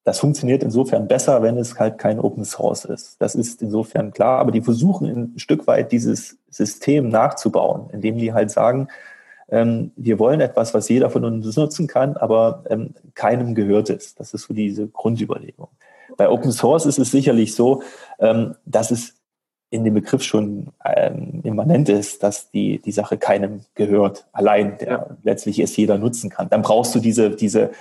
Das 0.04 0.20
funktioniert 0.20 0.64
insofern 0.64 1.08
besser, 1.08 1.44
wenn 1.44 1.58
es 1.58 1.78
halt 1.78 2.00
kein 2.00 2.20
Open 2.20 2.44
Source 2.44 2.86
ist. 2.86 3.22
Das 3.22 3.36
ist 3.36 3.62
insofern 3.62 4.12
klar, 4.12 4.40
aber 4.40 4.52
die 4.52 4.62
versuchen 4.62 5.06
ein 5.06 5.40
Stück 5.40 5.68
weit 5.68 5.92
dieses 5.92 6.40
System 6.52 7.10
nachzubauen, 7.10 7.90
indem 7.92 8.18
die 8.18 8.34
halt 8.34 8.52
sagen, 8.52 8.88
ähm, 9.50 9.92
wir 9.96 10.20
wollen 10.20 10.40
etwas, 10.40 10.74
was 10.74 10.88
jeder 10.88 11.10
von 11.10 11.26
uns 11.26 11.58
nutzen 11.58 11.88
kann, 11.88 12.16
aber 12.16 12.64
ähm, 12.70 12.94
keinem 13.16 13.56
gehört 13.56 13.90
es. 13.90 14.16
Das 14.16 14.34
ist 14.34 14.44
so 14.44 14.54
diese 14.54 14.88
Grundüberlegung. 14.88 15.68
Bei 16.18 16.30
Open 16.30 16.52
Source 16.52 16.86
ist 16.86 17.00
es 17.00 17.12
sicherlich 17.12 17.56
so, 17.56 17.82
ähm, 18.20 18.56
dass 18.66 18.92
es 18.92 19.16
in 19.70 19.86
dem 19.86 19.94
Begriff 19.94 20.22
schon 20.22 20.68
ähm, 20.86 21.42
immanent 21.44 21.88
ist, 21.88 22.24
dass 22.24 22.52
die, 22.52 22.80
die 22.80 22.92
Sache 22.92 23.18
keinem 23.18 23.62
gehört, 23.74 24.26
allein, 24.34 24.78
der 24.78 24.88
ja. 24.88 25.18
letztlich 25.24 25.60
es 25.60 25.76
jeder 25.78 25.98
nutzen 25.98 26.30
kann. 26.30 26.50
Dann 26.50 26.62
brauchst 26.62 26.94
du 26.94 27.00
diese, 27.00 27.32
diese 27.32 27.72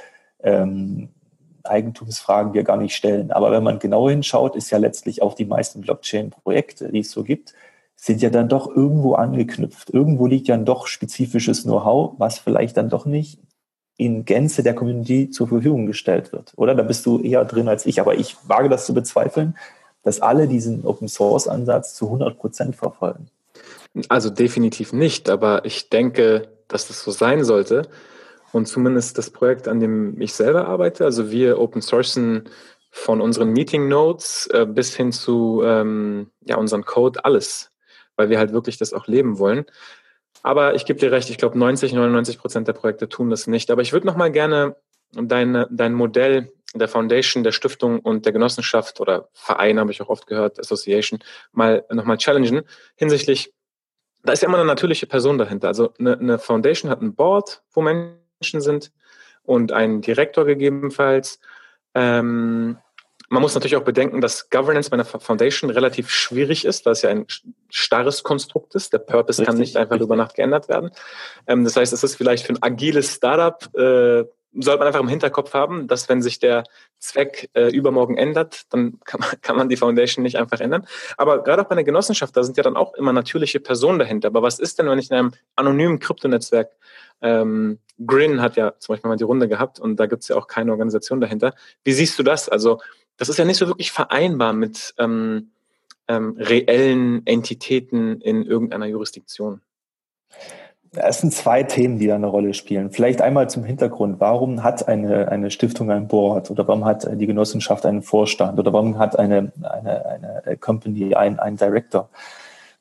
ähm, 0.42 1.08
Eigentumsfragen 1.64 2.54
wir 2.54 2.62
gar 2.62 2.76
nicht 2.76 2.94
stellen. 2.94 3.32
Aber 3.32 3.50
wenn 3.50 3.64
man 3.64 3.80
genau 3.80 4.08
hinschaut, 4.08 4.54
ist 4.54 4.70
ja 4.70 4.78
letztlich 4.78 5.20
auch 5.20 5.34
die 5.34 5.44
meisten 5.44 5.80
Blockchain-Projekte, 5.80 6.90
die 6.90 7.00
es 7.00 7.10
so 7.10 7.24
gibt, 7.24 7.54
sind 8.00 8.22
ja 8.22 8.30
dann 8.30 8.48
doch 8.48 8.74
irgendwo 8.74 9.12
angeknüpft. 9.12 9.90
Irgendwo 9.90 10.26
liegt 10.26 10.48
ja 10.48 10.56
doch 10.56 10.86
spezifisches 10.86 11.64
Know-how, 11.64 12.14
was 12.16 12.38
vielleicht 12.38 12.78
dann 12.78 12.88
doch 12.88 13.04
nicht 13.04 13.38
in 13.98 14.24
Gänze 14.24 14.62
der 14.62 14.74
Community 14.74 15.28
zur 15.28 15.48
Verfügung 15.48 15.84
gestellt 15.84 16.32
wird. 16.32 16.54
Oder 16.56 16.74
da 16.74 16.82
bist 16.82 17.04
du 17.04 17.20
eher 17.20 17.44
drin 17.44 17.68
als 17.68 17.84
ich. 17.84 18.00
Aber 18.00 18.14
ich 18.14 18.36
wage 18.48 18.70
das 18.70 18.86
zu 18.86 18.94
bezweifeln, 18.94 19.54
dass 20.02 20.22
alle 20.22 20.48
diesen 20.48 20.86
Open-Source-Ansatz 20.86 21.94
zu 21.94 22.06
100 22.06 22.38
Prozent 22.38 22.76
verfolgen. 22.76 23.26
Also 24.08 24.30
definitiv 24.30 24.94
nicht. 24.94 25.28
Aber 25.28 25.66
ich 25.66 25.90
denke, 25.90 26.48
dass 26.68 26.88
das 26.88 27.02
so 27.02 27.10
sein 27.10 27.44
sollte. 27.44 27.82
Und 28.52 28.66
zumindest 28.66 29.18
das 29.18 29.28
Projekt, 29.28 29.68
an 29.68 29.78
dem 29.78 30.18
ich 30.18 30.32
selber 30.32 30.66
arbeite, 30.66 31.04
also 31.04 31.30
wir 31.30 31.60
open 31.60 31.82
sourcen 31.82 32.44
von 32.90 33.20
unseren 33.20 33.50
Meeting 33.50 33.88
Notes 33.88 34.48
äh, 34.54 34.64
bis 34.64 34.96
hin 34.96 35.12
zu 35.12 35.60
ähm, 35.64 36.30
ja, 36.46 36.56
unseren 36.56 36.86
Code 36.86 37.26
alles, 37.26 37.70
weil 38.20 38.28
wir 38.28 38.38
halt 38.38 38.52
wirklich 38.52 38.76
das 38.76 38.92
auch 38.92 39.06
leben 39.06 39.38
wollen. 39.38 39.64
Aber 40.42 40.74
ich 40.74 40.84
gebe 40.84 41.00
dir 41.00 41.10
recht, 41.10 41.30
ich 41.30 41.38
glaube 41.38 41.58
90, 41.58 41.94
99 41.94 42.38
Prozent 42.38 42.68
der 42.68 42.74
Projekte 42.74 43.08
tun 43.08 43.30
das 43.30 43.46
nicht. 43.46 43.70
Aber 43.70 43.80
ich 43.80 43.94
würde 43.94 44.06
noch 44.06 44.16
mal 44.16 44.30
gerne 44.30 44.76
dein, 45.12 45.64
dein 45.70 45.94
Modell 45.94 46.52
der 46.74 46.88
Foundation, 46.88 47.42
der 47.42 47.52
Stiftung 47.52 48.00
und 48.00 48.26
der 48.26 48.32
Genossenschaft 48.34 49.00
oder 49.00 49.30
Verein, 49.32 49.80
habe 49.80 49.90
ich 49.90 50.02
auch 50.02 50.10
oft 50.10 50.26
gehört, 50.26 50.60
Association, 50.60 51.20
mal 51.52 51.84
nochmal 51.90 52.18
challengen 52.18 52.62
hinsichtlich, 52.94 53.54
da 54.22 54.32
ist 54.34 54.42
ja 54.42 54.48
immer 54.48 54.58
eine 54.58 54.66
natürliche 54.66 55.06
Person 55.06 55.38
dahinter. 55.38 55.68
Also 55.68 55.94
eine, 55.98 56.18
eine 56.18 56.38
Foundation 56.38 56.90
hat 56.90 57.00
ein 57.00 57.14
Board, 57.14 57.62
wo 57.72 57.80
Menschen 57.80 58.60
sind 58.60 58.92
und 59.42 59.72
ein 59.72 60.02
Direktor 60.02 60.44
gegebenenfalls. 60.44 61.40
Ähm, 61.94 62.78
Man 63.30 63.42
muss 63.42 63.54
natürlich 63.54 63.76
auch 63.76 63.84
bedenken, 63.84 64.20
dass 64.20 64.50
Governance 64.50 64.90
bei 64.90 64.94
einer 64.94 65.04
Foundation 65.04 65.70
relativ 65.70 66.10
schwierig 66.10 66.64
ist, 66.64 66.84
weil 66.84 66.92
es 66.94 67.02
ja 67.02 67.10
ein 67.10 67.26
starres 67.68 68.24
Konstrukt 68.24 68.74
ist. 68.74 68.92
Der 68.92 68.98
Purpose 68.98 69.40
richtig, 69.40 69.46
kann 69.46 69.58
nicht 69.58 69.76
einfach 69.76 70.00
über 70.00 70.16
Nacht 70.16 70.34
geändert 70.34 70.68
werden. 70.68 70.90
Ähm, 71.46 71.62
das 71.62 71.76
heißt, 71.76 71.92
es 71.92 72.02
ist 72.02 72.16
vielleicht 72.16 72.44
für 72.44 72.54
ein 72.54 72.62
agiles 72.62 73.14
Startup 73.14 73.72
äh, 73.76 74.24
sollte 74.52 74.78
man 74.78 74.88
einfach 74.88 75.00
im 75.00 75.08
Hinterkopf 75.08 75.54
haben, 75.54 75.86
dass 75.86 76.08
wenn 76.08 76.22
sich 76.22 76.38
der 76.38 76.64
Zweck 76.98 77.48
äh, 77.54 77.68
übermorgen 77.68 78.16
ändert, 78.16 78.62
dann 78.70 78.98
kann 79.04 79.20
man, 79.20 79.40
kann 79.42 79.56
man 79.56 79.68
die 79.68 79.76
Foundation 79.76 80.22
nicht 80.22 80.36
einfach 80.36 80.60
ändern. 80.60 80.86
Aber 81.16 81.42
gerade 81.42 81.62
auch 81.62 81.68
bei 81.68 81.72
einer 81.72 81.84
Genossenschaft, 81.84 82.36
da 82.36 82.42
sind 82.42 82.56
ja 82.56 82.62
dann 82.62 82.76
auch 82.76 82.94
immer 82.94 83.12
natürliche 83.12 83.60
Personen 83.60 83.98
dahinter. 83.98 84.28
Aber 84.28 84.42
was 84.42 84.58
ist 84.58 84.78
denn, 84.78 84.88
wenn 84.88 84.98
ich 84.98 85.10
in 85.10 85.16
einem 85.16 85.32
anonymen 85.54 86.00
Kryptonetzwerk, 86.00 86.70
ähm, 87.22 87.78
Grin 88.04 88.40
hat 88.40 88.56
ja 88.56 88.72
zum 88.78 88.94
Beispiel 88.94 89.08
mal 89.10 89.16
die 89.16 89.24
Runde 89.24 89.46
gehabt 89.46 89.78
und 89.78 89.96
da 89.96 90.06
gibt's 90.06 90.28
ja 90.28 90.36
auch 90.36 90.46
keine 90.46 90.72
Organisation 90.72 91.20
dahinter. 91.20 91.54
Wie 91.84 91.92
siehst 91.92 92.18
du 92.18 92.22
das? 92.22 92.48
Also 92.48 92.80
das 93.20 93.28
ist 93.28 93.36
ja 93.36 93.44
nicht 93.44 93.58
so 93.58 93.66
wirklich 93.66 93.92
vereinbar 93.92 94.54
mit 94.54 94.94
ähm, 94.98 95.50
ähm, 96.08 96.36
reellen 96.38 97.20
Entitäten 97.26 98.18
in 98.22 98.44
irgendeiner 98.44 98.86
Jurisdiktion. 98.86 99.60
Es 100.92 101.20
sind 101.20 101.34
zwei 101.34 101.62
Themen, 101.62 101.98
die 101.98 102.06
da 102.06 102.14
eine 102.14 102.26
Rolle 102.26 102.54
spielen. 102.54 102.90
Vielleicht 102.90 103.20
einmal 103.20 103.50
zum 103.50 103.62
Hintergrund. 103.62 104.20
Warum 104.20 104.62
hat 104.62 104.88
eine, 104.88 105.28
eine 105.28 105.50
Stiftung 105.50 105.90
ein 105.90 106.08
Board 106.08 106.50
oder 106.50 106.66
warum 106.66 106.86
hat 106.86 107.06
die 107.20 107.26
Genossenschaft 107.26 107.84
einen 107.84 108.00
Vorstand 108.00 108.58
oder 108.58 108.72
warum 108.72 108.98
hat 108.98 109.18
eine, 109.18 109.52
eine, 109.62 110.06
eine 110.06 110.56
Company 110.56 111.14
einen, 111.14 111.38
einen 111.38 111.58
Director? 111.58 112.08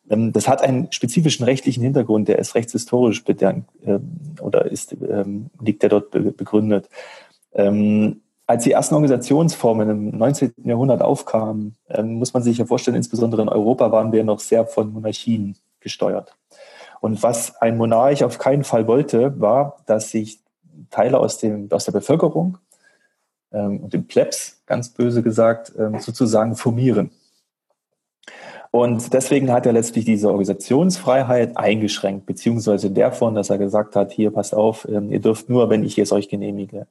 Ähm, 0.10 0.32
das 0.32 0.48
hat 0.48 0.62
einen 0.62 0.90
spezifischen 0.94 1.44
rechtlichen 1.44 1.84
Hintergrund, 1.84 2.30
der 2.30 2.40
ist 2.40 2.56
rechtshistorisch 2.56 3.26
bedankt, 3.26 3.70
ähm, 3.86 4.10
oder 4.40 4.72
ist, 4.72 4.94
ähm, 4.94 5.48
liegt 5.62 5.84
der 5.84 5.90
dort 5.90 6.12
begründet. 6.12 6.90
Als 8.50 8.64
die 8.64 8.72
ersten 8.72 8.96
Organisationsformen 8.96 9.90
im 9.92 10.18
19. 10.18 10.54
Jahrhundert 10.64 11.04
aufkamen, 11.04 11.76
muss 12.02 12.34
man 12.34 12.42
sich 12.42 12.58
ja 12.58 12.66
vorstellen, 12.66 12.98
insbesondere 12.98 13.44
in 13.44 13.48
Europa 13.48 13.92
waren 13.92 14.12
wir 14.12 14.24
noch 14.24 14.40
sehr 14.40 14.66
von 14.66 14.92
Monarchien 14.92 15.56
gesteuert. 15.82 16.36
Und 17.00 17.22
was 17.22 17.62
ein 17.62 17.78
Monarch 17.78 18.24
auf 18.24 18.40
keinen 18.40 18.64
Fall 18.64 18.88
wollte, 18.88 19.40
war, 19.40 19.78
dass 19.86 20.10
sich 20.10 20.40
Teile 20.90 21.20
aus, 21.20 21.38
dem, 21.38 21.72
aus 21.72 21.86
der 21.86 21.92
Bevölkerung 21.92 22.58
ähm, 23.52 23.82
und 23.82 23.94
dem 23.94 24.08
Plebs, 24.08 24.64
ganz 24.66 24.90
böse 24.90 25.22
gesagt, 25.22 25.72
ähm, 25.78 26.00
sozusagen 26.00 26.56
formieren. 26.56 27.12
Und 28.72 29.14
deswegen 29.14 29.52
hat 29.52 29.68
er 29.68 29.74
letztlich 29.74 30.06
diese 30.06 30.28
Organisationsfreiheit 30.30 31.56
eingeschränkt, 31.56 32.26
beziehungsweise 32.26 32.90
davon, 32.90 33.36
dass 33.36 33.52
er 33.52 33.60
gesagt 33.60 33.96
hat, 33.96 34.12
hier 34.12 34.32
passt 34.32 34.56
auf, 34.56 34.88
ähm, 34.90 35.12
ihr 35.12 35.20
dürft 35.20 35.50
nur, 35.50 35.70
wenn 35.70 35.84
ich 35.84 36.00
es 36.00 36.12
euch 36.12 36.30
genehmige. 36.30 36.88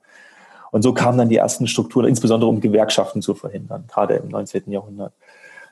Und 0.71 0.83
so 0.83 0.93
kamen 0.93 1.19
dann 1.19 1.29
die 1.29 1.37
ersten 1.37 1.67
Strukturen, 1.67 2.07
insbesondere 2.07 2.51
um 2.51 2.61
Gewerkschaften 2.61 3.23
zu 3.23 3.35
verhindern, 3.35 3.85
gerade 3.89 4.15
im 4.15 4.29
19. 4.29 4.71
Jahrhundert. 4.71 5.13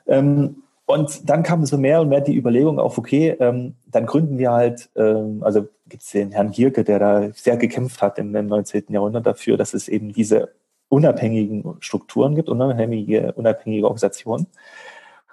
Ähm, 0.07 0.63
und 0.85 1.29
dann 1.29 1.43
kam 1.43 1.65
so 1.65 1.77
mehr 1.77 1.99
und 1.99 2.07
mehr 2.07 2.21
die 2.21 2.35
Überlegung 2.35 2.79
auf, 2.79 2.97
okay, 2.97 3.35
ähm, 3.41 3.75
dann 3.87 4.05
gründen 4.05 4.37
wir 4.37 4.51
halt, 4.51 4.89
ähm, 4.95 5.43
also 5.43 5.67
gibt 5.89 6.03
es 6.03 6.11
den 6.11 6.31
Herrn 6.31 6.51
Gierke, 6.51 6.85
der 6.85 6.99
da 6.99 7.29
sehr 7.33 7.57
gekämpft 7.57 8.01
hat 8.01 8.17
im, 8.17 8.33
im 8.33 8.47
19. 8.47 8.85
Jahrhundert 8.89 9.27
dafür, 9.27 9.57
dass 9.57 9.73
es 9.73 9.89
eben 9.89 10.13
diese 10.13 10.53
unabhängigen 10.87 11.75
Strukturen 11.81 12.35
gibt, 12.35 12.47
unabhängige, 12.47 13.33
unabhängige 13.33 13.83
Organisationen. 13.83 14.47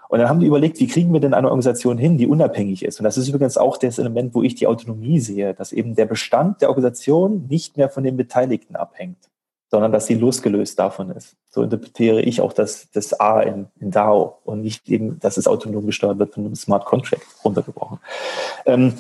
Und 0.09 0.19
dann 0.19 0.29
haben 0.29 0.41
die 0.41 0.47
überlegt, 0.47 0.81
wie 0.81 0.89
kriegen 0.89 1.13
wir 1.13 1.21
denn 1.21 1.35
eine 1.35 1.47
Organisation 1.47 1.99
hin, 1.99 2.19
die 2.19 2.27
unabhängig 2.27 2.85
ist? 2.85 2.99
Und 2.99 3.05
das 3.05 3.17
ist 3.17 3.29
übrigens 3.29 3.57
auch 3.57 3.77
das 3.77 4.01
Element, 4.01 4.35
wo 4.35 4.43
ich 4.43 4.57
die 4.57 4.67
Autonomie 4.67 5.21
sehe, 5.21 5.55
dass 5.55 5.73
eben 5.73 5.95
der 5.95 6.07
Bestand 6.07 6.63
der 6.63 6.69
Organisation 6.69 7.47
nicht 7.49 7.77
mehr 7.77 7.89
von 7.89 8.03
den 8.03 8.17
Beteiligten 8.17 8.75
abhängt 8.75 9.29
sondern 9.75 9.91
dass 9.91 10.07
sie 10.07 10.15
losgelöst 10.15 10.79
davon 10.79 11.11
ist. 11.11 11.35
So 11.51 11.65
interpretiere 11.65 12.21
ich 12.21 12.41
auch 12.41 12.53
das, 12.53 12.93
das 12.93 13.19
A 13.19 13.41
in, 13.41 13.67
in 13.81 13.91
DAO 13.91 14.39
und 14.45 14.61
nicht 14.61 14.89
eben, 14.89 15.19
dass 15.19 15.37
es 15.37 15.49
autonom 15.49 15.85
gesteuert 15.85 16.21
wird 16.21 16.33
von 16.33 16.45
einem 16.45 16.55
Smart 16.55 16.85
Contract 16.85 17.27
runtergebrochen. 17.45 17.99
Ähm, 18.67 18.93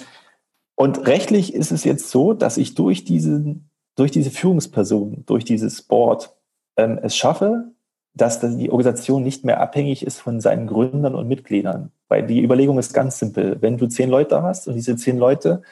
und 0.75 1.07
rechtlich 1.07 1.55
ist 1.55 1.70
es 1.70 1.85
jetzt 1.85 2.11
so, 2.11 2.33
dass 2.33 2.57
ich 2.57 2.75
durch, 2.75 3.05
diesen, 3.05 3.70
durch 3.95 4.11
diese 4.11 4.33
Führungsperson, 4.33 5.22
durch 5.27 5.45
dieses 5.45 5.81
Board 5.81 6.35
ähm, 6.77 6.99
es 7.01 7.16
schaffe, 7.16 7.66
dass 8.12 8.41
die 8.41 8.70
Organisation 8.72 9.22
nicht 9.22 9.45
mehr 9.45 9.61
abhängig 9.61 10.05
ist 10.05 10.18
von 10.18 10.41
seinen 10.41 10.66
Gründern 10.66 11.14
und 11.14 11.29
Mitgliedern. 11.29 11.93
Weil 12.09 12.27
die 12.27 12.43
Überlegung 12.43 12.81
ist 12.81 12.93
ganz 12.93 13.20
simpel. 13.20 13.59
Wenn 13.61 13.79
du 13.79 13.87
zehn 13.87 14.11
Leute 14.11 14.43
hast 14.43 14.66
und 14.66 14.75
diese 14.75 14.97
zehn 14.97 15.18
Leute 15.18 15.62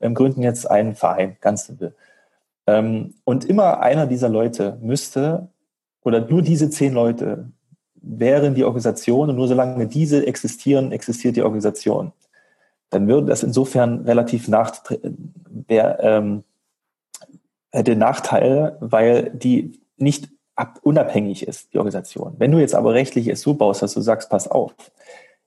ähm, 0.00 0.14
gründen 0.14 0.42
jetzt 0.42 0.68
einen 0.68 0.96
Verein, 0.96 1.36
ganz 1.40 1.66
simpel, 1.66 1.94
und 3.24 3.44
immer 3.46 3.80
einer 3.80 4.06
dieser 4.06 4.28
Leute 4.28 4.78
müsste, 4.82 5.48
oder 6.02 6.20
nur 6.20 6.42
diese 6.42 6.70
zehn 6.70 6.92
Leute 6.92 7.50
wären 7.94 8.54
die 8.54 8.64
Organisation 8.64 9.30
und 9.30 9.36
nur 9.36 9.48
solange 9.48 9.86
diese 9.86 10.26
existieren, 10.26 10.92
existiert 10.92 11.36
die 11.36 11.42
Organisation. 11.42 12.12
Dann 12.90 13.08
würde 13.08 13.26
das 13.26 13.42
insofern 13.42 14.02
relativ 14.02 14.48
nach, 14.48 14.82
wär, 15.66 15.98
ähm, 16.00 16.44
hätte 17.70 17.96
Nachteile, 17.96 18.76
weil 18.80 19.30
die 19.30 19.80
nicht 19.96 20.28
ab, 20.54 20.78
unabhängig 20.82 21.46
ist, 21.46 21.72
die 21.72 21.78
Organisation. 21.78 22.34
Wenn 22.38 22.52
du 22.52 22.58
jetzt 22.58 22.74
aber 22.74 22.94
rechtlich 22.94 23.28
es 23.28 23.42
so 23.42 23.54
baust, 23.54 23.82
dass 23.82 23.94
du 23.94 24.00
sagst, 24.00 24.30
pass 24.30 24.48
auf, 24.48 24.72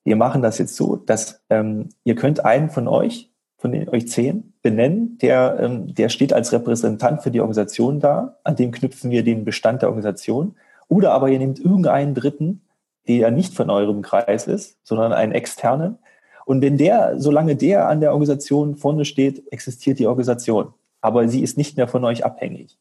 wir 0.04 0.16
machen 0.16 0.42
das 0.42 0.58
jetzt 0.58 0.76
so, 0.76 0.96
dass 0.96 1.42
ähm, 1.50 1.90
ihr 2.04 2.16
könnt 2.16 2.44
einen 2.44 2.70
von 2.70 2.88
euch 2.88 3.32
von 3.58 3.72
den, 3.72 3.90
euch 3.90 4.08
zehn 4.08 4.51
benennen, 4.62 5.18
der, 5.20 5.58
ähm, 5.60 5.94
der 5.94 6.10
steht 6.10 6.34
als 6.34 6.52
Repräsentant 6.52 7.24
für 7.24 7.32
die 7.32 7.42
Organisation 7.42 8.00
da, 8.00 8.38
an 8.44 8.56
dem 8.56 8.72
knüpfen 8.72 9.12
wir 9.12 9.24
den 9.24 9.44
Bestand 9.44 9.82
der 9.82 9.90
Organisation. 9.90 10.56
Oder 10.88 11.14
aber 11.14 11.30
ihr 11.30 11.40
nehmt 11.40 11.60
irgendeinen 11.60 12.14
Dritten, 12.14 12.62
der 13.08 13.32
nicht 13.32 13.54
von 13.54 13.70
eurem 13.70 14.02
Kreis 14.02 14.48
ist, 14.48 14.78
sondern 14.84 15.14
einen 15.14 15.32
externen. 15.32 15.98
Und 16.46 16.62
wenn 16.62 16.78
der, 16.78 17.20
solange 17.20 17.56
der 17.56 17.88
an 17.88 18.02
der 18.02 18.12
Organisation 18.12 18.76
vorne 18.76 19.06
steht, 19.06 19.52
existiert 19.52 20.00
die 20.00 20.08
Organisation. 20.08 20.74
Aber 21.02 21.28
sie 21.28 21.42
ist 21.42 21.58
nicht 21.58 21.78
mehr 21.78 21.88
von 21.88 22.04
euch 22.04 22.26
abhängig. 22.26 22.78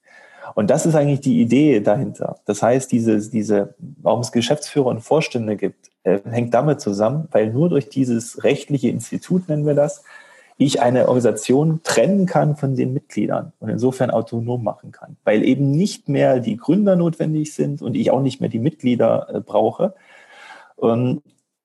Und 0.55 0.69
das 0.71 0.87
ist 0.87 0.95
eigentlich 0.95 1.21
die 1.21 1.41
Idee 1.41 1.81
dahinter. 1.81 2.37
Das 2.45 2.63
heißt, 2.63 2.91
diese, 2.91 3.31
diese, 3.31 3.75
warum 3.79 4.21
es 4.21 4.33
Geschäftsführer 4.33 4.87
und 4.87 5.01
Vorstände 5.01 5.57
gibt, 5.57 5.91
äh, 6.03 6.19
hängt 6.29 6.53
damit 6.55 6.81
zusammen, 6.81 7.29
weil 7.31 7.53
nur 7.53 7.69
durch 7.69 7.89
dieses 7.89 8.43
rechtliche 8.43 8.89
Institut, 8.89 9.49
nennen 9.49 9.67
wir 9.67 9.75
das, 9.75 10.03
ich 10.61 10.83
eine 10.83 11.09
Organisation 11.09 11.81
trennen 11.83 12.27
kann 12.27 12.55
von 12.55 12.77
den 12.77 12.93
Mitgliedern 12.93 13.53
und 13.61 13.71
insofern 13.71 14.11
autonom 14.11 14.63
machen 14.63 14.93
kann, 14.93 15.17
weil 15.25 15.43
eben 15.43 15.71
nicht 15.71 16.09
mehr 16.09 16.39
die 16.39 16.59
Gründer 16.59 16.97
notwendig 16.97 17.55
sind 17.55 17.81
und 17.81 17.97
ich 17.97 18.11
auch 18.11 18.21
nicht 18.21 18.41
mehr 18.41 18.51
die 18.51 18.59
Mitglieder 18.59 19.29
äh, 19.33 19.41
brauche, 19.41 19.95
ähm, 20.83 21.23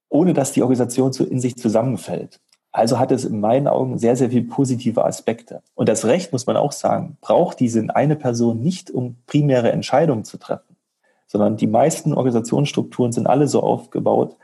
ohne 0.08 0.34
dass 0.34 0.54
die 0.54 0.62
Organisation 0.62 1.12
in 1.30 1.42
sich 1.42 1.58
zusammenfällt. 1.58 2.40
Also 2.72 2.98
hat 2.98 3.12
es 3.12 3.26
in 3.26 3.42
meinen 3.42 3.68
Augen 3.68 3.98
sehr, 3.98 4.16
sehr 4.16 4.30
viele 4.30 4.46
positive 4.46 5.04
Aspekte. 5.04 5.62
Und 5.76 5.90
das 5.90 6.06
Recht, 6.06 6.32
muss 6.32 6.46
man 6.46 6.56
auch 6.56 6.72
sagen, 6.72 7.18
braucht 7.20 7.60
diese 7.60 7.86
eine 7.94 8.16
Person 8.16 8.62
nicht, 8.62 8.92
um 8.92 9.18
primäre 9.28 9.74
Entscheidungen 9.74 10.24
zu 10.24 10.38
treffen, 10.38 10.78
sondern 11.28 11.58
die 11.58 11.68
meisten 11.68 12.14
Organisationsstrukturen 12.14 13.12
sind 13.12 13.28
alle 13.28 13.48
so 13.48 13.62
aufgebaut, 13.62 14.38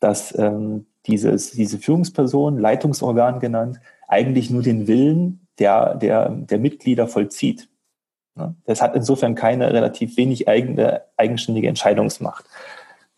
dass 0.00 0.36
ähm, 0.38 0.86
dieses, 1.06 1.52
diese 1.52 1.78
Führungsperson, 1.78 2.58
Leitungsorgan 2.58 3.40
genannt, 3.40 3.80
eigentlich 4.08 4.50
nur 4.50 4.62
den 4.62 4.86
Willen 4.86 5.46
der, 5.58 5.94
der, 5.94 6.30
der 6.30 6.58
Mitglieder 6.58 7.08
vollzieht. 7.08 7.68
Das 8.66 8.82
hat 8.82 8.94
insofern 8.94 9.34
keine 9.34 9.72
relativ 9.72 10.16
wenig 10.18 10.46
eigene, 10.46 11.02
eigenständige 11.16 11.68
Entscheidungsmacht. 11.68 12.44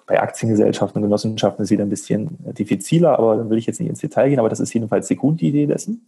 Bei 0.07 0.23
Aktiengesellschaften 0.23 0.99
und 0.99 1.09
Genossenschaften 1.09 1.65
ist 1.65 1.71
wieder 1.71 1.85
ein 1.85 1.91
bisschen 1.91 2.39
diffiziler, 2.55 3.19
aber 3.19 3.37
dann 3.37 3.51
will 3.51 3.59
ich 3.59 3.67
jetzt 3.67 3.81
nicht 3.81 3.89
ins 3.89 4.01
Detail 4.01 4.29
gehen, 4.29 4.39
aber 4.39 4.49
das 4.49 4.61
ist 4.61 4.73
jedenfalls 4.73 5.09
die 5.09 5.17
Grundidee 5.17 5.67
dessen. 5.67 6.07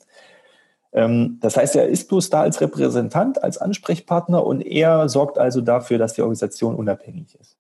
Ähm, 0.93 1.39
das 1.41 1.57
heißt, 1.57 1.75
er 1.77 1.89
ist 1.89 2.09
bloß 2.09 2.31
da 2.31 2.43
als 2.43 2.61
Repräsentant, 2.61 3.43
als 3.43 3.59
Ansprechpartner 3.59 4.47
und 4.47 4.61
er 4.61 5.09
sorgt 5.09 5.39
also 5.39 5.61
dafür, 5.61 5.99
dass 5.99 6.15
die 6.15 6.23
Organisation 6.23 6.77
unabhängig 6.77 7.37
ist 7.39 7.60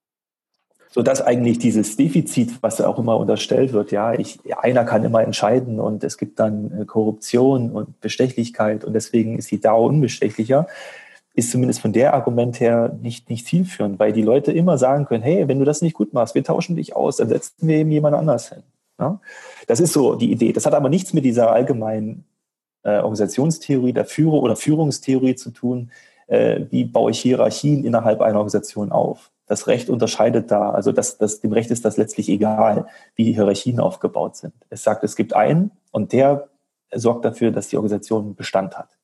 so 0.92 1.02
dass 1.02 1.22
eigentlich 1.22 1.58
dieses 1.58 1.96
Defizit, 1.96 2.62
was 2.62 2.80
auch 2.80 2.98
immer 2.98 3.16
unterstellt 3.16 3.72
wird, 3.72 3.92
ja, 3.92 4.12
ich, 4.12 4.40
einer 4.58 4.84
kann 4.84 5.04
immer 5.04 5.22
entscheiden 5.22 5.78
und 5.78 6.02
es 6.02 6.18
gibt 6.18 6.40
dann 6.40 6.80
äh, 6.80 6.84
Korruption 6.84 7.70
und 7.70 8.00
Bestechlichkeit 8.00 8.84
und 8.84 8.92
deswegen 8.92 9.38
ist 9.38 9.50
die 9.52 9.60
DAO 9.60 9.86
unbestechlicher, 9.86 10.66
ist 11.34 11.52
zumindest 11.52 11.80
von 11.80 11.92
der 11.92 12.12
Argument 12.12 12.58
her 12.58 12.98
nicht, 13.00 13.30
nicht 13.30 13.46
zielführend, 13.46 14.00
weil 14.00 14.12
die 14.12 14.22
Leute 14.22 14.50
immer 14.50 14.78
sagen 14.78 15.04
können, 15.04 15.22
hey, 15.22 15.46
wenn 15.46 15.60
du 15.60 15.64
das 15.64 15.80
nicht 15.80 15.94
gut 15.94 16.12
machst, 16.12 16.34
wir 16.34 16.42
tauschen 16.42 16.74
dich 16.74 16.96
aus, 16.96 17.18
dann 17.18 17.28
setzen 17.28 17.68
wir 17.68 17.76
eben 17.76 17.92
jemand 17.92 18.16
anders 18.16 18.48
hin. 18.48 18.64
Ja? 18.98 19.20
Das 19.68 19.78
ist 19.78 19.92
so 19.92 20.16
die 20.16 20.32
Idee. 20.32 20.52
Das 20.52 20.66
hat 20.66 20.74
aber 20.74 20.88
nichts 20.88 21.12
mit 21.12 21.24
dieser 21.24 21.52
allgemeinen 21.52 22.24
äh, 22.82 22.96
Organisationstheorie 22.96 23.92
der 23.92 24.06
Führer 24.06 24.42
oder 24.42 24.56
Führungstheorie 24.56 25.36
zu 25.36 25.50
tun, 25.50 25.92
äh, 26.26 26.62
wie 26.70 26.84
baue 26.84 27.12
ich 27.12 27.20
Hierarchien 27.20 27.84
innerhalb 27.84 28.20
einer 28.20 28.38
Organisation 28.38 28.90
auf 28.90 29.30
das 29.50 29.66
Recht 29.66 29.90
unterscheidet 29.90 30.52
da. 30.52 30.70
Also 30.70 30.92
das, 30.92 31.18
das, 31.18 31.40
dem 31.40 31.52
Recht 31.52 31.72
ist 31.72 31.84
das 31.84 31.96
letztlich 31.96 32.28
egal, 32.28 32.86
wie 33.16 33.24
die 33.24 33.32
Hierarchien 33.32 33.80
aufgebaut 33.80 34.36
sind. 34.36 34.54
Es 34.68 34.84
sagt, 34.84 35.02
es 35.02 35.16
gibt 35.16 35.34
einen 35.34 35.72
und 35.90 36.12
der 36.12 36.48
sorgt 36.94 37.24
dafür, 37.24 37.50
dass 37.50 37.66
die 37.66 37.76
Organisation 37.76 38.36
Bestand 38.36 38.78
hat. 38.78 38.96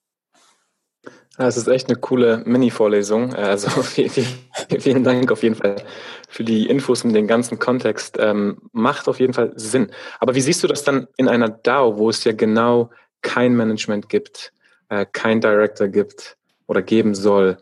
Das 1.36 1.56
ist 1.56 1.66
echt 1.66 1.88
eine 1.88 1.98
coole 1.98 2.44
Mini-Vorlesung. 2.46 3.34
Also 3.34 3.82
vielen 4.78 5.02
Dank 5.02 5.32
auf 5.32 5.42
jeden 5.42 5.56
Fall 5.56 5.82
für 6.28 6.44
die 6.44 6.68
Infos 6.68 7.04
und 7.04 7.12
den 7.12 7.26
ganzen 7.26 7.58
Kontext. 7.58 8.16
Ähm, 8.20 8.58
macht 8.70 9.08
auf 9.08 9.18
jeden 9.18 9.32
Fall 9.32 9.52
Sinn. 9.56 9.90
Aber 10.20 10.36
wie 10.36 10.40
siehst 10.40 10.62
du 10.62 10.68
das 10.68 10.84
dann 10.84 11.08
in 11.16 11.28
einer 11.28 11.48
DAO, 11.48 11.98
wo 11.98 12.08
es 12.08 12.22
ja 12.22 12.32
genau 12.32 12.90
kein 13.20 13.56
Management 13.56 14.08
gibt, 14.08 14.52
äh, 14.90 15.04
kein 15.12 15.40
Director 15.40 15.88
gibt 15.88 16.36
oder 16.68 16.82
geben 16.82 17.16
soll? 17.16 17.58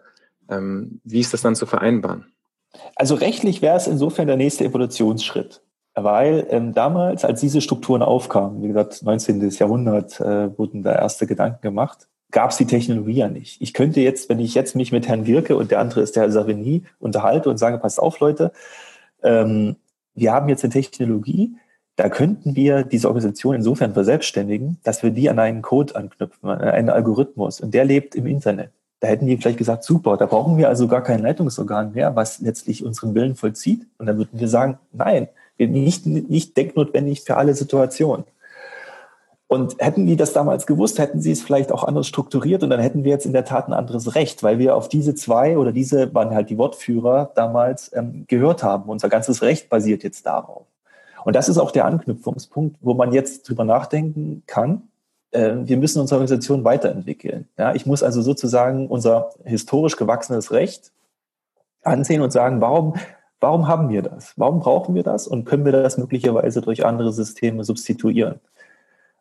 Ähm, 0.51 1.01
wie 1.03 1.21
ist 1.21 1.33
das 1.33 1.41
dann 1.41 1.57
zu 1.57 1.65
vereinbaren? 1.65 2.34
Also 2.97 3.15
rechtlich 3.15 3.63
wäre 3.63 3.77
es 3.77 3.87
insofern 3.87 4.27
der 4.27 4.37
nächste 4.37 4.65
Evolutionsschritt. 4.65 5.63
Weil 5.95 6.47
ähm, 6.51 6.75
damals, 6.75 7.25
als 7.25 7.41
diese 7.41 7.61
Strukturen 7.61 8.03
aufkamen, 8.03 8.63
wie 8.63 8.69
gesagt, 8.69 9.03
19. 9.03 9.49
Jahrhundert 9.51 10.21
äh, 10.21 10.59
wurden 10.59 10.83
da 10.83 10.93
erste 10.93 11.27
Gedanken 11.27 11.61
gemacht, 11.63 12.09
gab 12.33 12.51
es 12.51 12.57
die 12.57 12.67
Technologie 12.67 13.19
ja 13.19 13.29
nicht. 13.29 13.63
Ich 13.63 13.73
könnte 13.73 14.01
jetzt, 14.01 14.29
wenn 14.29 14.41
ich 14.41 14.55
jetzt 14.55 14.75
mich 14.75 14.91
mit 14.91 15.07
Herrn 15.07 15.25
Wirke 15.25 15.57
und 15.57 15.71
der 15.71 15.79
andere 15.79 16.01
ist 16.01 16.17
der 16.17 16.25
Herr 16.25 16.33
Savigny 16.33 16.83
unterhalte 16.99 17.49
und 17.49 17.59
sage, 17.59 17.79
passt 17.79 18.01
auf, 18.01 18.19
Leute, 18.19 18.51
ähm, 19.23 19.77
wir 20.15 20.33
haben 20.33 20.49
jetzt 20.49 20.65
eine 20.65 20.73
Technologie, 20.73 21.55
da 21.95 22.09
könnten 22.09 22.57
wir 22.57 22.83
diese 22.83 23.07
Organisation 23.07 23.55
insofern 23.55 23.95
verselbstständigen, 23.95 24.81
dass 24.83 25.05
wir 25.05 25.11
die 25.11 25.31
an 25.31 25.39
einen 25.39 25.63
Code 25.63 25.95
anknüpfen, 25.95 26.49
an 26.49 26.61
einen 26.61 26.91
Algorithmus 26.91 27.61
und 27.61 27.73
der 27.73 27.85
lebt 27.85 28.17
im 28.17 28.27
Internet. 28.27 28.73
Da 29.05 29.11
hätten 29.11 29.27
die 29.27 29.37
vielleicht 29.37 29.59
gesagt, 29.59 29.85
super, 29.85 30.17
da 30.17 30.25
brauchen 30.25 30.57
wir 30.57 30.71
also 30.71 30.89
gar 30.89 31.03
kein 31.03 31.21
Leitungsorgan 31.21 31.93
mehr, 31.93 32.17
was 32.17 32.41
letztlich 32.41 32.87
unseren 32.87 33.15
Willen 33.15 33.37
vollzieht. 33.37 33.87
Und 33.99 34.07
dann 34.07 34.17
würden 34.17 34.41
wir 34.41 34.49
sagen, 34.49 34.79
nein, 34.93 35.29
nicht, 35.59 36.07
nicht 36.07 36.57
denknotwendig 36.57 37.21
für 37.21 37.37
alle 37.37 37.55
Situationen. 37.55 38.25
Und 39.47 39.77
hätten 39.79 40.07
die 40.07 40.17
das 40.17 40.33
damals 40.33 40.65
gewusst, 40.65 40.99
hätten 40.99 41.21
sie 41.21 41.33
es 41.33 41.43
vielleicht 41.43 41.71
auch 41.71 41.85
anders 41.85 42.07
strukturiert 42.07 42.63
und 42.63 42.71
dann 42.71 42.81
hätten 42.81 43.05
wir 43.05 43.11
jetzt 43.11 43.27
in 43.27 43.35
der 43.35 43.45
Tat 43.45 43.69
ein 43.69 43.75
anderes 43.75 44.15
Recht, 44.15 44.43
weil 44.43 44.59
wir 44.59 44.75
auf 44.75 44.89
diese 44.89 45.15
zwei 45.15 45.59
oder 45.59 45.71
diese 45.71 46.15
waren 46.15 46.35
halt 46.35 46.49
die 46.49 46.57
Wortführer 46.57 47.31
damals 47.35 47.93
ähm, 47.95 48.25
gehört 48.27 48.63
haben. 48.63 48.89
Unser 48.89 49.11
ganzes 49.11 49.43
Recht 49.43 49.69
basiert 49.69 50.03
jetzt 50.03 50.25
darauf. 50.25 50.65
Und 51.27 51.37
das 51.37 51.51
ist 51.51 51.59
auch 51.59 51.73
der 51.73 51.85
Anknüpfungspunkt, 51.85 52.77
wo 52.81 52.95
man 52.95 53.13
jetzt 53.13 53.47
drüber 53.47 53.67
nachdenken 53.67 54.45
kann. 54.47 54.89
Äh, 55.35 55.67
wir 55.67 55.77
müssen 55.77 56.01
unsere 56.01 56.17
Organisation 56.17 56.65
weiterentwickeln. 56.65 57.49
Ja, 57.59 57.75
ich 57.75 57.87
muss 57.87 58.03
also 58.03 58.23
sozusagen 58.23 58.89
unser 58.89 59.31
historisch 59.45 59.97
gewachsenes 59.97 60.53
Recht 60.53 60.93
ansehen 61.83 62.23
und 62.23 62.33
sagen, 62.33 62.61
warum 62.61 62.95
Warum 63.45 63.69
haben 63.69 63.91
wir 63.91 64.01
das? 64.01 64.33
Warum 64.37 64.61
brauchen 64.61 64.95
wir 64.95 65.03
das? 65.03 65.27
Und 65.27 65.45
können 65.45 65.67
wir 65.67 65.73
das 65.73 65.99
möglicherweise 65.99 66.63
durch 66.63 66.87
andere 66.87 67.13
Systeme 67.13 67.63
substituieren? 67.63 68.41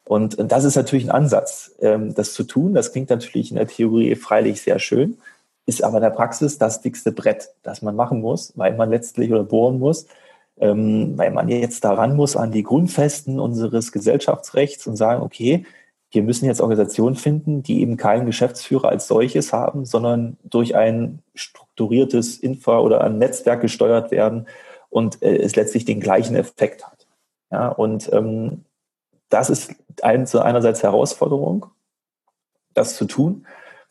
Und, 0.05 0.37
das 0.49 0.63
ist 0.63 0.77
natürlich 0.77 1.03
ein 1.03 1.11
Ansatz, 1.11 1.75
ähm, 1.81 2.13
das 2.13 2.33
zu 2.33 2.45
tun. 2.45 2.73
Das 2.73 2.93
klingt 2.93 3.09
natürlich 3.09 3.51
in 3.51 3.57
der 3.57 3.67
Theorie 3.67 4.15
freilich 4.15 4.61
sehr 4.61 4.79
schön, 4.79 5.17
ist 5.65 5.83
aber 5.83 5.97
in 5.97 6.03
der 6.03 6.09
Praxis 6.11 6.57
das 6.57 6.79
dickste 6.79 7.11
Brett, 7.11 7.49
das 7.63 7.81
man 7.81 7.97
machen 7.97 8.21
muss, 8.21 8.53
weil 8.55 8.77
man 8.77 8.89
letztlich 8.89 9.29
oder 9.29 9.43
bohren 9.43 9.77
muss, 9.77 10.07
ähm, 10.57 11.17
weil 11.17 11.31
man 11.31 11.49
jetzt 11.49 11.83
daran 11.83 12.15
muss 12.15 12.37
an 12.37 12.53
die 12.53 12.63
Grundfesten 12.63 13.41
unseres 13.41 13.91
Gesellschaftsrechts 13.91 14.87
und 14.87 14.95
sagen, 14.95 15.21
okay, 15.21 15.65
wir 16.13 16.23
müssen 16.23 16.45
jetzt 16.45 16.61
Organisationen 16.61 17.15
finden, 17.15 17.63
die 17.63 17.81
eben 17.81 17.97
keinen 17.97 18.25
Geschäftsführer 18.25 18.89
als 18.89 19.07
solches 19.07 19.51
haben, 19.51 19.85
sondern 19.85 20.37
durch 20.43 20.75
ein 20.75 21.19
strukturiertes 21.33 22.37
Infra- 22.37 22.79
oder 22.79 23.01
ein 23.01 23.17
Netzwerk 23.17 23.61
gesteuert 23.61 24.11
werden 24.11 24.47
und 24.89 25.21
äh, 25.23 25.37
es 25.37 25.55
letztlich 25.55 25.85
den 25.85 25.99
gleichen 25.99 26.35
Effekt 26.35 26.85
hat. 26.85 27.07
Ja, 27.51 27.69
und 27.69 28.11
ähm, 28.13 28.63
das 29.29 29.49
ist 29.49 29.73
ein, 30.03 30.27
einerseits 30.27 30.83
Herausforderung, 30.83 31.65
das 32.75 32.95
zu 32.95 33.05
tun. 33.05 33.47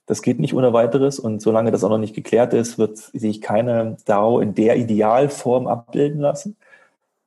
Das 0.07 0.23
geht 0.23 0.39
nicht 0.39 0.55
ohne 0.55 0.73
weiteres 0.73 1.19
und 1.19 1.43
solange 1.43 1.73
das 1.73 1.83
auch 1.83 1.91
noch 1.91 1.99
nicht 1.99 2.15
geklärt 2.15 2.55
ist, 2.55 2.79
wird 2.79 2.99
sich 2.99 3.41
keine 3.41 3.97
DAO 4.05 4.41
in 4.41 4.55
der 4.55 4.77
Idealform 4.77 5.67
abbilden 5.67 6.21
lassen. 6.21 6.57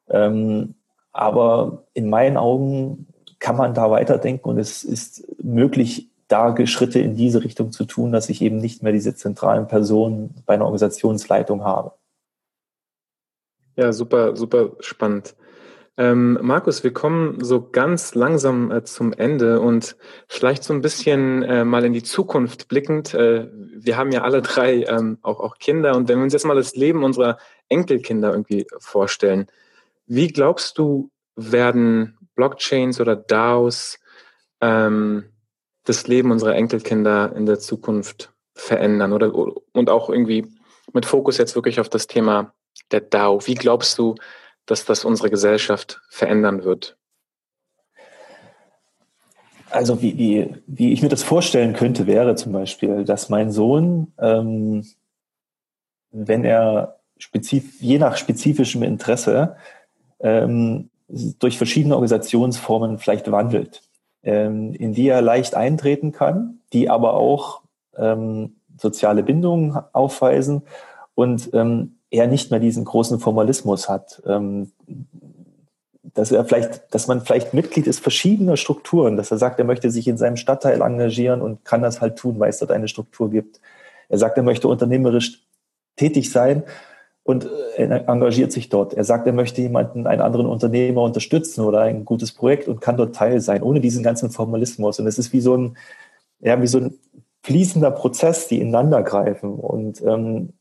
Ähm, 0.10 0.76
aber 1.12 1.84
in 1.94 2.10
meinen 2.10 2.38
Augen 2.38 3.08
kann 3.46 3.58
man 3.58 3.76
da 3.76 3.92
weiterdenken 3.92 4.50
und 4.50 4.58
es 4.58 4.84
ist 4.84 5.24
möglich, 5.44 6.10
da 6.28 6.56
Schritte 6.66 6.98
in 6.98 7.16
diese 7.16 7.44
Richtung 7.44 7.72
zu 7.72 7.86
tun, 7.86 8.12
dass 8.12 8.28
ich 8.30 8.42
eben 8.42 8.58
nicht 8.58 8.82
mehr 8.82 8.92
diese 8.92 9.14
zentralen 9.14 9.68
Personen 9.68 10.34
bei 10.48 10.56
einer 10.56 10.66
Organisationsleitung 10.66 11.64
habe. 11.64 11.92
Ja, 13.76 13.94
super, 13.94 14.36
super 14.36 14.72
spannend. 14.80 15.36
Ähm, 15.96 16.40
Markus, 16.42 16.84
wir 16.84 16.92
kommen 16.92 17.44
so 17.44 17.70
ganz 17.70 18.16
langsam 18.16 18.72
äh, 18.72 18.84
zum 18.84 19.14
Ende 19.14 19.62
und 19.62 19.96
vielleicht 20.28 20.64
so 20.64 20.74
ein 20.74 20.82
bisschen 20.82 21.44
äh, 21.44 21.64
mal 21.66 21.86
in 21.86 21.94
die 21.94 22.02
Zukunft 22.02 22.68
blickend. 22.68 23.14
Äh, 23.14 23.48
wir 23.54 23.96
haben 23.96 24.12
ja 24.12 24.24
alle 24.24 24.42
drei 24.42 24.86
ähm, 24.86 25.20
auch, 25.22 25.40
auch 25.40 25.60
Kinder 25.60 25.96
und 25.96 26.10
wenn 26.10 26.18
wir 26.18 26.24
uns 26.24 26.34
jetzt 26.34 26.48
mal 26.48 26.56
das 26.56 26.76
Leben 26.76 27.04
unserer 27.04 27.38
Enkelkinder 27.70 28.32
irgendwie 28.32 28.66
vorstellen, 28.80 29.46
wie 30.08 30.30
glaubst 30.30 30.80
du, 30.80 31.12
werden 31.36 32.18
Blockchains 32.36 33.00
oder 33.00 33.16
DAOs 33.16 34.00
ähm, 34.62 35.26
das 35.86 36.08
Leben 36.08 36.32
unserer 36.32 36.56
Enkelkinder 36.56 37.36
in 37.36 37.46
der 37.46 37.60
Zukunft 37.60 38.34
verändern 38.54 39.14
oder 39.14 39.34
und 39.34 39.90
auch 39.90 40.10
irgendwie 40.10 40.48
mit 40.94 41.06
Fokus 41.06 41.38
jetzt 41.38 41.56
wirklich 41.56 41.80
auf 41.80 41.90
das 41.90 42.08
Thema 42.08 42.54
der 42.92 43.02
DAO. 43.02 43.46
Wie 43.46 43.56
glaubst 43.56 43.98
du, 43.98 44.16
dass 44.66 44.86
das 44.86 45.06
unsere 45.06 45.30
Gesellschaft 45.30 46.02
verändern 46.10 46.64
wird? 46.64 46.98
Also 49.70 50.02
wie, 50.02 50.18
wie, 50.18 50.56
wie 50.68 50.94
ich 50.94 51.02
mir 51.02 51.10
das 51.10 51.24
vorstellen 51.24 51.74
könnte, 51.74 52.08
wäre 52.08 52.36
zum 52.36 52.54
Beispiel, 52.54 53.04
dass 53.04 53.30
mein 53.30 53.52
Sohn, 53.52 54.14
ähm, 54.18 54.86
wenn 56.12 56.46
er 56.46 57.00
spezif 57.18 57.82
je 57.82 57.98
nach 57.98 58.16
spezifischem 58.18 58.84
Interesse 58.84 59.58
ähm, 60.20 60.90
durch 61.08 61.58
verschiedene 61.58 61.96
Organisationsformen 61.96 62.98
vielleicht 62.98 63.32
wandelt, 63.32 63.82
ähm, 64.24 64.74
in 64.74 64.94
die 64.94 65.08
er 65.08 65.22
leicht 65.22 65.56
eintreten 65.56 66.12
kann, 66.12 66.60
die 66.74 66.90
aber 66.90 67.14
auch 67.14 67.62
ähm, 67.98 68.56
soziale 68.78 69.24
Bindungen 69.24 69.78
aufweisen 69.94 70.64
und 71.14 71.50
ähm, 71.54 71.98
er 72.10 72.28
nicht 72.28 72.52
mehr 72.52 72.60
diesen 72.60 72.86
großen 72.86 73.20
Formalismus 73.20 73.90
hat. 73.90 74.22
Ähm, 74.26 74.72
dass 76.14 76.32
er 76.32 76.46
vielleicht, 76.46 76.94
dass 76.94 77.08
man 77.08 77.22
vielleicht 77.22 77.54
Mitglied 77.54 77.88
ist 77.88 78.00
verschiedener 78.00 78.56
Strukturen, 78.56 79.18
dass 79.18 79.32
er 79.32 79.38
sagt, 79.38 79.60
er 79.60 79.66
möchte 79.66 79.92
sich 79.92 80.08
in 80.08 80.18
seinem 80.18 80.38
Stadtteil 80.38 80.82
engagieren 80.82 81.42
und 81.42 81.66
kann 81.66 81.82
das 81.82 82.00
halt 82.00 82.18
tun, 82.18 82.40
weil 82.40 82.50
es 82.50 82.60
dort 82.60 82.72
eine 82.72 82.88
Struktur 82.88 83.30
gibt. 83.30 83.60
Er 84.08 84.18
sagt, 84.18 84.38
er 84.38 84.44
möchte 84.44 84.70
unternehmerisch 84.70 85.42
tätig 85.98 86.32
sein 86.32 86.64
und 87.26 87.50
äh, 87.76 87.86
engagiert 88.06 88.52
sich 88.52 88.70
dort. 88.70 88.94
Er 88.94 89.04
sagt, 89.04 89.26
er 89.26 89.34
möchte 89.34 89.60
jemanden, 89.60 90.06
einen 90.06 90.22
anderen 90.22 90.46
Unternehmer 90.46 91.02
unterstützen 91.02 91.66
oder 91.66 91.82
ein 91.82 92.06
gutes 92.06 92.32
Projekt 92.32 92.68
und 92.68 92.82
kann 92.82 92.98
dort 92.98 93.16
Teil 93.16 93.42
sein, 93.42 93.64
ohne 93.64 93.82
diesen 93.82 94.04
ganzen 94.04 94.30
Formalismus. 94.30 95.00
Und 95.00 95.08
es 95.08 95.18
ist 95.18 95.34
wie 95.34 95.42
so 95.42 95.58
ein, 95.58 95.78
ja, 96.40 96.62
wie 96.62 96.68
so 96.68 96.78
ein 96.78 97.00
fließender 97.42 97.90
Prozess, 97.90 98.48
die 98.48 98.62
ineinander 98.62 99.02
greifen. 99.02 99.56
Und 99.56 100.04
ähm, 100.04 100.54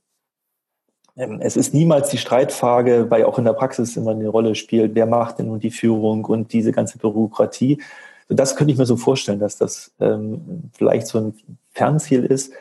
ähm 1.17 1.39
es 1.43 1.59
ist 1.59 1.75
niemals 1.75 2.09
die 2.09 2.17
Streitfrage, 2.17 3.11
weil 3.11 3.25
auch 3.25 3.39
in 3.39 3.45
der 3.45 3.53
Praxis 3.53 3.95
immer 3.99 4.12
eine 4.12 4.29
Rolle 4.29 4.55
spielt, 4.55 4.95
wer 4.95 5.07
macht 5.07 5.41
denn 5.41 5.49
nun 5.49 5.61
die 5.61 5.71
Führung 5.71 6.25
und 6.25 6.55
diese 6.55 6.73
ganze 6.73 6.97
Bürokratie. 6.97 7.83
Das 8.29 8.57
könnte 8.57 8.73
ich 8.73 8.79
mir 8.79 8.87
so 8.87 8.97
vorstellen, 8.97 9.39
dass 9.39 9.59
das 9.59 9.93
ähm, 10.01 10.71
vielleicht 10.73 11.09
so 11.09 11.19
ein 11.19 11.35
Fernziel 11.73 12.25
ist, 12.25 12.55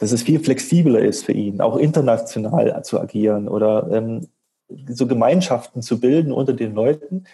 dass 0.00 0.12
es 0.12 0.22
viel 0.22 0.40
flexibler 0.40 1.00
ist 1.00 1.26
für 1.26 1.32
ihn, 1.32 1.60
auch 1.60 1.76
international 1.76 2.82
zu 2.82 2.98
agieren 2.98 3.48
oder 3.48 3.86
ähm, 3.92 4.26
so 4.88 5.06
Gemeinschaften 5.06 5.82
zu 5.82 6.00
bilden 6.00 6.32
unter 6.32 6.54
den 6.54 6.74
Leuten, 6.74 7.24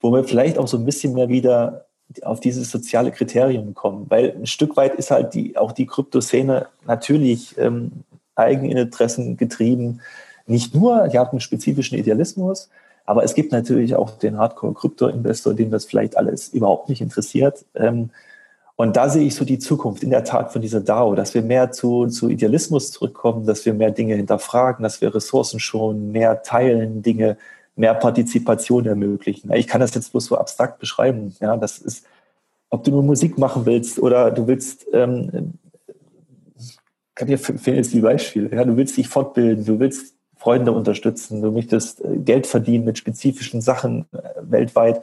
wo 0.00 0.12
wir 0.12 0.24
vielleicht 0.24 0.56
auch 0.56 0.68
so 0.68 0.78
ein 0.78 0.84
bisschen 0.84 1.14
mehr 1.14 1.28
wieder 1.28 1.86
auf 2.22 2.38
dieses 2.38 2.70
soziale 2.70 3.10
Kriterium 3.10 3.74
kommen. 3.74 4.06
Weil 4.08 4.36
ein 4.36 4.46
Stück 4.46 4.76
weit 4.76 4.94
ist 4.94 5.10
halt 5.10 5.34
die, 5.34 5.56
auch 5.56 5.72
die 5.72 5.86
Kryptoszene 5.86 6.66
natürlich 6.86 7.58
ähm, 7.58 8.04
Eigeninteressen 8.36 9.36
getrieben. 9.36 10.00
Nicht 10.46 10.74
nur, 10.74 11.08
die 11.08 11.18
hat 11.18 11.32
einen 11.32 11.40
spezifischen 11.40 11.98
Idealismus, 11.98 12.70
aber 13.04 13.24
es 13.24 13.34
gibt 13.34 13.50
natürlich 13.50 13.96
auch 13.96 14.10
den 14.10 14.38
Hardcore-Krypto-Investor, 14.38 15.54
dem 15.54 15.72
das 15.72 15.86
vielleicht 15.86 16.16
alles 16.16 16.50
überhaupt 16.50 16.88
nicht 16.88 17.00
interessiert. 17.00 17.64
Ähm, 17.74 18.10
und 18.76 18.96
da 18.96 19.08
sehe 19.08 19.26
ich 19.26 19.34
so 19.34 19.44
die 19.44 19.58
Zukunft 19.58 20.02
in 20.02 20.10
der 20.10 20.24
Tat 20.24 20.52
von 20.52 20.62
dieser 20.62 20.80
DAO, 20.80 21.14
dass 21.14 21.34
wir 21.34 21.42
mehr 21.42 21.72
zu, 21.72 22.06
zu 22.06 22.28
Idealismus 22.28 22.90
zurückkommen, 22.90 23.46
dass 23.46 23.64
wir 23.66 23.74
mehr 23.74 23.90
Dinge 23.90 24.16
hinterfragen, 24.16 24.82
dass 24.82 25.00
wir 25.00 25.14
Ressourcen 25.14 25.60
schonen, 25.60 26.10
mehr 26.10 26.42
teilen, 26.42 27.02
Dinge, 27.02 27.36
mehr 27.76 27.94
Partizipation 27.94 28.86
ermöglichen. 28.86 29.52
Ich 29.52 29.66
kann 29.66 29.80
das 29.80 29.94
jetzt 29.94 30.12
bloß 30.12 30.26
so 30.26 30.36
abstrakt 30.36 30.78
beschreiben. 30.78 31.34
Ja, 31.40 31.56
das 31.56 31.78
ist, 31.78 32.06
ob 32.70 32.84
du 32.84 32.90
nur 32.90 33.02
Musik 33.02 33.38
machen 33.38 33.66
willst 33.66 33.98
oder 33.98 34.30
du 34.30 34.46
willst, 34.46 34.86
ähm, 34.92 35.54
kann 37.14 37.28
dir 37.28 37.38
fehlen 37.38 37.76
jetzt 37.76 37.92
die 37.92 38.00
Beispiele. 38.00 38.54
Ja, 38.54 38.64
du 38.64 38.76
willst 38.76 38.96
dich 38.96 39.08
fortbilden, 39.08 39.64
du 39.64 39.78
willst 39.78 40.14
Freunde 40.36 40.72
unterstützen, 40.72 41.40
du 41.40 41.52
möchtest 41.52 42.04
äh, 42.04 42.16
Geld 42.16 42.46
verdienen 42.46 42.84
mit 42.84 42.98
spezifischen 42.98 43.60
Sachen 43.60 44.06
äh, 44.12 44.18
weltweit 44.40 45.02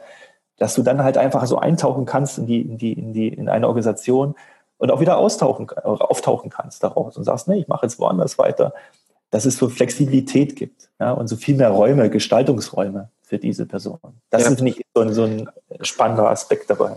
dass 0.60 0.76
du 0.76 0.82
dann 0.82 1.02
halt 1.02 1.18
einfach 1.18 1.44
so 1.46 1.58
eintauchen 1.58 2.04
kannst 2.04 2.38
in 2.38 2.46
die, 2.46 2.60
in 2.60 2.78
die, 2.78 2.92
in 2.92 3.12
die, 3.12 3.28
in 3.28 3.48
eine 3.48 3.66
Organisation, 3.66 4.36
und 4.80 4.90
auch 4.90 5.00
wieder 5.00 5.18
austauchen, 5.18 5.68
auftauchen 5.70 6.50
kannst 6.50 6.82
daraus 6.82 7.16
und 7.16 7.24
sagst, 7.24 7.48
nee, 7.48 7.58
ich 7.58 7.68
mache 7.68 7.84
jetzt 7.84 7.98
woanders 7.98 8.38
weiter, 8.38 8.72
dass 9.30 9.44
es 9.44 9.58
so 9.58 9.68
Flexibilität 9.68 10.56
gibt 10.56 10.88
ja, 10.98 11.12
und 11.12 11.28
so 11.28 11.36
viel 11.36 11.54
mehr 11.54 11.68
Räume, 11.68 12.08
Gestaltungsräume 12.08 13.10
für 13.22 13.38
diese 13.38 13.66
Person. 13.66 13.98
Das 14.30 14.42
ja. 14.42 14.48
ist, 14.48 14.56
finde 14.56 14.72
ich, 14.72 14.86
so 14.94 15.02
ein, 15.02 15.12
so 15.12 15.24
ein 15.24 15.50
spannender 15.82 16.30
Aspekt 16.30 16.70
dabei. 16.70 16.96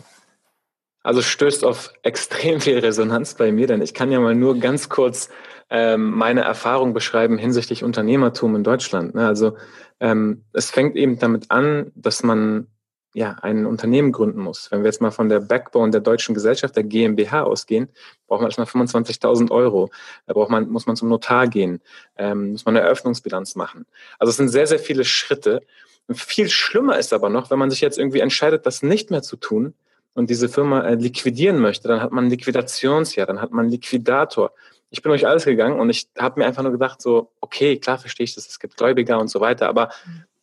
Also 1.04 1.22
stößt 1.22 1.66
auf 1.66 1.92
extrem 2.04 2.62
viel 2.62 2.80
Resonanz 2.80 3.34
bei 3.34 3.52
mir, 3.52 3.68
denn 3.68 3.82
ich 3.82 3.94
kann 3.94 4.14
ja 4.14 4.22
mal 4.22 4.34
nur 4.34 4.58
ganz 4.60 4.88
kurz 4.88 5.30
ähm, 5.70 6.12
meine 6.12 6.42
Erfahrung 6.42 6.94
beschreiben 6.94 7.38
hinsichtlich 7.38 7.84
Unternehmertum 7.84 8.56
in 8.56 8.64
Deutschland. 8.64 9.14
Ne? 9.14 9.28
Also 9.28 9.58
ähm, 10.00 10.46
es 10.54 10.72
fängt 10.72 10.96
eben 10.96 11.20
damit 11.20 11.52
an, 11.52 11.92
dass 11.96 12.24
man 12.24 12.68
ja 13.14 13.38
ein 13.42 13.66
Unternehmen 13.66 14.12
gründen 14.12 14.42
muss. 14.42 14.72
Wenn 14.72 14.82
wir 14.82 14.88
jetzt 14.88 15.02
mal 15.02 15.12
von 15.12 15.30
der 15.30 15.40
Backbone 15.40 15.92
der 15.92 16.02
deutschen 16.02 16.34
Gesellschaft, 16.34 16.76
der 16.76 16.84
GmbH 16.84 17.44
ausgehen, 17.44 17.90
braucht 18.28 18.42
man 18.42 18.50
erstmal 18.50 18.68
25.000 18.68 19.52
Euro. 19.52 19.92
Da 20.26 20.34
braucht 20.34 20.50
man, 20.50 20.70
muss 20.70 20.88
man 20.88 20.96
zum 20.96 21.10
Notar 21.10 21.48
gehen, 21.48 21.82
ähm, 22.18 22.52
muss 22.52 22.66
man 22.66 22.76
eine 22.76 22.86
Eröffnungsbilanz 22.86 23.56
machen. 23.56 23.86
Also 24.18 24.32
es 24.32 24.38
sind 24.38 24.50
sehr, 24.50 24.68
sehr 24.68 24.80
viele 24.80 25.06
Schritte. 25.06 25.62
Und 26.08 26.20
viel 26.20 26.50
schlimmer 26.50 26.98
ist 26.98 27.14
aber 27.14 27.30
noch, 27.30 27.52
wenn 27.52 27.60
man 27.60 27.70
sich 27.70 27.82
jetzt 27.82 27.98
irgendwie 27.98 28.20
entscheidet, 28.20 28.66
das 28.66 28.82
nicht 28.82 29.12
mehr 29.12 29.22
zu 29.22 29.38
tun 29.38 29.74
und 30.16 30.30
diese 30.30 30.50
Firma 30.50 30.82
äh, 30.82 30.96
liquidieren 30.96 31.60
möchte, 31.60 31.88
dann 31.88 32.02
hat 32.02 32.12
man 32.12 32.30
Liquidationsjahr, 32.30 33.28
dann 33.28 33.42
hat 33.42 33.52
man 33.52 33.70
Liquidator. 33.70 34.52
Ich 34.90 35.02
bin 35.02 35.10
durch 35.10 35.26
alles 35.26 35.46
gegangen 35.46 35.80
und 35.80 35.90
ich 35.90 36.08
habe 36.20 36.40
mir 36.40 36.46
einfach 36.46 36.62
nur 36.62 36.72
gedacht, 36.72 37.02
so, 37.02 37.32
okay, 37.42 37.78
klar 37.78 37.98
verstehe 37.98 38.26
ich 38.26 38.36
das, 38.36 38.48
es 38.48 38.60
gibt 38.60 38.78
Gläubiger 38.78 39.20
und 39.20 39.28
so 39.28 39.40
weiter, 39.40 39.68
aber 39.68 39.90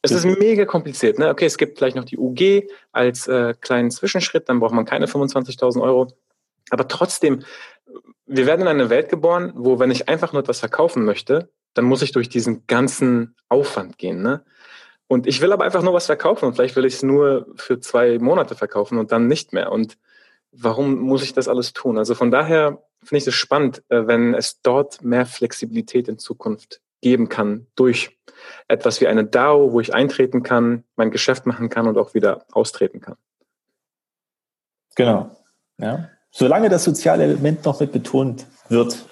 es 0.02 0.12
ist 0.12 0.24
mega 0.24 0.64
kompliziert. 0.64 1.18
Ne? 1.18 1.28
Okay, 1.28 1.44
es 1.44 1.58
gibt 1.58 1.78
vielleicht 1.78 1.96
noch 1.96 2.04
die 2.04 2.18
UG 2.18 2.68
als 2.92 3.26
äh, 3.28 3.54
kleinen 3.60 3.90
Zwischenschritt, 3.90 4.48
dann 4.48 4.60
braucht 4.60 4.74
man 4.74 4.84
keine 4.84 5.06
25.000 5.06 5.82
Euro. 5.82 6.08
Aber 6.70 6.88
trotzdem, 6.88 7.42
wir 8.26 8.46
werden 8.46 8.62
in 8.62 8.68
eine 8.68 8.90
Welt 8.90 9.08
geboren, 9.08 9.52
wo 9.56 9.78
wenn 9.78 9.90
ich 9.90 10.08
einfach 10.08 10.32
nur 10.32 10.42
etwas 10.42 10.60
verkaufen 10.60 11.04
möchte, 11.04 11.50
dann 11.74 11.84
muss 11.84 12.02
ich 12.02 12.12
durch 12.12 12.28
diesen 12.28 12.66
ganzen 12.66 13.36
Aufwand 13.48 13.98
gehen. 13.98 14.22
Ne? 14.22 14.44
Und 15.06 15.26
ich 15.26 15.40
will 15.40 15.52
aber 15.52 15.64
einfach 15.64 15.82
nur 15.82 15.92
was 15.92 16.06
verkaufen 16.06 16.46
und 16.46 16.54
vielleicht 16.54 16.76
will 16.76 16.84
ich 16.84 16.94
es 16.94 17.02
nur 17.02 17.46
für 17.56 17.80
zwei 17.80 18.18
Monate 18.18 18.54
verkaufen 18.54 18.98
und 18.98 19.12
dann 19.12 19.26
nicht 19.26 19.52
mehr. 19.52 19.70
Und 19.72 19.98
warum 20.52 20.98
muss 20.98 21.22
ich 21.22 21.32
das 21.32 21.48
alles 21.48 21.72
tun? 21.72 21.98
Also 21.98 22.14
von 22.14 22.30
daher 22.30 22.82
finde 23.02 23.18
ich 23.18 23.26
es 23.26 23.34
spannend, 23.34 23.82
äh, 23.88 24.06
wenn 24.06 24.34
es 24.34 24.62
dort 24.62 25.02
mehr 25.02 25.26
Flexibilität 25.26 26.08
in 26.08 26.18
Zukunft 26.18 26.80
geben 27.00 27.28
kann 27.28 27.66
durch 27.76 28.18
etwas 28.68 29.00
wie 29.00 29.06
eine 29.06 29.24
DAO, 29.24 29.72
wo 29.72 29.80
ich 29.80 29.94
eintreten 29.94 30.42
kann, 30.42 30.84
mein 30.96 31.10
Geschäft 31.10 31.46
machen 31.46 31.68
kann 31.68 31.86
und 31.86 31.98
auch 31.98 32.14
wieder 32.14 32.44
austreten 32.52 33.00
kann. 33.00 33.16
Genau. 34.96 35.30
Ja. 35.78 36.08
Solange 36.30 36.68
das 36.68 36.84
soziale 36.84 37.24
Element 37.24 37.64
noch 37.64 37.80
mit 37.80 37.92
betont 37.92 38.46
wird, 38.68 39.06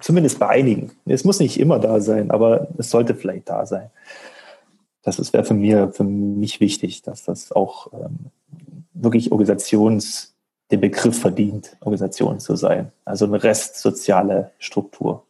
zumindest 0.00 0.38
bei 0.38 0.48
einigen. 0.48 0.92
Es 1.04 1.24
muss 1.24 1.38
nicht 1.38 1.58
immer 1.58 1.78
da 1.78 2.00
sein, 2.00 2.30
aber 2.30 2.68
es 2.78 2.90
sollte 2.90 3.14
vielleicht 3.14 3.48
da 3.48 3.66
sein 3.66 3.90
das 5.02 5.32
wäre 5.32 5.44
für, 5.44 5.92
für 5.92 6.04
mich 6.04 6.60
wichtig, 6.60 7.02
dass 7.02 7.24
das 7.24 7.52
auch 7.52 7.92
ähm, 7.92 8.30
wirklich 8.94 9.32
Organisations, 9.32 10.34
den 10.70 10.80
Begriff 10.80 11.18
verdient, 11.20 11.76
Organisation 11.80 12.40
zu 12.40 12.56
sein. 12.56 12.92
Also 13.04 13.26
eine 13.26 13.42
restsoziale 13.42 14.52
Struktur. 14.58 15.24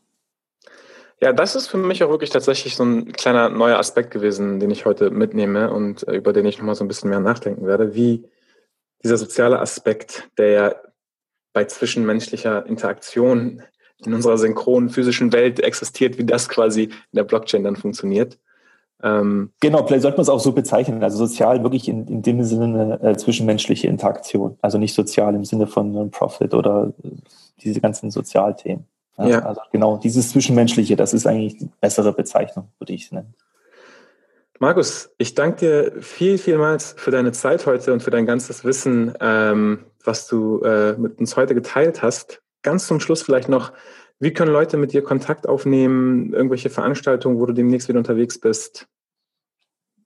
Ja, 1.23 1.33
das 1.33 1.55
ist 1.55 1.69
für 1.69 1.79
mich 1.79 2.03
auch 2.03 2.11
wirklich 2.11 2.31
tatsächlich 2.31 2.75
so 2.75 2.85
ein 2.85 3.13
kleiner 3.13 3.49
neuer 3.49 3.79
Aspekt 3.79 4.11
gewesen, 4.11 4.59
den 4.59 4.73
ich 4.73 4.87
heute 4.87 5.13
mitnehme 5.13 5.73
und 5.73 6.07
äh, 6.09 6.17
über 6.17 6.33
den 6.33 6.45
ich 6.47 6.59
nochmal 6.59 6.75
so 6.75 6.85
ein 6.85 6.89
bisschen 6.89 7.11
mehr 7.11 7.21
nachdenken 7.21 7.65
werde, 7.65 7.95
wie 7.95 8.25
dieser 9.05 9.17
soziale 9.17 9.61
Aspekt, 9.61 10.29
der 10.37 10.51
ja 10.51 10.75
bei 11.53 11.65
zwischenmenschlicher 11.65 12.67
Interaktion 12.67 13.63
in 14.05 14.15
unserer 14.15 14.37
synchronen 14.37 14.91
physischen 14.91 15.33
Welt 15.33 15.61
existiert, 15.61 16.19
wie 16.19 16.25
das 16.25 16.49
quasi 16.49 16.87
in 16.87 16.93
der 17.13 17.23
Blockchain 17.23 17.63
dann 17.63 17.77
funktioniert. 17.77 18.41
Ähm, 19.01 19.53
genau, 19.61 19.87
vielleicht 19.87 20.03
sollte 20.03 20.17
man 20.17 20.23
es 20.23 20.29
auch 20.29 20.41
so 20.41 20.51
bezeichnen. 20.51 21.05
Also 21.05 21.19
sozial 21.19 21.63
wirklich 21.63 21.87
in, 21.87 22.09
in 22.09 22.23
dem 22.23 22.43
Sinne 22.43 22.99
äh, 23.01 23.17
zwischenmenschliche 23.17 23.87
Interaktion. 23.87 24.59
Also 24.61 24.77
nicht 24.77 24.95
sozial 24.95 25.37
im 25.37 25.45
Sinne 25.45 25.69
von 25.69 25.93
Non-Profit 25.93 26.53
oder 26.53 26.93
äh, 27.05 27.11
diese 27.61 27.81
ganzen 27.81 28.11
Sozialthemen. 28.11 28.89
Ja, 29.19 29.29
ja. 29.29 29.39
Also 29.41 29.61
genau, 29.71 29.97
dieses 29.99 30.31
Zwischenmenschliche, 30.31 30.97
das 30.97 31.13
ist 31.13 31.27
eigentlich 31.27 31.59
die 31.59 31.71
bessere 31.81 32.13
Bezeichnung, 32.13 32.69
würde 32.79 32.93
ich 32.93 33.05
es 33.05 33.13
nennen. 33.13 33.35
Markus, 34.59 35.11
ich 35.19 35.35
danke 35.35 35.57
dir 35.57 36.03
viel, 36.03 36.39
vielmals 36.39 36.95
für 36.97 37.11
deine 37.11 37.33
Zeit 37.33 37.67
heute 37.67 37.93
und 37.93 38.03
für 38.03 38.13
dein 38.13 38.27
ganzes 38.27 38.65
Wissen, 38.65 39.13
ähm, 39.21 39.87
was 40.05 40.29
du 40.29 40.61
äh, 40.61 40.93
mit 40.93 41.19
uns 41.19 41.37
heute 41.37 41.55
geteilt 41.55 42.03
hast. 42.03 42.43
Ganz 42.63 42.87
zum 42.87 43.01
Schluss 43.01 43.23
vielleicht 43.23 43.49
noch, 43.49 43.73
wie 44.21 44.33
können 44.33 44.53
Leute 44.53 44.77
mit 44.77 44.93
dir 44.93 45.03
Kontakt 45.03 45.49
aufnehmen? 45.49 46.33
Irgendwelche 46.33 46.71
Veranstaltungen, 46.71 47.41
wo 47.41 47.47
du 47.47 47.53
demnächst 47.53 47.89
wieder 47.89 47.99
unterwegs 47.99 48.39
bist? 48.39 48.87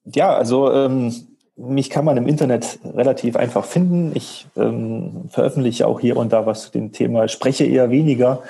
Ja, 0.04 0.34
also 0.34 0.72
ähm, 0.72 1.12
mich 1.56 1.90
kann 1.90 2.06
man 2.06 2.16
im 2.16 2.26
Internet 2.26 2.78
relativ 2.82 3.36
einfach 3.36 3.66
finden. 3.66 4.12
Ich 4.14 4.46
ähm, 4.56 5.28
veröffentliche 5.28 5.86
auch 5.86 6.00
hier 6.00 6.16
und 6.16 6.32
da 6.32 6.46
was 6.46 6.62
zu 6.62 6.70
dem 6.70 6.92
Thema, 6.92 7.28
spreche 7.28 7.64
eher 7.64 7.90
weniger 7.90 8.42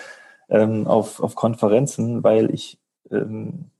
ähm, 0.48 0.86
auf, 0.86 1.22
auf 1.22 1.34
Konferenzen, 1.34 2.22
weil 2.24 2.52
ich 2.52 2.78
ähm, 3.10 3.70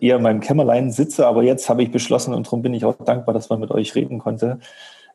eher 0.00 0.16
in 0.16 0.22
meinem 0.22 0.40
Kämmerlein 0.40 0.90
sitze. 0.90 1.26
Aber 1.26 1.42
jetzt 1.42 1.68
habe 1.68 1.82
ich 1.82 1.90
beschlossen 1.90 2.34
und 2.34 2.46
darum 2.46 2.62
bin 2.62 2.74
ich 2.74 2.84
auch 2.84 2.96
dankbar, 2.96 3.34
dass 3.34 3.50
man 3.50 3.60
mit 3.60 3.70
euch 3.70 3.94
reden 3.94 4.18
konnte, 4.18 4.60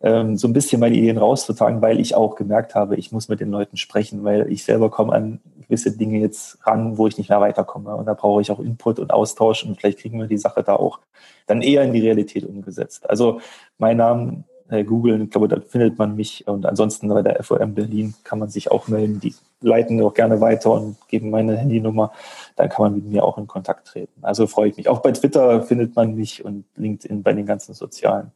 ähm, 0.01 0.37
so 0.37 0.47
ein 0.47 0.53
bisschen 0.53 0.79
meine 0.79 0.95
Ideen 0.95 1.17
rauszutragen, 1.17 1.81
weil 1.81 1.99
ich 1.99 2.15
auch 2.15 2.35
gemerkt 2.35 2.75
habe, 2.75 2.95
ich 2.95 3.11
muss 3.11 3.29
mit 3.29 3.39
den 3.39 3.51
Leuten 3.51 3.77
sprechen, 3.77 4.23
weil 4.23 4.51
ich 4.51 4.63
selber 4.63 4.89
komme 4.89 5.13
an 5.13 5.41
gewisse 5.61 5.95
Dinge 5.97 6.19
jetzt 6.19 6.59
ran, 6.67 6.97
wo 6.97 7.07
ich 7.07 7.17
nicht 7.17 7.29
mehr 7.29 7.41
weiterkomme. 7.41 7.95
Und 7.95 8.05
da 8.05 8.13
brauche 8.13 8.41
ich 8.41 8.51
auch 8.51 8.59
Input 8.59 8.99
und 8.99 9.11
Austausch 9.11 9.63
und 9.63 9.79
vielleicht 9.79 9.99
kriegen 9.99 10.19
wir 10.19 10.27
die 10.27 10.37
Sache 10.37 10.63
da 10.63 10.75
auch 10.75 10.99
dann 11.47 11.61
eher 11.61 11.83
in 11.83 11.93
die 11.93 12.01
Realität 12.01 12.45
umgesetzt. 12.45 13.09
Also 13.09 13.39
mein 13.77 13.97
Name 13.97 14.43
äh, 14.69 14.83
googeln, 14.83 15.23
ich 15.23 15.29
glaube, 15.29 15.47
da 15.47 15.59
findet 15.59 15.97
man 15.97 16.15
mich. 16.15 16.47
Und 16.47 16.65
ansonsten 16.65 17.07
bei 17.09 17.21
der 17.21 17.43
FOM 17.43 17.73
Berlin 17.73 18.13
kann 18.23 18.39
man 18.39 18.49
sich 18.49 18.71
auch 18.71 18.87
melden. 18.87 19.19
Die 19.19 19.35
leiten 19.61 20.01
auch 20.01 20.13
gerne 20.13 20.41
weiter 20.41 20.71
und 20.71 20.97
geben 21.07 21.29
meine 21.29 21.57
Handynummer. 21.57 22.11
Dann 22.55 22.69
kann 22.69 22.83
man 22.83 22.95
mit 22.95 23.05
mir 23.05 23.23
auch 23.23 23.37
in 23.37 23.47
Kontakt 23.47 23.87
treten. 23.87 24.23
Also 24.23 24.47
freue 24.47 24.69
ich 24.69 24.77
mich. 24.77 24.89
Auch 24.89 25.01
bei 25.01 25.11
Twitter 25.11 25.61
findet 25.61 25.95
man 25.95 26.15
mich 26.15 26.43
und 26.43 26.65
LinkedIn 26.75 27.23
bei 27.23 27.33
den 27.33 27.45
ganzen 27.45 27.73
sozialen 27.73 28.31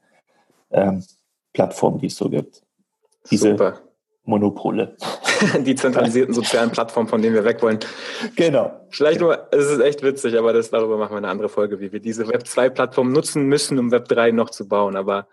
ähm, 0.72 1.04
Plattformen, 1.54 2.00
die 2.00 2.08
es 2.08 2.16
so 2.16 2.30
gibt. 2.30 2.62
Diese 3.30 3.52
Super. 3.52 3.80
Monopole. 4.24 4.96
die 5.66 5.76
zentralisierten 5.76 6.34
sozialen 6.34 6.70
Plattformen, 6.70 7.08
von 7.08 7.22
denen 7.22 7.34
wir 7.34 7.46
weg 7.46 7.62
wollen. 7.62 7.80
Genau. 8.36 8.72
Vielleicht 8.90 9.22
nur, 9.22 9.48
es 9.52 9.70
ist 9.70 9.80
echt 9.80 10.04
witzig, 10.04 10.38
aber 10.38 10.54
das, 10.54 10.70
darüber 10.70 10.98
machen 10.98 11.14
wir 11.14 11.18
eine 11.18 11.30
andere 11.30 11.50
Folge, 11.50 11.80
wie 11.80 11.92
wir 11.92 12.00
diese 12.00 12.28
Web 12.28 12.44
2-Plattform 12.44 13.12
nutzen 13.12 13.46
müssen, 13.46 13.80
um 13.80 13.92
Web 13.92 14.08
3 14.08 14.32
noch 14.32 14.50
zu 14.50 14.68
bauen. 14.68 14.96
Aber 14.96 15.28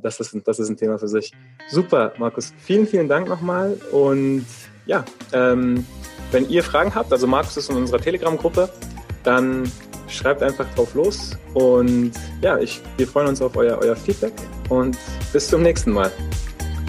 das, 0.00 0.20
ist, 0.20 0.36
das 0.44 0.58
ist 0.58 0.68
ein 0.68 0.76
Thema 0.76 0.98
für 0.98 1.08
sich. 1.08 1.32
Super, 1.68 2.12
Markus. 2.18 2.52
Vielen, 2.58 2.86
vielen 2.86 3.08
Dank 3.08 3.28
nochmal. 3.28 3.78
Und 3.92 4.44
ja, 4.86 5.04
ähm, 5.32 5.86
wenn 6.32 6.48
ihr 6.48 6.62
Fragen 6.62 6.94
habt, 6.94 7.12
also 7.12 7.26
Markus 7.26 7.56
ist 7.56 7.70
in 7.70 7.76
unserer 7.76 8.00
Telegram-Gruppe, 8.00 8.68
dann 9.22 9.70
schreibt 10.08 10.42
einfach 10.42 10.66
drauf 10.74 10.94
los. 10.94 11.36
Und 11.54 12.12
ja, 12.42 12.58
ich, 12.58 12.80
wir 12.96 13.06
freuen 13.06 13.28
uns 13.28 13.40
auf 13.42 13.56
euer, 13.56 13.78
euer 13.80 13.96
Feedback 13.96 14.32
und 14.68 14.96
bis 15.32 15.48
zum 15.48 15.62
nächsten 15.62 15.92
Mal. 15.92 16.10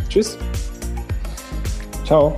Tschüss. 0.10 0.38
Ciao. 2.06 2.38